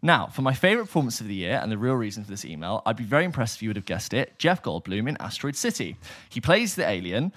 Now, 0.00 0.28
for 0.28 0.42
my 0.42 0.54
favorite 0.54 0.84
performance 0.84 1.20
of 1.20 1.26
the 1.26 1.34
year 1.34 1.58
and 1.60 1.72
the 1.72 1.76
real 1.76 1.94
reason 1.94 2.22
for 2.22 2.30
this 2.30 2.44
email, 2.44 2.82
I'd 2.86 2.96
be 2.96 3.02
very 3.02 3.24
impressed 3.24 3.56
if 3.56 3.62
you 3.64 3.70
would 3.70 3.76
have 3.76 3.84
guessed 3.84 4.14
it. 4.14 4.38
Jeff 4.38 4.62
Goldblum 4.62 5.08
in 5.08 5.16
Asteroid 5.18 5.56
City. 5.56 5.96
He 6.28 6.40
plays 6.40 6.76
the 6.76 6.88
alien. 6.88 7.32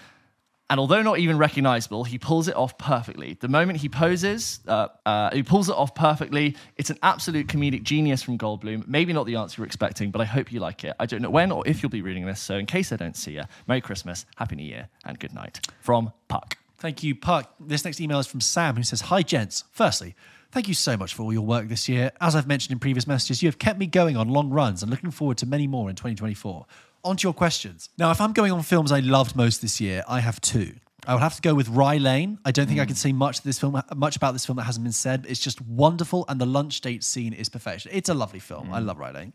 And 0.70 0.80
although 0.80 1.02
not 1.02 1.18
even 1.18 1.38
recognizable, 1.38 2.04
he 2.04 2.20
pulls 2.20 2.48
it 2.48 2.56
off 2.56 2.78
perfectly. 2.78 3.36
The 3.40 3.48
moment 3.48 3.80
he 3.80 3.90
poses, 3.90 4.60
uh, 4.68 4.90
uh, 5.06 5.32
he 5.32 5.42
pulls 5.42 5.68
it 5.68 5.76
off 5.76 5.96
perfectly. 5.96 6.56
It's 6.78 6.92
an 6.92 7.00
absolute 7.02 7.48
comedic 7.48 7.82
genius 7.82 8.22
from 8.22 8.38
Goldblum. 8.38 8.88
Maybe 8.88 9.12
not 9.12 9.26
the 9.26 9.36
answer 9.36 9.62
you're 9.62 9.66
expecting, 9.66 10.12
but 10.12 10.22
I 10.22 10.26
hope 10.26 10.52
you 10.52 10.60
like 10.60 10.84
it. 10.84 10.96
I 11.00 11.08
don't 11.08 11.24
know 11.24 11.32
when 11.32 11.52
or 11.52 11.68
if 11.68 11.82
you'll 11.82 11.90
be 11.90 12.04
reading 12.04 12.26
this, 12.26 12.40
so 12.40 12.56
in 12.56 12.68
case 12.68 12.92
I 12.92 12.98
don't 12.98 13.18
see 13.18 13.32
you, 13.32 13.44
Merry 13.68 13.82
Christmas, 13.82 14.28
Happy 14.36 14.56
New 14.56 14.66
Year, 14.66 14.88
and 15.06 15.18
good 15.20 15.34
night. 15.34 15.60
From 15.82 16.14
Puck. 16.28 16.58
Thank 16.78 17.04
you, 17.04 17.16
Puck. 17.16 17.54
This 17.60 17.84
next 17.84 18.00
email 18.00 18.20
is 18.20 18.28
from 18.28 18.40
Sam, 18.40 18.76
who 18.76 18.84
says, 18.84 19.02
Hi, 19.02 19.24
gents. 19.24 19.64
Firstly, 19.72 20.16
thank 20.52 20.68
you 20.68 20.74
so 20.76 20.96
much 20.96 21.14
for 21.16 21.24
all 21.24 21.34
your 21.34 21.46
work 21.46 21.68
this 21.68 21.90
year. 21.90 22.12
As 22.22 22.36
I've 22.36 22.48
mentioned 22.48 22.72
in 22.74 22.80
previous 22.80 23.08
messages, 23.08 23.42
you 23.42 23.48
have 23.50 23.60
kept 23.60 23.80
me 23.80 23.88
going 23.88 24.16
on 24.16 24.30
long 24.30 24.50
runs 24.50 24.84
and 24.84 24.90
looking 24.90 25.12
forward 25.12 25.38
to 25.40 25.46
many 25.46 25.68
more 25.68 25.90
in 25.90 25.96
2024. 25.96 26.66
On 27.04 27.16
to 27.16 27.24
your 27.24 27.34
questions. 27.34 27.90
Now, 27.98 28.12
if 28.12 28.20
I'm 28.20 28.34
going 28.34 28.52
on 28.52 28.62
films 28.64 28.92
I 28.92 29.00
loved 29.00 29.36
most 29.36 29.62
this 29.62 29.80
year, 29.80 30.04
I 30.08 30.20
have 30.20 30.42
two. 30.42 30.76
I 31.08 31.14
would 31.14 31.24
have 31.24 31.36
to 31.36 31.42
go 31.42 31.56
with 31.56 31.70
Rye 31.70 31.98
Lane. 31.98 32.40
I 32.44 32.52
don't 32.52 32.68
think 32.68 32.80
I 32.80 32.86
can 32.86 32.96
say 32.96 33.14
much 33.14 33.42
this 33.42 33.58
film, 33.58 33.82
much 33.96 34.18
about 34.18 34.34
this 34.34 34.46
film 34.46 34.58
that 34.58 34.64
hasn't 34.64 34.84
been 34.84 34.92
said. 34.92 35.26
It's 35.28 35.40
just 35.40 35.62
wonderful, 35.62 36.26
and 36.28 36.42
the 36.42 36.46
lunch 36.46 36.82
date 36.82 37.04
scene 37.04 37.34
is 37.34 37.48
perfection. 37.48 37.92
It's 37.94 38.10
a 38.10 38.14
lovely 38.14 38.40
film. 38.40 38.74
I 38.74 38.80
love 38.80 39.00
Rye 39.00 39.12
Lane. 39.12 39.34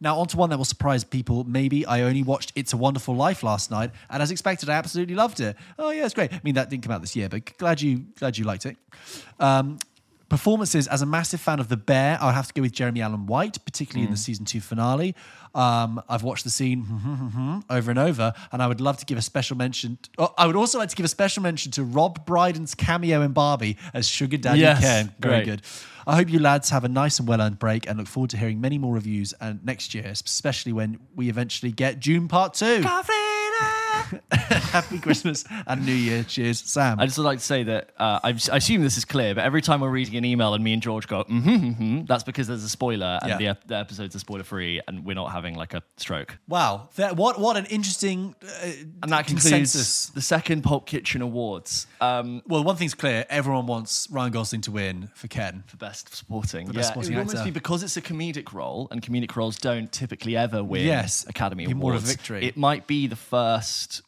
Now, 0.00 0.18
onto 0.18 0.36
one 0.36 0.50
that 0.50 0.56
will 0.56 0.64
surprise 0.64 1.04
people. 1.04 1.44
Maybe 1.44 1.86
I 1.86 2.02
only 2.02 2.22
watched 2.22 2.52
It's 2.56 2.72
a 2.72 2.76
Wonderful 2.76 3.14
Life 3.14 3.42
last 3.42 3.70
night, 3.70 3.90
and 4.10 4.22
as 4.22 4.30
expected, 4.30 4.68
I 4.68 4.74
absolutely 4.74 5.14
loved 5.14 5.40
it. 5.40 5.56
Oh 5.78 5.90
yeah, 5.90 6.04
it's 6.04 6.14
great. 6.14 6.32
I 6.32 6.40
mean, 6.42 6.54
that 6.54 6.70
didn't 6.70 6.82
come 6.82 6.92
out 6.92 7.00
this 7.00 7.14
year, 7.14 7.28
but 7.28 7.56
glad 7.58 7.80
you 7.80 8.06
glad 8.18 8.36
you 8.36 8.44
liked 8.44 8.66
it. 8.66 8.76
Um, 9.38 9.78
performances 10.34 10.88
as 10.88 11.00
a 11.00 11.06
massive 11.06 11.40
fan 11.40 11.60
of 11.60 11.68
The 11.68 11.76
Bear, 11.76 12.18
I 12.20 12.26
would 12.26 12.34
have 12.34 12.48
to 12.48 12.54
go 12.54 12.62
with 12.62 12.72
Jeremy 12.72 13.02
Allen 13.02 13.26
White, 13.26 13.64
particularly 13.64 14.04
in 14.04 14.10
the 14.10 14.16
mm. 14.16 14.20
season 14.20 14.44
two 14.44 14.60
finale. 14.60 15.14
Um, 15.54 16.02
I've 16.08 16.24
watched 16.24 16.42
the 16.42 16.50
scene 16.50 16.82
hmm, 16.82 16.96
hmm, 16.96 17.26
hmm, 17.28 17.58
over 17.70 17.88
and 17.92 18.00
over, 18.00 18.32
and 18.50 18.60
I 18.60 18.66
would 18.66 18.80
love 18.80 18.96
to 18.96 19.06
give 19.06 19.16
a 19.16 19.22
special 19.22 19.56
mention. 19.56 19.96
oh, 20.18 20.34
I 20.36 20.48
would 20.48 20.56
also 20.56 20.76
like 20.76 20.88
to 20.88 20.96
give 20.96 21.04
a 21.04 21.08
special 21.08 21.44
mention 21.44 21.70
to 21.72 21.84
Rob 21.84 22.26
Brydon's 22.26 22.74
cameo 22.74 23.22
in 23.22 23.30
Barbie 23.30 23.76
as 23.92 24.08
Sugar 24.08 24.36
Daddy 24.36 24.58
Yes, 24.58 24.80
Ken. 24.80 25.14
Very 25.20 25.44
great. 25.44 25.44
good. 25.44 25.62
I 26.04 26.16
hope 26.16 26.28
you 26.30 26.40
lads 26.40 26.70
have 26.70 26.82
a 26.82 26.88
nice 26.88 27.20
and 27.20 27.28
well 27.28 27.40
earned 27.40 27.60
break 27.60 27.88
and 27.88 27.96
look 27.96 28.08
forward 28.08 28.30
to 28.30 28.36
hearing 28.36 28.60
many 28.60 28.76
more 28.76 28.92
reviews 28.92 29.34
and 29.40 29.64
next 29.64 29.94
year, 29.94 30.06
especially 30.06 30.72
when 30.72 30.98
we 31.14 31.28
eventually 31.28 31.70
get 31.70 32.00
Dune 32.00 32.26
Part 32.26 32.54
2. 32.54 32.82
Happy 34.32 34.98
Christmas 34.98 35.44
and 35.66 35.84
New 35.86 35.92
Year. 35.94 36.24
Cheers, 36.24 36.60
Sam. 36.60 37.00
I 37.00 37.06
just 37.06 37.16
would 37.18 37.24
like 37.24 37.38
to 37.38 37.44
say 37.44 37.62
that 37.64 37.90
uh, 37.98 38.20
I, 38.22 38.30
assume 38.30 38.82
this 38.82 38.96
is 38.98 39.04
clear, 39.04 39.34
but 39.34 39.44
every 39.44 39.62
time 39.62 39.80
we're 39.80 39.90
reading 39.90 40.16
an 40.16 40.24
email 40.24 40.54
and 40.54 40.62
me 40.62 40.72
and 40.72 40.82
George 40.82 41.06
go, 41.08 41.24
mm-hmm, 41.24 41.48
mm-hmm, 41.48 42.04
that's 42.04 42.22
because 42.24 42.46
there's 42.46 42.64
a 42.64 42.68
spoiler 42.68 43.18
and 43.22 43.40
Yeah. 43.40 43.54
the, 43.54 43.58
the 43.68 43.76
episodes 43.76 44.14
are 44.14 44.18
spoiler 44.18 44.42
free 44.42 44.80
and 44.86 45.04
we're 45.04 45.14
not 45.14 45.30
having 45.32 45.54
like 45.54 45.74
a 45.74 45.82
stroke. 45.96 46.38
Wow, 46.48 46.88
that, 46.96 47.16
what 47.16 47.38
what 47.40 47.56
an 47.56 47.66
interesting 47.66 48.34
uh, 48.42 48.66
And 49.02 49.12
that 49.12 49.26
concludes 49.26 49.48
consensus. 49.50 50.06
the 50.06 50.20
second 50.22 50.62
Pulp 50.62 50.86
Kitchen 50.86 51.22
Awards 51.22 51.86
um, 52.00 52.42
Well, 52.46 52.62
one 52.64 52.76
thing's 52.76 52.94
clear: 52.94 53.24
everyone 53.30 53.66
wants 53.66 54.08
Ryan 54.10 54.32
Gosling 54.32 54.60
to 54.62 54.70
win 54.70 55.10
for 55.14 55.28
Ken. 55.28 55.62
for 55.66 55.76
Best 55.76 56.14
Supporting. 56.14 56.66
best 56.66 56.76
yeah, 56.76 56.82
supporting 56.82 57.12
it 57.12 57.16
would 57.16 57.28
almost 57.28 57.44
be 57.44 57.50
because 57.50 57.82
it's 57.82 57.96
a 57.96 58.02
comedic 58.02 58.52
role, 58.52 58.88
and 58.90 59.00
comedic 59.02 59.34
roles 59.36 59.56
don't 59.56 59.90
typically 59.90 60.36
ever 60.36 60.62
win 60.62 60.84
Yes, 60.86 61.24
Academy 61.28 61.64
Awards. 61.64 61.80
more 61.80 61.94
of 61.94 62.02
a 62.04 62.06
victory. 62.06 62.44
It 62.44 62.56
might 62.56 62.86
be 62.86 63.06
the 63.06 63.16
first 63.16 63.43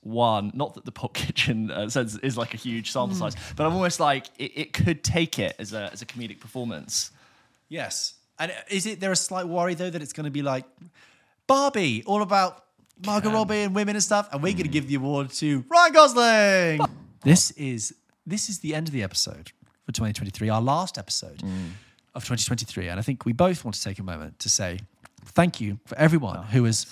one. 0.03 0.51
Not 0.55 0.75
that 0.75 0.85
the 0.85 0.93
Pulp 0.93 1.15
Kitchen 1.15 1.71
uh, 1.71 1.89
says 1.89 2.17
is 2.23 2.37
like 2.37 2.55
a 2.55 2.57
huge 2.57 2.91
sample 2.93 3.15
Hmm. 3.17 3.21
size, 3.23 3.35
but 3.57 3.67
I'm 3.67 3.73
almost 3.75 4.01
like 4.01 4.27
it, 4.39 4.53
it 4.63 4.73
could 4.73 5.03
take 5.03 5.39
it 5.39 5.55
as 5.59 5.73
a 5.73 5.91
as 5.93 6.03
a 6.03 6.07
comedic 6.07 6.41
performance. 6.41 7.11
Yes, 7.69 8.15
and 8.39 8.53
is 8.71 8.87
it 8.87 9.01
there 9.01 9.13
a 9.13 9.17
slight 9.17 9.47
worry 9.49 9.75
though 9.75 9.91
that 9.91 10.03
it's 10.03 10.13
going 10.13 10.25
to 10.25 10.31
be 10.31 10.43
like 10.43 10.65
Barbie, 11.47 12.03
all 12.07 12.23
about 12.23 12.65
Margot 13.05 13.31
Robbie 13.31 13.63
and 13.63 13.75
women 13.75 13.97
and 13.97 14.03
stuff, 14.03 14.29
and 14.33 14.43
we're 14.43 14.53
going 14.53 14.65
to 14.65 14.69
give 14.79 14.89
the 14.89 14.95
award 14.97 15.31
to 15.31 15.65
Ryan 15.69 15.93
Gosling? 15.93 16.81
This 17.23 17.51
is 17.53 17.95
this 18.27 18.49
is 18.49 18.61
the 18.61 18.75
end 18.75 18.89
of 18.89 18.93
the 18.93 19.03
episode 19.03 19.53
for 19.85 19.93
2023, 19.93 20.49
our 20.49 20.61
last 20.63 20.99
episode 20.99 21.43
of 22.15 22.25
2023, 22.25 22.89
and 22.89 22.99
I 22.99 23.03
think 23.03 23.25
we 23.25 23.33
both 23.33 23.65
want 23.65 23.75
to 23.75 23.83
take 23.83 23.99
a 23.99 24.03
moment 24.03 24.39
to 24.41 24.49
say 24.49 24.81
thank 25.25 25.61
you 25.61 25.79
for 25.87 25.97
everyone 25.99 26.43
who 26.45 26.65
has 26.65 26.87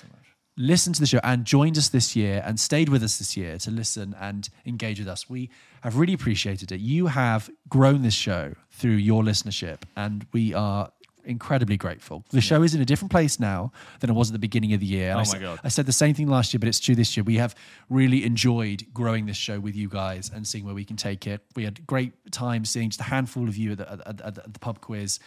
listened 0.56 0.94
to 0.96 1.00
the 1.00 1.06
show 1.06 1.20
and 1.24 1.44
joined 1.44 1.76
us 1.76 1.88
this 1.88 2.14
year 2.14 2.42
and 2.46 2.58
stayed 2.60 2.88
with 2.88 3.02
us 3.02 3.18
this 3.18 3.36
year 3.36 3.58
to 3.58 3.70
listen 3.70 4.14
and 4.20 4.48
engage 4.64 4.98
with 4.98 5.08
us. 5.08 5.28
We 5.28 5.50
have 5.82 5.96
really 5.96 6.12
appreciated 6.12 6.70
it. 6.72 6.80
You 6.80 7.08
have 7.08 7.50
grown 7.68 8.02
this 8.02 8.14
show 8.14 8.54
through 8.70 8.92
your 8.92 9.22
listenership, 9.22 9.78
and 9.96 10.26
we 10.32 10.54
are 10.54 10.90
incredibly 11.24 11.76
grateful. 11.76 12.24
The 12.30 12.40
show 12.40 12.62
is 12.62 12.74
in 12.74 12.80
a 12.80 12.84
different 12.84 13.10
place 13.10 13.40
now 13.40 13.72
than 14.00 14.10
it 14.10 14.12
was 14.14 14.28
at 14.30 14.32
the 14.32 14.38
beginning 14.38 14.72
of 14.74 14.80
the 14.80 14.86
year. 14.86 15.10
And 15.10 15.16
Oh 15.16 15.20
I 15.20 15.20
my 15.20 15.24
said- 15.24 15.40
God. 15.40 15.60
I 15.64 15.68
said 15.68 15.86
the 15.86 15.92
same 15.92 16.14
thing 16.14 16.28
last 16.28 16.52
year, 16.54 16.58
but 16.58 16.68
it's 16.68 16.80
true 16.80 16.94
this 16.94 17.16
year. 17.16 17.24
We 17.24 17.36
have 17.36 17.54
really 17.90 18.24
enjoyed 18.24 18.86
growing 18.92 19.26
this 19.26 19.36
show 19.36 19.58
with 19.60 19.74
you 19.74 19.88
guys 19.88 20.30
and 20.34 20.46
seeing 20.46 20.64
where 20.64 20.74
we 20.74 20.84
can 20.84 20.96
take 20.96 21.26
it. 21.26 21.40
We 21.56 21.64
had 21.64 21.86
great 21.86 22.12
time 22.32 22.64
seeing 22.64 22.90
just 22.90 23.00
a 23.00 23.04
handful 23.04 23.48
of 23.48 23.56
you 23.56 23.72
at 23.72 23.78
the, 23.78 23.90
at, 23.90 24.06
at- 24.06 24.38
at 24.38 24.52
the 24.52 24.58
pub 24.60 24.80
quiz, 24.80 25.18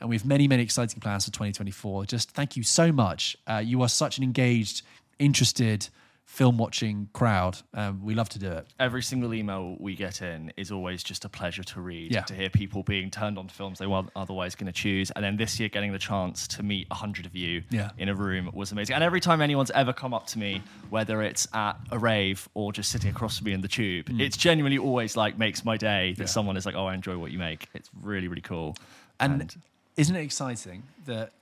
and 0.00 0.08
we 0.08 0.16
have 0.16 0.24
many, 0.24 0.48
many 0.48 0.62
exciting 0.62 1.00
plans 1.00 1.24
for 1.24 1.30
2024. 1.32 2.06
Just 2.06 2.30
thank 2.32 2.56
you 2.56 2.62
so 2.62 2.92
much. 2.92 3.36
Uh, 3.46 3.62
you 3.64 3.82
are 3.82 3.88
such 3.88 4.18
an 4.18 4.24
engaged, 4.24 4.82
interested, 5.18 5.88
film 6.32 6.56
watching 6.56 7.10
crowd. 7.12 7.58
Um, 7.74 8.02
we 8.02 8.14
love 8.14 8.26
to 8.30 8.38
do 8.38 8.50
it. 8.50 8.66
Every 8.80 9.02
single 9.02 9.34
email 9.34 9.76
we 9.78 9.94
get 9.94 10.22
in 10.22 10.50
is 10.56 10.72
always 10.72 11.02
just 11.02 11.26
a 11.26 11.28
pleasure 11.28 11.62
to 11.62 11.80
read. 11.82 12.10
Yeah. 12.10 12.22
To 12.22 12.34
hear 12.34 12.48
people 12.48 12.82
being 12.82 13.10
turned 13.10 13.38
on 13.38 13.48
to 13.48 13.54
films 13.54 13.78
they 13.78 13.86
weren't 13.86 14.08
otherwise 14.16 14.54
going 14.54 14.66
to 14.66 14.72
choose, 14.72 15.10
and 15.10 15.22
then 15.22 15.36
this 15.36 15.60
year 15.60 15.68
getting 15.68 15.92
the 15.92 15.98
chance 15.98 16.48
to 16.48 16.62
meet 16.62 16.86
a 16.90 16.94
hundred 16.94 17.26
of 17.26 17.36
you 17.36 17.62
Yeah. 17.68 17.90
in 17.98 18.08
a 18.08 18.14
room 18.14 18.48
was 18.54 18.72
amazing. 18.72 18.94
And 18.94 19.04
every 19.04 19.20
time 19.20 19.42
anyone's 19.42 19.70
ever 19.72 19.92
come 19.92 20.14
up 20.14 20.26
to 20.28 20.38
me, 20.38 20.62
whether 20.88 21.20
it's 21.20 21.46
at 21.52 21.76
a 21.90 21.98
rave 21.98 22.48
or 22.54 22.72
just 22.72 22.90
sitting 22.90 23.10
across 23.10 23.36
from 23.36 23.44
me 23.44 23.52
in 23.52 23.60
the 23.60 23.68
tube, 23.68 24.06
it's 24.18 24.38
genuinely 24.38 24.78
always 24.78 25.18
like 25.18 25.36
makes 25.36 25.66
my 25.66 25.76
day 25.76 26.14
that 26.14 26.22
Mm. 26.22 26.26
Yeah. 26.26 26.26
someone 26.32 26.56
is 26.56 26.64
like, 26.64 26.74
"Oh, 26.74 26.86
I 26.86 26.94
enjoy 26.94 27.18
what 27.18 27.30
you 27.30 27.38
make." 27.38 27.68
It's 27.74 27.90
really, 28.00 28.28
really 28.28 28.40
cool. 28.40 28.74
And, 29.20 29.54
isn't 29.98 30.16
it 30.16 30.22
exciting 30.22 30.82
that 31.04 31.32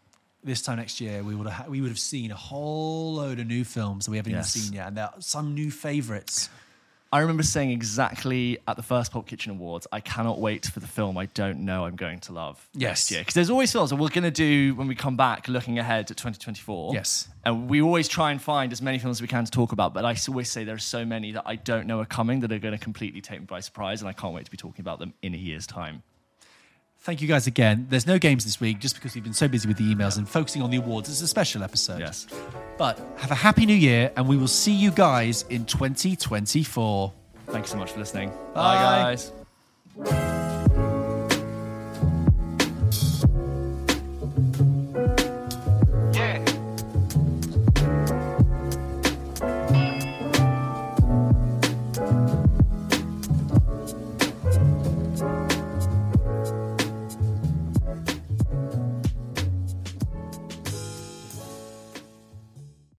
this 0.42 0.62
time 0.62 0.78
next 0.78 1.00
year 1.00 1.22
we 1.22 1.34
would 1.34 1.46
have 1.48 1.68
we 1.68 1.80
would 1.80 1.90
have 1.90 1.98
seen 1.98 2.30
a 2.30 2.36
whole 2.36 3.14
load 3.14 3.38
of 3.40 3.46
new 3.46 3.64
films 3.64 4.04
that 4.06 4.10
we 4.10 4.16
haven't 4.16 4.32
Yes. 4.32 4.56
even 4.56 4.66
seen 4.68 4.74
yet, 4.74 4.88
and 4.88 4.96
there 4.96 5.04
are 5.06 5.14
some 5.20 5.54
new 5.54 5.70
favorites. 5.70 6.48
I 7.12 7.18
remember 7.18 7.42
saying 7.42 7.72
exactly 7.72 8.58
at 8.68 8.76
the 8.76 8.84
first 8.84 9.10
Pulp 9.10 9.26
Kitchen 9.26 9.50
Awards, 9.50 9.84
I 9.90 9.98
cannot 9.98 10.38
wait 10.38 10.66
for 10.66 10.78
the 10.78 10.86
film 10.86 11.18
I 11.18 11.26
don't 11.26 11.64
know 11.64 11.84
I'm 11.84 11.96
going 11.96 12.20
to 12.20 12.32
love 12.32 12.68
Yes. 12.72 12.88
next 13.00 13.10
year. 13.10 13.20
Because 13.22 13.34
there's 13.34 13.50
always 13.50 13.72
films 13.72 13.90
that 13.90 13.96
we're 13.96 14.10
going 14.10 14.22
to 14.22 14.30
do 14.30 14.76
when 14.76 14.86
we 14.86 14.94
come 14.94 15.16
back 15.16 15.48
looking 15.48 15.80
ahead 15.80 16.06
to 16.06 16.14
2024. 16.14 16.94
Yes. 16.94 17.28
And 17.44 17.68
we 17.68 17.82
always 17.82 18.06
try 18.06 18.30
and 18.30 18.40
find 18.40 18.70
as 18.70 18.80
many 18.80 19.00
films 19.00 19.16
as 19.16 19.22
we 19.22 19.26
can 19.26 19.44
to 19.44 19.50
talk 19.50 19.72
about. 19.72 19.92
But 19.92 20.04
I 20.04 20.14
always 20.28 20.48
say 20.48 20.62
there 20.62 20.76
are 20.76 20.78
so 20.78 21.04
many 21.04 21.32
that 21.32 21.42
I 21.46 21.56
don't 21.56 21.88
know 21.88 21.98
are 21.98 22.04
coming 22.06 22.40
that 22.40 22.52
are 22.52 22.60
going 22.60 22.78
to 22.78 22.82
completely 22.84 23.20
take 23.20 23.40
me 23.40 23.46
by 23.46 23.58
surprise. 23.58 24.00
And 24.02 24.08
I 24.08 24.12
can't 24.12 24.32
wait 24.32 24.44
to 24.44 24.50
be 24.52 24.56
talking 24.56 24.80
about 24.80 25.00
them 25.00 25.12
in 25.20 25.34
a 25.34 25.38
year's 25.38 25.66
time. 25.66 26.04
Thank 27.02 27.22
you 27.22 27.28
guys 27.28 27.46
again. 27.46 27.86
There's 27.88 28.06
no 28.06 28.18
games 28.18 28.44
this 28.44 28.60
week 28.60 28.78
just 28.78 28.94
because 28.94 29.14
we've 29.14 29.24
been 29.24 29.32
so 29.32 29.48
busy 29.48 29.66
with 29.66 29.78
the 29.78 29.94
emails 29.94 30.18
and 30.18 30.28
focusing 30.28 30.60
on 30.60 30.70
the 30.70 30.76
awards. 30.76 31.08
It's 31.08 31.22
a 31.22 31.28
special 31.28 31.62
episode. 31.62 31.98
Yes. 31.98 32.26
But 32.76 32.98
have 33.16 33.30
a 33.30 33.34
happy 33.34 33.64
new 33.64 33.74
year 33.74 34.12
and 34.16 34.28
we 34.28 34.36
will 34.36 34.48
see 34.48 34.72
you 34.72 34.90
guys 34.90 35.46
in 35.48 35.64
2024. 35.64 37.12
Thanks 37.46 37.70
so 37.70 37.78
much 37.78 37.92
for 37.92 38.00
listening. 38.00 38.28
Bye. 38.54 39.16
Bye 39.96 40.06
guys. 40.06 40.86